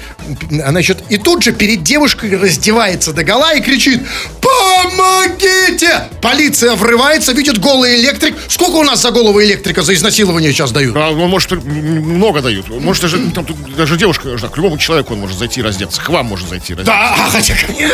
значит, 0.49 1.03
и 1.09 1.17
тут 1.17 1.43
же 1.43 1.51
перед 1.51 1.83
девушкой 1.83 2.35
раздевается 2.37 3.13
до 3.13 3.23
гола 3.23 3.53
и 3.53 3.61
кричит 3.61 4.01
«Помогите!» 4.41 6.09
Полиция 6.21 6.75
врывается, 6.75 7.31
видит 7.33 7.59
голый 7.59 7.95
электрик. 7.97 8.35
Сколько 8.47 8.75
у 8.77 8.83
нас 8.83 9.01
за 9.01 9.11
голову 9.11 9.41
электрика 9.43 9.81
за 9.83 9.93
изнасилование 9.93 10.51
сейчас 10.51 10.71
дают? 10.71 10.95
А, 10.95 11.11
ну, 11.11 11.27
может, 11.27 11.51
много 11.63 12.41
дают. 12.41 12.67
Может, 12.69 13.03
даже, 13.03 13.17
там, 13.31 13.45
тут 13.45 13.57
даже 13.75 13.97
девушка, 13.97 14.37
к 14.37 14.57
любому 14.57 14.77
человеку 14.77 15.13
он 15.13 15.19
может 15.19 15.37
зайти 15.37 15.59
и 15.59 15.63
раздеться. 15.63 16.01
К 16.01 16.09
вам 16.09 16.25
может 16.27 16.49
зайти 16.49 16.73
и 16.73 16.75
раздеться. 16.75 16.99
Да, 16.99 17.15
а, 17.25 17.29
хотя 17.29 17.53
ко 17.55 17.71
мне, 17.71 17.89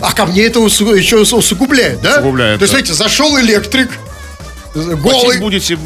а 0.00 0.12
ко 0.12 0.26
мне 0.26 0.42
это 0.42 0.60
усу- 0.60 0.94
еще 0.94 1.18
ус- 1.18 1.32
усугубляет, 1.32 2.00
да? 2.00 2.14
Усугубляет, 2.20 2.58
То 2.58 2.64
есть, 2.64 2.72
да. 2.72 2.78
знаете, 2.78 2.94
зашел 2.94 3.38
электрик, 3.40 3.90
голый, 4.74 5.38
будете 5.38 5.76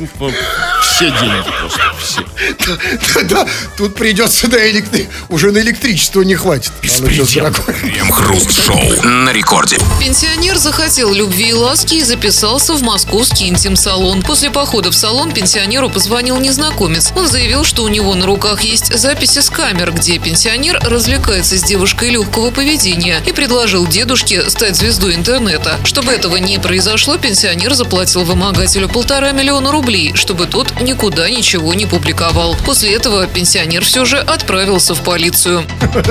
все 0.98 1.10
деньги 1.10 1.50
просто. 1.60 1.80
Все. 2.02 3.22
да, 3.24 3.46
тут 3.76 3.94
придется, 3.94 4.48
да, 4.48 4.68
электри... 4.70 5.08
уже 5.28 5.52
на 5.52 5.58
электричество 5.58 6.22
не 6.22 6.34
хватит. 6.34 6.72
Дорогое. 7.00 7.74
Крем-хруст-шоу 7.80 9.02
на 9.04 9.32
рекорде. 9.32 9.78
Пенсионер 10.00 10.56
захотел 10.56 11.12
любви 11.12 11.50
и 11.50 11.52
ласки 11.52 11.94
и 11.94 12.02
записался 12.02 12.74
в 12.74 12.82
московский 12.82 13.48
интим-салон. 13.48 14.22
После 14.22 14.50
похода 14.50 14.90
в 14.90 14.94
салон 14.94 15.32
пенсионеру 15.32 15.90
позвонил 15.90 16.38
незнакомец. 16.38 17.12
Он 17.14 17.28
заявил, 17.28 17.64
что 17.64 17.84
у 17.84 17.88
него 17.88 18.14
на 18.14 18.26
руках 18.26 18.62
есть 18.62 18.92
записи 18.94 19.40
с 19.40 19.50
камер, 19.50 19.92
где 19.92 20.18
пенсионер 20.18 20.78
развлекается 20.82 21.58
с 21.58 21.62
девушкой 21.62 22.10
легкого 22.10 22.50
поведения 22.50 23.22
и 23.26 23.32
предложил 23.32 23.86
дедушке 23.86 24.48
стать 24.50 24.76
звездой 24.76 25.14
интернета. 25.14 25.78
Чтобы 25.84 26.12
этого 26.12 26.36
не 26.36 26.58
произошло, 26.58 27.18
пенсионер 27.18 27.74
заплатил 27.74 28.24
вымогателю 28.24 28.77
полтора 28.86 29.32
миллиона 29.32 29.72
рублей, 29.72 30.12
чтобы 30.14 30.46
тот 30.46 30.80
никуда 30.80 31.28
ничего 31.28 31.74
не 31.74 31.86
публиковал. 31.86 32.56
После 32.64 32.94
этого 32.94 33.26
пенсионер 33.26 33.84
все 33.84 34.04
же 34.04 34.18
отправился 34.18 34.94
в 34.94 35.00
полицию. 35.00 35.64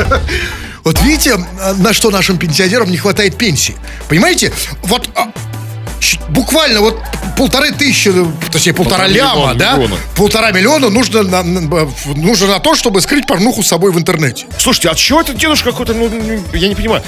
Вот 0.83 1.01
видите, 1.01 1.35
на 1.79 1.91
что 1.91 2.11
нашим 2.11 2.37
пенсионерам 2.37 2.89
не 2.89 2.95
хватает 2.95 3.37
пенсии. 3.37 3.75
Понимаете? 4.07 4.53
Вот 4.83 5.09
а, 5.15 5.33
буквально 6.29 6.79
вот 6.79 7.01
полторы 7.37 7.71
тысячи, 7.73 8.07
ну, 8.07 8.31
точнее 8.53 8.71
полтора 8.73 9.03
Полтора 9.03 9.07
ляма, 9.13 9.35
миллиона, 9.35 9.53
да? 9.55 9.73
миллиона. 9.73 9.95
Полтора 10.15 10.51
миллиона 10.51 10.89
нужно 10.89 11.23
на, 11.23 11.43
на- 11.43 11.89
нужно 12.15 12.47
на 12.47 12.59
то, 12.59 12.73
чтобы 12.75 13.01
скрыть 13.01 13.27
порнуху 13.27 13.63
с 13.63 13.67
собой 13.67 13.91
в 13.91 13.97
интернете. 13.99 14.45
Слушайте, 14.57 14.89
а 14.89 14.95
чего 14.95 15.19
этот 15.19 15.35
дедушка 15.37 15.71
какой-то, 15.71 15.93
ну, 15.93 16.09
ну, 16.09 16.41
я 16.53 16.69
не 16.69 16.75
понимаю. 16.75 17.03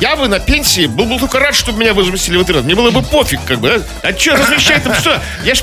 Я 0.00 0.16
бы 0.16 0.28
на 0.28 0.38
пенсии 0.38 0.86
был 0.86 1.04
бы 1.04 1.18
только 1.18 1.38
рад, 1.38 1.54
чтобы 1.54 1.78
меня 1.78 1.92
возместили 1.92 2.38
в 2.38 2.40
интернет. 2.40 2.64
Мне 2.64 2.74
было 2.74 2.90
бы 2.90 3.02
пофиг, 3.02 3.40
как 3.44 3.60
бы. 3.60 3.84
А, 4.02 4.08
а 4.08 4.18
что, 4.18 4.34
размещать 4.34 4.82
там 4.82 4.94
что? 4.94 5.20
Я 5.44 5.54
ж 5.54 5.62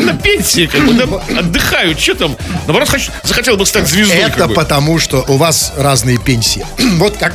на, 0.00 0.14
пенсии, 0.14 0.66
как 0.66 0.84
бы, 0.84 1.20
отдыхаю. 1.38 1.96
Что 1.96 2.14
там? 2.14 2.36
Наоборот, 2.66 2.88
хочу, 2.88 3.12
захотел 3.22 3.56
бы 3.56 3.64
стать 3.66 3.86
звездой, 3.88 4.16
Это 4.16 4.36
как 4.36 4.48
бы. 4.48 4.54
потому, 4.54 4.98
что 4.98 5.24
у 5.28 5.36
вас 5.36 5.72
разные 5.76 6.18
пенсии. 6.18 6.66
Вот 6.98 7.16
как... 7.16 7.34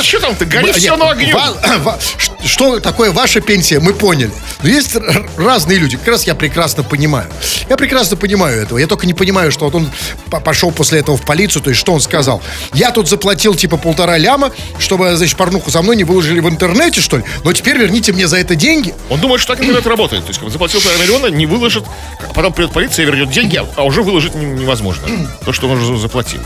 Что 0.00 0.20
там-то? 0.20 0.44
Гори 0.46 0.72
все 0.72 0.96
на 0.96 1.10
огню. 1.10 1.36
что 2.44 2.78
такое 2.78 3.10
ваша 3.10 3.40
пенсия, 3.40 3.80
мы 3.80 3.92
поняли. 3.94 4.30
Но 4.62 4.68
есть 4.68 4.96
разные 5.36 5.78
люди. 5.78 5.96
Как 5.96 6.08
раз 6.08 6.26
я 6.26 6.34
прекрасно 6.34 6.82
понимаю. 6.84 7.26
Я 7.68 7.76
прекрасно 7.76 8.16
понимаю 8.16 8.62
этого. 8.62 8.78
Я 8.78 8.86
только 8.86 9.06
не 9.06 9.14
понимаю, 9.14 9.50
что 9.50 9.64
вот 9.64 9.74
он 9.74 9.90
по- 10.30 10.40
пошел 10.40 10.70
после 10.70 11.00
этого 11.00 11.16
в 11.16 11.22
полицию. 11.22 11.62
То 11.62 11.70
есть, 11.70 11.80
что 11.80 11.92
он 11.92 12.00
сказал? 12.00 12.42
Я 12.72 12.90
тут 12.92 13.08
заплатил 13.08 13.54
типа 13.54 13.76
полтора 13.76 14.16
ляма, 14.20 14.52
чтобы, 14.78 15.16
значит, 15.16 15.36
порнуху 15.36 15.70
за 15.70 15.82
мной 15.82 15.96
не 15.96 16.04
выложили 16.04 16.40
в 16.40 16.48
интернете, 16.48 17.00
что 17.00 17.16
ли? 17.16 17.24
Но 17.44 17.52
теперь 17.52 17.76
верните 17.78 18.12
мне 18.12 18.28
за 18.28 18.36
это 18.36 18.54
деньги. 18.54 18.94
Он 19.08 19.18
думает, 19.20 19.40
что 19.40 19.54
так 19.54 19.62
интернет 19.64 19.86
работает. 19.86 20.22
То 20.24 20.28
есть, 20.28 20.40
бы 20.40 20.50
заплатил 20.50 20.80
полтора 20.80 21.02
миллиона, 21.02 21.26
не 21.26 21.46
выложит, 21.46 21.84
а 22.20 22.32
потом 22.32 22.52
придет 22.52 22.72
полиция 22.72 23.02
и 23.02 23.06
вернет 23.06 23.30
деньги, 23.30 23.56
а- 23.56 23.66
а 23.76 23.84
уже 23.84 24.02
выложить 24.02 24.34
не- 24.34 24.44
невозможно. 24.46 25.02
То, 25.44 25.52
что 25.52 25.68
он 25.68 25.78
уже 25.80 25.98
заплатил. 25.98 26.40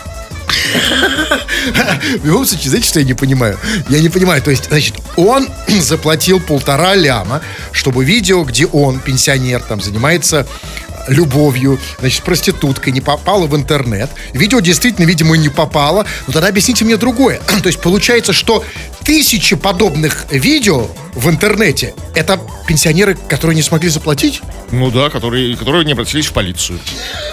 В 2.23 2.27
любом 2.27 2.45
случае, 2.47 2.69
знаете, 2.71 2.89
что 2.89 3.01
я 3.01 3.07
не 3.07 3.15
понимаю? 3.15 3.59
Я 3.89 4.01
не 4.01 4.09
понимаю, 4.09 4.43
то 4.43 4.51
есть, 4.51 4.67
значит, 4.69 4.95
он 5.17 5.49
заплатил 5.81 6.41
полтора 6.41 6.95
ляма, 6.95 7.41
чтобы 7.73 8.05
видео, 8.05 8.45
где 8.45 8.67
он, 8.67 8.99
пенсионер, 9.01 9.61
там, 9.63 9.81
занимается 9.81 10.47
любовью, 11.09 11.79
значит, 12.01 12.23
проституткой, 12.23 12.93
не 12.93 13.01
попало 13.01 13.47
в 13.47 13.57
интернет. 13.57 14.11
Видео 14.33 14.61
действительно, 14.61 15.07
видимо, 15.07 15.37
не 15.37 15.49
попало. 15.49 16.07
Но 16.27 16.33
тогда 16.33 16.49
объясните 16.49 16.85
мне 16.85 16.97
другое. 16.97 17.41
То 17.63 17.67
есть 17.67 17.81
получается, 17.81 18.33
что 18.33 18.65
тысячи 19.05 19.55
подобных 19.57 20.27
видео 20.31 20.89
в 21.15 21.29
интернете 21.29 21.95
это 22.15 22.41
пенсионеры, 22.67 23.17
которые 23.29 23.55
не 23.55 23.63
смогли 23.63 23.89
заплатить? 23.89 24.41
Ну 24.73 24.91
да, 24.91 25.11
которые, 25.11 25.57
которые 25.57 25.85
не 25.85 25.93
обратились 25.93 26.27
в 26.27 26.33
полицию. 26.33 26.81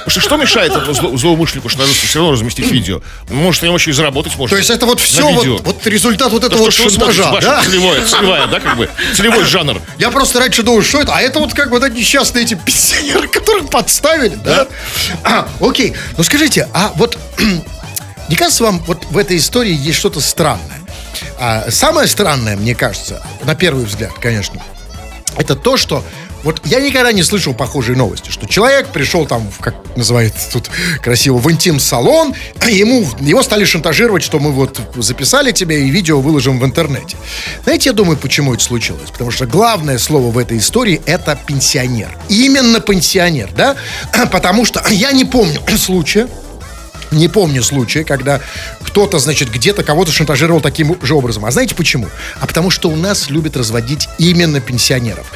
Что 0.06 0.20
что 0.20 0.38
мешает 0.38 0.72
этому 0.72 0.92
зло- 0.92 1.18
злоумышленнику, 1.18 1.70
что 1.70 1.80
надо 1.80 1.92
все 1.94 2.20
равно 2.20 2.34
разместить 2.34 2.70
видео? 2.70 3.02
Может, 3.30 3.62
на 3.64 3.68
него 3.68 3.78
еще 3.78 3.90
и 3.92 3.94
заработать 3.94 4.36
может. 4.38 4.52
То 4.52 4.58
есть 4.58 4.70
это 4.70 4.86
вот 4.86 5.00
все, 5.00 5.28
вот, 5.32 5.66
вот 5.66 5.88
результат 5.88 6.32
вот 6.32 6.42
То, 6.42 6.48
этого 6.48 6.64
вот 6.64 6.74
что 6.74 6.90
смотрите, 6.90 7.24
шантажа, 7.24 7.48
да? 7.48 7.64
целевое, 7.64 8.06
целевая, 8.06 8.48
да, 8.48 8.60
как 8.60 8.78
бы, 8.78 8.90
целевой 9.16 9.46
жанр. 9.46 9.82
Я 9.98 10.12
просто 10.12 10.40
раньше 10.40 10.62
думал, 10.64 10.84
что 10.84 11.00
это, 11.00 11.16
а 11.16 11.22
это 11.22 11.40
вот 11.40 11.54
как 11.54 11.70
бы 11.72 11.80
да, 11.80 11.90
несчастные 11.90 12.44
эти 12.44 12.54
пенсионеры, 12.54 13.28
которых 13.28 13.61
подставили, 13.72 14.36
да? 14.36 14.68
А, 15.24 15.48
окей, 15.60 15.94
ну 16.18 16.24
скажите, 16.24 16.68
а 16.74 16.92
вот 16.96 17.18
не 18.30 18.36
кажется 18.36 18.64
вам 18.64 18.80
вот 18.80 19.06
в 19.06 19.18
этой 19.18 19.38
истории 19.38 19.74
есть 19.74 19.98
что-то 20.00 20.22
странное? 20.22 20.82
А, 21.40 21.70
самое 21.70 22.08
странное, 22.08 22.56
мне 22.56 22.76
кажется, 22.76 23.22
на 23.44 23.56
первый 23.56 23.86
взгляд, 23.86 24.14
конечно, 24.20 24.62
это 25.38 25.56
то, 25.56 25.78
что 25.78 26.04
вот 26.44 26.62
я 26.66 26.80
никогда 26.80 27.12
не 27.12 27.24
слышал 27.24 27.54
похожей 27.54 27.96
новости, 27.96 28.30
что 28.30 28.48
человек 28.48 28.88
пришел 28.90 29.26
там, 29.26 29.50
в, 29.50 29.60
как 29.60 29.76
называется 29.96 30.52
тут 30.52 30.70
красиво, 31.02 31.38
в 31.38 31.52
интим-салон, 31.52 32.34
а 32.60 32.70
ему, 32.70 33.08
его 33.20 33.44
стали 33.44 33.66
шантажировать, 33.66 34.24
что 34.24 34.40
мы 34.40 34.52
вот 34.52 34.80
записали 34.96 35.52
тебя 35.52 35.78
и 35.78 35.90
видео 35.90 36.20
выложим 36.20 36.60
в 36.60 36.66
интернете. 36.66 37.18
Знаете, 37.64 37.90
я 37.90 37.94
думаю, 37.94 38.18
почему 38.18 38.54
это 38.54 38.64
случилось? 38.64 39.10
Потому 39.12 39.32
что 39.32 39.46
главное 39.46 39.98
слово 39.98 40.32
в 40.32 40.38
этой 40.38 40.58
истории– 40.58 41.02
это 41.06 41.38
пенсионер. 41.46 42.18
Именно 42.30 42.80
пенсионер, 42.80 43.50
да? 43.56 43.76
Потому 44.32 44.66
что 44.66 44.84
я 44.90 45.12
не 45.12 45.26
помню 45.26 45.62
случая, 45.78 46.28
не 47.12 47.28
помню 47.28 47.62
случая, 47.62 48.04
когда 48.04 48.42
кто-то, 48.84 49.20
значит, 49.20 49.52
где-то 49.52 49.84
кого-то 49.84 50.12
шантажировал 50.12 50.62
таким 50.62 50.98
же 51.04 51.14
образом. 51.14 51.46
А 51.46 51.52
знаете 51.52 51.76
почему? 51.76 52.08
А 52.40 52.48
потому 52.48 52.70
что 52.70 52.90
у 52.90 52.96
нас 52.96 53.30
любят 53.30 53.58
разводить 53.58 54.08
именно 54.18 54.62
пенсионеров. 54.62 55.32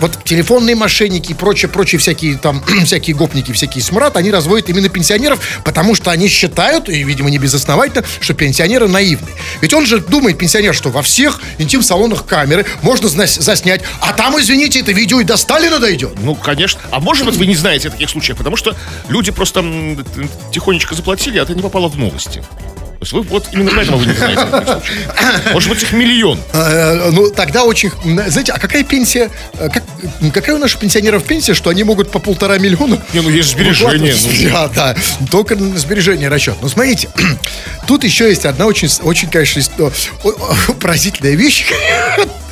Вот 0.00 0.24
телефонные 0.24 0.74
мошенники 0.74 1.32
и 1.32 1.34
прочее, 1.34 1.68
прочие 1.68 1.98
всякие 1.98 2.38
там, 2.38 2.62
всякие 2.84 3.14
гопники, 3.14 3.52
всякие 3.52 3.84
смрад, 3.84 4.16
они 4.16 4.30
разводят 4.30 4.68
именно 4.70 4.88
пенсионеров, 4.88 5.40
потому 5.64 5.94
что 5.94 6.10
они 6.10 6.28
считают, 6.28 6.88
и, 6.88 7.02
видимо, 7.02 7.30
не 7.30 7.38
безосновательно, 7.38 8.04
что 8.20 8.34
пенсионеры 8.34 8.88
наивны. 8.88 9.28
Ведь 9.60 9.74
он 9.74 9.86
же 9.86 10.00
думает, 10.00 10.38
пенсионер, 10.38 10.74
что 10.74 10.90
во 10.90 11.02
всех 11.02 11.40
интим-салонах 11.58 12.24
камеры 12.24 12.64
можно 12.82 13.08
заснять, 13.08 13.82
а 14.00 14.12
там, 14.12 14.38
извините, 14.40 14.80
это 14.80 14.92
видео 14.92 15.20
и 15.20 15.24
до 15.24 15.36
Сталина 15.36 15.78
дойдет. 15.78 16.12
Ну, 16.22 16.34
конечно. 16.34 16.80
А 16.90 17.00
может 17.00 17.26
быть, 17.26 17.36
вы 17.36 17.46
не 17.46 17.54
знаете 17.54 17.90
таких 17.98 18.10
случаях, 18.10 18.38
потому 18.38 18.56
что 18.56 18.76
люди 19.08 19.30
просто 19.32 19.64
тихонечко 20.52 20.94
заплатили, 20.94 21.17
а 21.26 21.42
это 21.42 21.54
не 21.54 21.62
попало 21.62 21.88
в 21.88 21.98
новости. 21.98 22.42
То 22.98 23.02
есть 23.02 23.12
вы 23.12 23.22
вот 23.22 23.46
именно 23.52 23.70
поэтому 23.76 23.98
вы 23.98 24.06
не 24.06 24.12
знаете. 24.12 24.82
Может 25.52 25.70
быть, 25.70 25.82
их 25.84 25.92
миллион. 25.92 26.40
Э, 26.52 27.10
ну, 27.12 27.30
тогда 27.30 27.62
очень... 27.62 27.92
Знаете, 28.02 28.50
а 28.50 28.58
какая 28.58 28.82
пенсия... 28.82 29.30
э, 29.54 29.68
как- 29.68 29.84
какая 30.34 30.56
у 30.56 30.58
наших 30.58 30.80
пенсионеров 30.80 31.22
пенсия, 31.22 31.54
что 31.54 31.70
они 31.70 31.84
могут 31.84 32.10
по 32.10 32.18
полтора 32.18 32.58
миллиона... 32.58 33.00
Не, 33.12 33.20
ну 33.20 33.30
есть 33.30 33.50
сбережения. 33.50 34.16
ну. 34.20 34.50
Да, 34.52 34.68
да. 34.68 34.96
Только 35.30 35.54
на 35.54 35.78
сбережение 35.78 36.28
расчет. 36.28 36.56
Но 36.60 36.68
смотрите, 36.68 37.08
тут 37.86 38.02
еще 38.02 38.28
есть 38.28 38.44
одна 38.44 38.66
очень, 38.66 38.88
очень 39.02 39.30
конечно, 39.30 39.62
поразительная 40.80 41.36
вещь. 41.36 41.66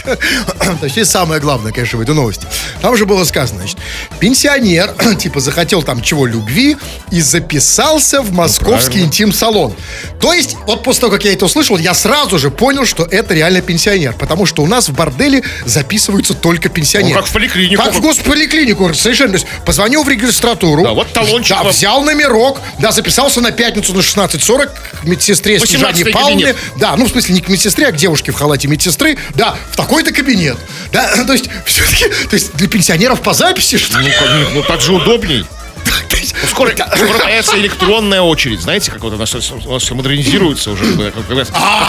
Точнее, 0.80 1.04
самое 1.04 1.40
главное, 1.40 1.72
конечно, 1.72 1.98
в 1.98 2.02
этой 2.02 2.14
новости. 2.14 2.46
Там 2.80 2.96
же 2.96 3.06
было 3.06 3.24
сказано, 3.24 3.58
значит, 3.60 3.75
пенсионер, 4.18 4.94
типа, 5.18 5.40
захотел 5.40 5.82
там 5.82 6.02
чего, 6.02 6.26
любви, 6.26 6.76
и 7.10 7.20
записался 7.20 8.22
в 8.22 8.32
московский 8.32 8.86
правильно. 8.88 9.06
интим-салон. 9.06 9.74
То 10.20 10.32
есть, 10.32 10.56
вот 10.66 10.82
после 10.82 11.00
того, 11.02 11.12
как 11.12 11.24
я 11.24 11.32
это 11.32 11.44
услышал, 11.44 11.76
я 11.76 11.94
сразу 11.94 12.38
же 12.38 12.50
понял, 12.50 12.84
что 12.84 13.04
это 13.04 13.34
реально 13.34 13.60
пенсионер. 13.60 14.14
Потому 14.14 14.46
что 14.46 14.62
у 14.62 14.66
нас 14.66 14.88
в 14.88 14.92
борделе 14.94 15.42
записываются 15.64 16.34
только 16.34 16.68
пенсионеры. 16.68 17.14
Ну, 17.14 17.20
как 17.20 17.28
в 17.28 17.32
поликлинику. 17.32 17.82
Как 17.82 17.94
в 17.94 18.00
госполиклинику, 18.00 18.92
совершенно. 18.94 19.30
То 19.30 19.36
есть, 19.38 19.46
позвонил 19.64 20.02
в 20.04 20.08
регистратуру. 20.08 20.82
Да, 20.82 20.92
вот 20.92 21.12
талончик 21.12 21.56
Да, 21.56 21.62
вам. 21.62 21.72
взял 21.72 22.02
номерок, 22.02 22.60
да, 22.78 22.92
записался 22.92 23.40
на 23.40 23.52
пятницу 23.52 23.92
на 23.94 24.00
16.40 24.00 24.70
к 25.00 25.04
медсестре 25.04 25.56
18-й 25.56 25.66
Снежане 25.66 26.04
Павловне. 26.06 26.54
Да, 26.78 26.96
ну, 26.96 27.06
в 27.06 27.10
смысле, 27.10 27.34
не 27.34 27.40
к 27.40 27.48
медсестре, 27.48 27.86
а 27.88 27.92
к 27.92 27.96
девушке 27.96 28.32
в 28.32 28.34
халате 28.34 28.68
медсестры. 28.68 29.18
Да, 29.34 29.56
в 29.70 29.76
такой-то 29.76 30.12
кабинет. 30.12 30.56
Да, 30.92 31.06
то 31.26 31.32
есть, 31.32 31.46
все-таки, 31.64 32.08
то 32.28 32.34
есть, 32.34 32.54
для 32.54 32.68
пенсионеров 32.68 33.20
по 33.20 33.32
записи, 33.34 33.76
что 33.78 33.98
ли? 34.00 34.05
Ну, 34.06 34.12
как- 34.12 34.54
ну, 34.54 34.62
так 34.62 34.80
же 34.80 34.92
удобней. 34.92 35.44
Ну, 36.42 36.48
Скоро, 36.50 36.70
скоро 36.96 37.18
появится 37.18 37.56
электронная 37.58 38.20
очередь. 38.20 38.60
Знаете, 38.60 38.90
как 38.90 39.02
вот 39.02 39.12
у 39.14 39.16
нас, 39.16 39.34
у 39.34 39.72
нас 39.72 39.82
все 39.82 39.94
модернизируется 39.94 40.70
уже. 40.70 40.84
Как, 40.96 41.14
как- 41.14 41.28
как- 41.28 41.48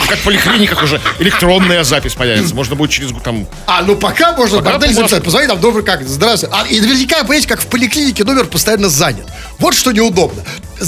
как 0.10 0.18
в 0.20 0.24
поликлиниках 0.24 0.84
уже 0.84 1.02
электронная 1.20 1.84
запись 1.84 2.14
появится. 2.16 2.56
Можно 2.56 2.76
будет 2.76 2.92
через 2.92 3.12
там... 3.24 3.46
А, 3.66 3.82
ну 3.82 3.96
пока 3.96 4.34
можно 4.34 4.60
Пока 4.60 4.72
бордель 4.72 4.94
записать. 4.94 5.24
Позвони 5.24 5.48
там, 5.48 5.60
добрый 5.60 5.84
как, 5.84 6.08
здравствуйте. 6.08 6.56
А, 6.58 6.66
и 6.68 6.80
наверняка, 6.80 7.20
понимаете, 7.22 7.48
как 7.48 7.62
в 7.62 7.68
поликлинике 7.68 8.24
номер 8.24 8.46
постоянно 8.46 8.90
занят. 8.90 9.28
Вот 9.60 9.74
что 9.76 9.92
неудобно. 9.92 10.44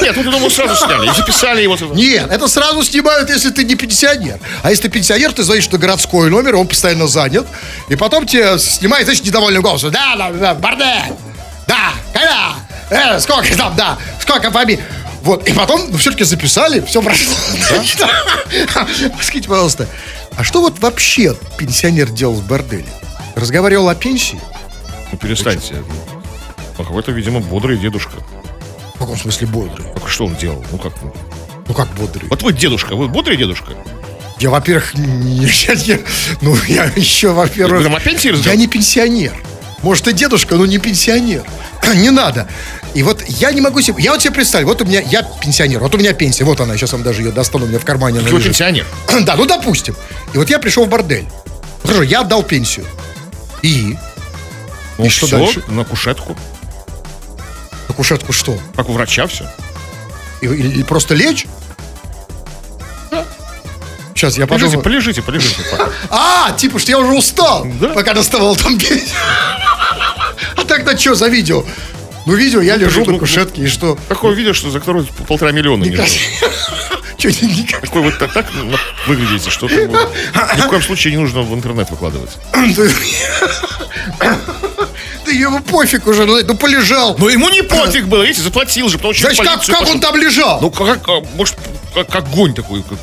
Нет, 0.00 0.16
ну 0.16 0.22
ты 0.48 0.50
сразу 0.50 0.76
сняли. 0.76 1.08
И 1.10 1.14
записали 1.14 1.62
его. 1.62 1.76
Нет, 1.94 2.30
это 2.30 2.48
сразу 2.48 2.82
снимают, 2.82 3.30
если 3.30 3.50
ты 3.50 3.64
не 3.64 3.76
пенсионер. 3.76 4.38
А 4.62 4.70
если 4.70 4.82
ты 4.84 4.88
пенсионер, 4.88 5.32
ты 5.32 5.42
звонишь 5.42 5.70
на 5.70 5.78
городской 5.78 6.28
номер, 6.30 6.56
он 6.56 6.66
постоянно 6.66 7.06
занят. 7.06 7.46
И 7.88 7.96
потом 7.96 8.26
тебе 8.26 8.58
снимает, 8.58 9.04
знаешь, 9.04 9.22
недовольным 9.22 9.62
голосом. 9.62 9.90
Да, 9.90 10.16
да, 10.16 10.30
да, 10.30 10.54
бордель. 10.54 11.14
Да, 11.70 11.92
когда? 12.12 12.54
Э, 12.90 13.20
сколько 13.20 13.56
там, 13.56 13.76
да, 13.76 13.96
сколько 14.20 14.50
фамилий? 14.50 14.80
Вот, 15.22 15.48
и 15.48 15.52
потом, 15.52 15.82
ну, 15.90 15.98
все-таки 15.98 16.24
записали, 16.24 16.80
все 16.80 17.00
прошло. 17.00 17.32
Скажите, 19.22 19.48
пожалуйста, 19.48 19.86
а 20.36 20.42
что 20.42 20.60
вот 20.62 20.80
вообще 20.80 21.36
пенсионер 21.58 22.10
делал 22.10 22.34
в 22.34 22.44
борделе? 22.46 22.86
Разговаривал 23.36 23.88
о 23.88 23.94
пенсии? 23.94 24.40
Ну, 25.12 25.18
перестаньте. 25.18 25.76
Ну, 26.76 26.84
какой-то, 26.84 27.12
видимо, 27.12 27.38
бодрый 27.38 27.78
дедушка. 27.78 28.14
В 28.96 28.98
каком 28.98 29.16
смысле 29.16 29.46
бодрый? 29.46 29.86
Так 29.94 30.08
что 30.08 30.26
он 30.26 30.34
делал? 30.34 30.64
Ну, 30.72 30.78
как? 30.78 30.92
ну? 31.02 31.74
Как 31.74 31.88
бодрый? 31.94 32.28
Вот 32.28 32.42
вы 32.42 32.52
дедушка, 32.52 32.96
вы 32.96 33.06
бодрый 33.06 33.36
дедушка? 33.36 33.74
Я, 34.40 34.50
во-первых, 34.50 34.94
не, 34.98 35.46
я, 35.46 35.74
не- 35.74 36.00
ну, 36.40 36.56
я 36.66 36.86
еще, 36.96 37.28
во-первых... 37.28 37.82
Я 37.82 37.90
разговариваете? 37.92 38.56
не 38.56 38.66
пенсионер. 38.66 39.34
Может, 39.82 40.08
и 40.08 40.12
дедушка, 40.12 40.56
но 40.56 40.66
не 40.66 40.78
пенсионер. 40.78 41.42
Не 41.94 42.10
надо. 42.10 42.46
И 42.92 43.02
вот 43.02 43.22
я 43.28 43.52
не 43.52 43.60
могу 43.60 43.80
себе... 43.80 44.02
Я 44.02 44.12
вот 44.12 44.20
себе 44.20 44.34
представлю, 44.34 44.66
вот 44.66 44.82
у 44.82 44.84
меня... 44.84 45.00
Я 45.00 45.22
пенсионер, 45.22 45.78
вот 45.80 45.94
у 45.94 45.98
меня 45.98 46.12
пенсия, 46.12 46.44
вот 46.44 46.60
она, 46.60 46.76
сейчас 46.76 46.92
вам 46.92 47.02
даже 47.02 47.22
ее 47.22 47.30
достану, 47.32 47.64
у 47.64 47.68
меня 47.68 47.78
в 47.78 47.84
кармане 47.84 48.18
она 48.18 48.28
лежит. 48.28 48.44
пенсионер. 48.48 48.86
Да, 49.22 49.36
ну 49.36 49.46
допустим. 49.46 49.96
И 50.34 50.38
вот 50.38 50.50
я 50.50 50.58
пришел 50.58 50.84
в 50.84 50.88
бордель. 50.88 51.26
Хорошо, 51.82 52.02
я 52.02 52.20
отдал 52.20 52.42
пенсию. 52.42 52.84
И? 53.62 53.96
Ну, 54.98 55.04
И 55.06 55.08
что 55.08 55.26
всё, 55.26 55.38
дальше? 55.38 55.62
На 55.68 55.84
кушетку. 55.84 56.36
На 57.88 57.94
кушетку 57.94 58.32
что? 58.32 58.58
Как 58.76 58.88
у 58.88 58.92
врача 58.92 59.26
все. 59.26 59.48
И, 60.42 60.46
и- 60.46 60.80
и 60.80 60.82
просто 60.82 61.14
лечь? 61.14 61.46
Сейчас 64.14 64.36
я 64.36 64.46
Полежите, 64.46 64.76
подумаю. 64.76 64.82
полежите, 64.84 65.22
полежите. 65.22 65.62
пока. 65.70 65.88
А, 66.10 66.52
типа, 66.52 66.78
что 66.78 66.90
я 66.90 66.98
уже 66.98 67.12
устал, 67.12 67.66
Да. 67.80 67.88
пока 67.90 68.12
доставал 68.12 68.54
там 68.54 68.78
пенсию. 68.78 69.16
А 70.70 70.74
тогда 70.74 70.96
что 70.96 71.16
за 71.16 71.26
видео? 71.26 71.64
Ну, 72.26 72.34
видео, 72.34 72.60
я 72.60 72.76
лежу 72.76 73.04
ну, 73.04 73.14
на 73.14 73.18
кушетке, 73.18 73.62
и 73.62 73.66
что? 73.66 73.98
Такое 74.08 74.34
видео, 74.34 74.52
что 74.52 74.70
за 74.70 74.78
которое 74.78 75.04
полтора 75.26 75.50
миллиона 75.50 75.82
не 75.82 75.96
Че, 77.18 77.28
никак. 77.44 77.80
Такой 77.86 78.02
вот 78.02 78.18
так, 78.18 78.32
так 78.32 78.46
ну, 78.54 78.76
выглядите, 79.08 79.50
что 79.50 79.66
вот, 79.66 79.72
ни 80.56 80.60
в 80.60 80.68
коем 80.68 80.82
случае 80.82 81.14
не 81.14 81.18
нужно 81.18 81.42
в 81.42 81.52
интернет 81.52 81.90
выкладывать. 81.90 82.30
Да 85.26 85.32
ему 85.32 85.60
пофиг 85.60 86.06
уже, 86.06 86.24
ну, 86.24 86.40
ну, 86.42 86.56
полежал. 86.56 87.14
Но 87.18 87.28
ему 87.28 87.50
не 87.50 87.62
пофиг 87.62 88.06
было, 88.06 88.22
видите, 88.22 88.42
заплатил 88.42 88.88
же, 88.88 88.96
потому 88.96 89.14
что 89.14 89.32
Значит, 89.32 89.44
как, 89.44 89.64
как 89.64 89.88
он 89.88 90.00
там 90.00 90.16
лежал? 90.16 90.60
Ну, 90.60 90.70
как, 90.70 91.06
может, 91.34 91.56
как, 91.94 92.08
как 92.08 92.24
огонь 92.24 92.54
такой, 92.54 92.82
как 92.82 92.98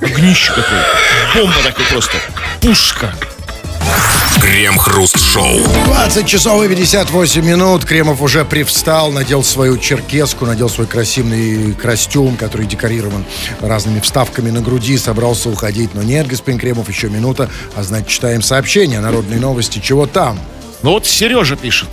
огнище 0.00 0.52
такое. 0.54 0.86
Бомба 1.34 1.62
такой 1.62 1.84
просто. 1.86 2.16
Пушка. 2.60 3.12
Крем-хруст-шоу. 4.44 5.58
20 5.86 6.26
часов 6.26 6.62
и 6.62 6.68
58 6.68 7.42
минут. 7.42 7.86
Кремов 7.86 8.20
уже 8.20 8.44
привстал, 8.44 9.10
надел 9.10 9.42
свою 9.42 9.78
черкеску, 9.78 10.44
надел 10.44 10.68
свой 10.68 10.86
красивый 10.86 11.72
костюм, 11.72 12.36
который 12.36 12.66
декорирован 12.66 13.24
разными 13.62 14.00
вставками 14.00 14.50
на 14.50 14.60
груди, 14.60 14.98
собрался 14.98 15.48
уходить. 15.48 15.94
Но 15.94 16.02
нет, 16.02 16.26
господин 16.26 16.60
Кремов, 16.60 16.90
еще 16.90 17.08
минута. 17.08 17.48
А 17.74 17.82
значит, 17.82 18.08
читаем 18.08 18.42
сообщение, 18.42 19.00
народные 19.00 19.40
новости. 19.40 19.78
Чего 19.78 20.04
там? 20.06 20.38
Ну 20.82 20.90
вот 20.90 21.06
Сережа 21.06 21.56
пишет. 21.56 21.88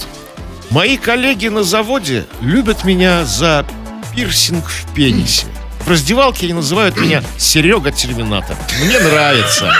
Мои 0.71 0.97
коллеги 0.97 1.47
на 1.47 1.63
заводе 1.63 2.25
любят 2.41 2.83
меня 2.83 3.23
за 3.23 3.65
пирсинг 4.13 4.65
в 4.65 4.93
пенисе. 4.93 5.47
В 5.85 5.89
раздевалке 5.89 6.47
они 6.47 6.53
называют 6.53 6.97
меня 6.97 7.23
Серега 7.37 7.91
Терминатор. 7.93 8.57
Мне 8.83 8.99
нравится. 8.99 9.73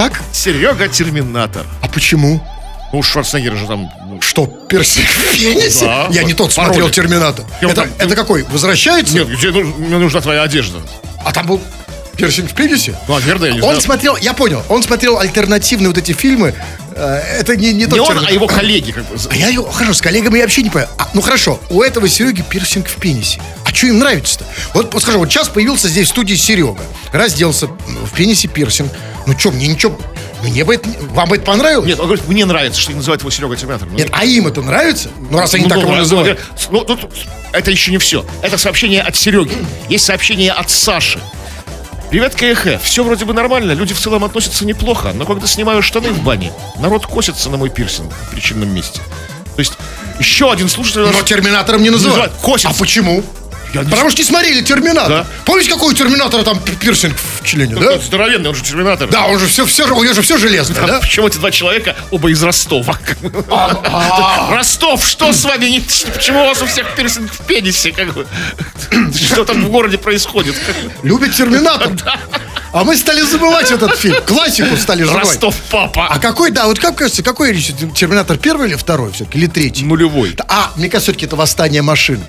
Как? 0.00 0.18
Серега 0.32 0.88
Терминатор. 0.88 1.66
А 1.82 1.88
почему? 1.88 2.42
Ну, 2.90 3.00
у 3.00 3.02
Шварценеггера 3.02 3.54
же 3.56 3.66
там... 3.66 3.90
ну, 4.06 4.18
Что, 4.22 4.46
персик 4.46 5.04
в 5.06 5.36
пенисе? 5.38 5.84
Да, 5.84 6.08
Я 6.10 6.22
не 6.22 6.32
тот 6.32 6.54
пародия. 6.54 6.80
смотрел 6.80 6.88
«Терминатор». 6.88 7.44
Я 7.60 7.68
Это, 7.68 7.82
вот- 7.82 7.90
это 7.98 8.16
какой? 8.16 8.44
Возвращается? 8.44 9.14
Нет, 9.14 9.28
где 9.28 9.50
ну- 9.50 9.62
мне 9.62 9.98
нужна 9.98 10.22
твоя 10.22 10.40
одежда. 10.42 10.78
А 11.22 11.32
там 11.34 11.46
был 11.46 11.60
персинг 12.16 12.50
в 12.50 12.54
пенисе? 12.54 12.96
Ну, 13.08 13.14
наверное, 13.18 13.48
я 13.50 13.54
не 13.56 13.60
Он 13.60 13.64
знаю. 13.66 13.80
смотрел, 13.82 14.16
я 14.16 14.32
понял, 14.32 14.62
он 14.70 14.82
смотрел 14.82 15.18
альтернативные 15.18 15.88
вот 15.88 15.98
эти 15.98 16.12
фильмы. 16.12 16.54
Э, 16.96 17.20
Это 17.38 17.54
не, 17.58 17.74
не 17.74 17.84
тот 17.84 17.92
Не 17.96 18.00
он, 18.00 18.06
«Терминатор». 18.06 18.30
а 18.30 18.32
его 18.34 18.46
коллеги. 18.46 18.92
Как 18.92 19.04
бы. 19.06 19.16
А 19.30 19.36
я 19.36 19.48
его, 19.48 19.70
хорошо, 19.70 19.92
с 19.92 20.00
коллегами 20.00 20.38
я 20.38 20.44
вообще 20.44 20.62
не 20.62 20.70
понимаю. 20.70 20.88
А, 20.96 21.10
ну 21.12 21.20
хорошо, 21.20 21.60
у 21.68 21.82
этого 21.82 22.08
Сереги 22.08 22.40
пирсинг 22.40 22.88
в 22.88 22.96
пенисе. 22.96 23.38
А 23.66 23.74
что 23.74 23.88
им 23.88 23.98
нравится-то? 23.98 24.46
Вот, 24.72 24.94
вот 24.94 25.02
скажи, 25.02 25.18
вот 25.18 25.30
сейчас 25.30 25.50
появился 25.50 25.88
здесь 25.90 26.06
в 26.06 26.10
студии 26.10 26.36
Серега. 26.36 26.80
Разделся, 27.12 27.66
м, 27.66 28.06
в 28.06 28.12
пенисе 28.14 28.48
пирсинг. 28.48 28.90
Ну 29.26 29.38
что, 29.38 29.50
мне 29.50 29.66
ничего... 29.68 29.98
Мне 30.42 30.64
бы 30.64 30.74
это, 30.74 30.88
вам 31.10 31.28
бы 31.28 31.36
это 31.36 31.44
понравилось? 31.44 31.86
Нет, 31.86 32.00
он 32.00 32.06
говорит, 32.06 32.26
мне 32.26 32.46
нравится, 32.46 32.80
что 32.80 32.90
они 32.90 32.96
называют 32.96 33.20
его 33.20 33.30
Серега 33.30 33.56
Терминатор. 33.56 33.88
Ну, 33.90 33.98
Нет, 33.98 34.08
а 34.10 34.24
им 34.24 34.46
это 34.46 34.62
нравится? 34.62 35.10
Ну, 35.30 35.38
раз 35.38 35.52
они 35.52 35.64
ну, 35.64 35.68
так 35.68 35.76
ну, 35.76 35.82
его 35.82 35.92
ну, 35.92 35.98
называют. 35.98 36.40
Ну, 36.70 36.84
тут 36.84 37.10
это 37.52 37.70
еще 37.70 37.90
не 37.90 37.98
все. 37.98 38.24
Это 38.40 38.56
сообщение 38.56 39.02
от 39.02 39.16
Сереги. 39.16 39.52
Есть 39.90 40.06
сообщение 40.06 40.52
от 40.52 40.70
Саши. 40.70 41.20
Привет, 42.10 42.34
КХ. 42.34 42.82
Все 42.82 43.04
вроде 43.04 43.24
бы 43.24 43.34
нормально, 43.34 43.72
люди 43.72 43.94
в 43.94 44.00
целом 44.00 44.24
относятся 44.24 44.64
неплохо, 44.64 45.12
но 45.14 45.26
когда 45.26 45.46
снимаю 45.46 45.82
штаны 45.82 46.10
в 46.10 46.22
бане, 46.24 46.52
народ 46.78 47.06
косится 47.06 47.50
на 47.50 47.56
мой 47.56 47.70
пирсинг 47.70 48.12
в 48.12 48.30
причинном 48.32 48.74
месте. 48.74 49.00
То 49.54 49.60
есть 49.60 49.74
еще 50.18 50.50
один 50.50 50.68
слушатель... 50.68 51.02
Но 51.02 51.22
терминатором 51.22 51.82
не 51.82 51.90
называют. 51.90 52.32
Называют, 52.32 52.42
косится. 52.42 52.68
А 52.70 52.72
почему? 52.74 53.22
Я 53.74 53.82
не 53.84 53.90
Потому 53.90 54.10
что 54.10 54.20
не 54.20 54.24
смотрели 54.26 54.60
«Терминатор». 54.62 55.08
Да. 55.08 55.26
Помните, 55.44 55.70
какой 55.70 55.92
у 55.92 55.96
«Терминатора» 55.96 56.42
там 56.42 56.58
пи- 56.60 56.72
пирсинг 56.74 57.14
в 57.16 57.44
члене, 57.46 57.74
Ну, 57.74 57.80
да? 57.80 57.98
здоровенный, 57.98 58.48
он 58.50 58.54
же 58.54 58.62
терминатор. 58.62 59.08
Да, 59.08 59.26
он 59.26 59.38
же 59.38 59.46
все, 59.46 59.64
все, 59.66 59.84
у 59.86 60.02
него 60.02 60.12
же 60.14 60.22
все 60.22 60.38
железное, 60.38 60.82
А 60.82 60.86
да? 60.86 61.00
Почему 61.00 61.28
эти 61.28 61.36
два 61.36 61.50
человека 61.50 61.96
оба 62.10 62.30
из 62.30 62.42
Ростова? 62.42 62.98
Ростов, 64.50 65.06
что 65.06 65.32
с 65.32 65.44
вами? 65.44 65.82
Почему 66.14 66.42
у 66.42 66.46
вас 66.48 66.60
у 66.62 66.66
всех 66.66 66.94
пирсинг 66.96 67.30
в 67.32 67.38
пенисе? 67.46 67.94
Что 69.14 69.44
там 69.44 69.64
в 69.64 69.70
городе 69.70 69.98
происходит? 69.98 70.54
Любит 71.02 71.34
«Терминатор». 71.34 71.90
А 72.72 72.84
мы 72.84 72.96
стали 72.96 73.22
забывать 73.22 73.70
этот 73.72 73.96
фильм. 73.96 74.16
Классику 74.24 74.76
стали 74.76 75.02
забывать. 75.02 75.26
Ростов 75.26 75.56
папа. 75.70 76.06
А 76.08 76.18
какой, 76.18 76.50
да, 76.52 76.66
вот 76.66 76.78
как 76.78 76.94
кажется, 76.96 77.22
какой? 77.22 77.52
Терминатор 77.60 78.36
первый 78.36 78.68
или 78.68 78.76
второй 78.76 79.12
все-таки? 79.12 79.38
Или 79.38 79.46
третий? 79.48 79.84
Нулевой. 79.84 80.36
А, 80.48 80.70
мне 80.76 80.88
кажется, 80.88 81.10
все-таки 81.10 81.26
это 81.26 81.36
восстание 81.36 81.82
машин. 81.82 82.22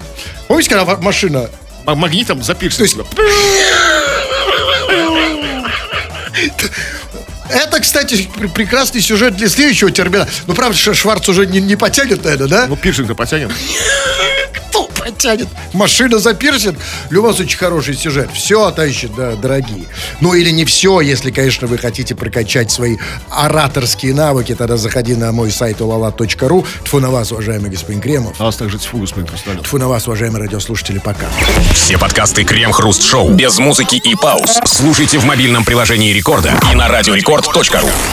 Помните, 0.48 0.70
когда 0.70 0.96
машина... 0.98 1.50
Магнитом 1.86 2.42
за 2.44 2.54
пирсинг. 2.54 3.06
Это, 7.50 7.80
кстати, 7.82 8.30
пр- 8.36 8.50
прекрасный 8.50 9.02
сюжет 9.02 9.36
для 9.36 9.50
следующего 9.50 9.92
терминатора. 9.92 10.32
Ну, 10.48 10.54
правда, 10.54 10.78
Шварц 10.94 11.28
уже 11.28 11.46
не, 11.46 11.60
не 11.60 11.76
потянет, 11.76 12.24
наверное, 12.24 12.48
да? 12.48 12.66
Ну, 12.68 12.78
пирсинг-то 12.78 13.14
потянем. 13.14 13.52
Потянет? 15.04 15.48
Машина 15.74 16.20
за 16.20 16.34
пирсинг. 16.34 16.78
В 17.10 17.12
любом 17.12 17.34
случае, 17.34 17.58
хороший 17.58 17.96
сюжет. 17.96 18.30
Все 18.34 18.66
отыщет, 18.66 19.16
да, 19.16 19.36
дорогие. 19.36 19.86
Ну, 20.20 20.34
или 20.34 20.52
не 20.52 20.66
все, 20.66 21.02
если, 21.02 21.32
конечно, 21.32 21.68
вы 21.68 21.78
хотите 21.78 22.16
прокачать 22.16 22.72
свои 22.72 22.98
ораторские 23.30 24.14
навыки, 24.14 24.56
тогда 24.56 24.78
заходи 24.78 25.16
на 25.16 25.32
мой 25.32 25.52
сайт 25.52 25.82
ulala.ru. 25.82 26.66
Тфу 26.84 27.00
на 27.00 27.10
вас, 27.10 27.32
уважаемый 27.32 27.72
господин 27.72 28.02
Кремов. 28.02 28.36
А 28.40 28.46
вас 28.46 28.56
также 28.58 28.78
тьфу, 28.78 28.98
господин 29.00 29.28
Хрусталев. 29.28 29.64
Тфу 29.64 29.78
на 29.78 29.88
вас, 29.88 30.08
уважаемые 30.08 30.44
радиослушатели, 30.44 31.00
пока. 31.00 31.28
Все 31.74 31.98
подкасты 31.98 32.44
Крем-Хруст 32.44 33.04
Шоу 33.04 33.32
без 33.32 33.58
музыки 33.60 33.96
и 33.96 34.16
пауз. 34.16 34.60
Слушайте 34.66 35.18
в 35.18 35.26
мобильном 35.26 35.66
приложении 35.66 36.14
Рекорда 36.14 36.54
и 36.72 36.76
на 36.76 36.88
радиорекорд.ру. 36.88 37.90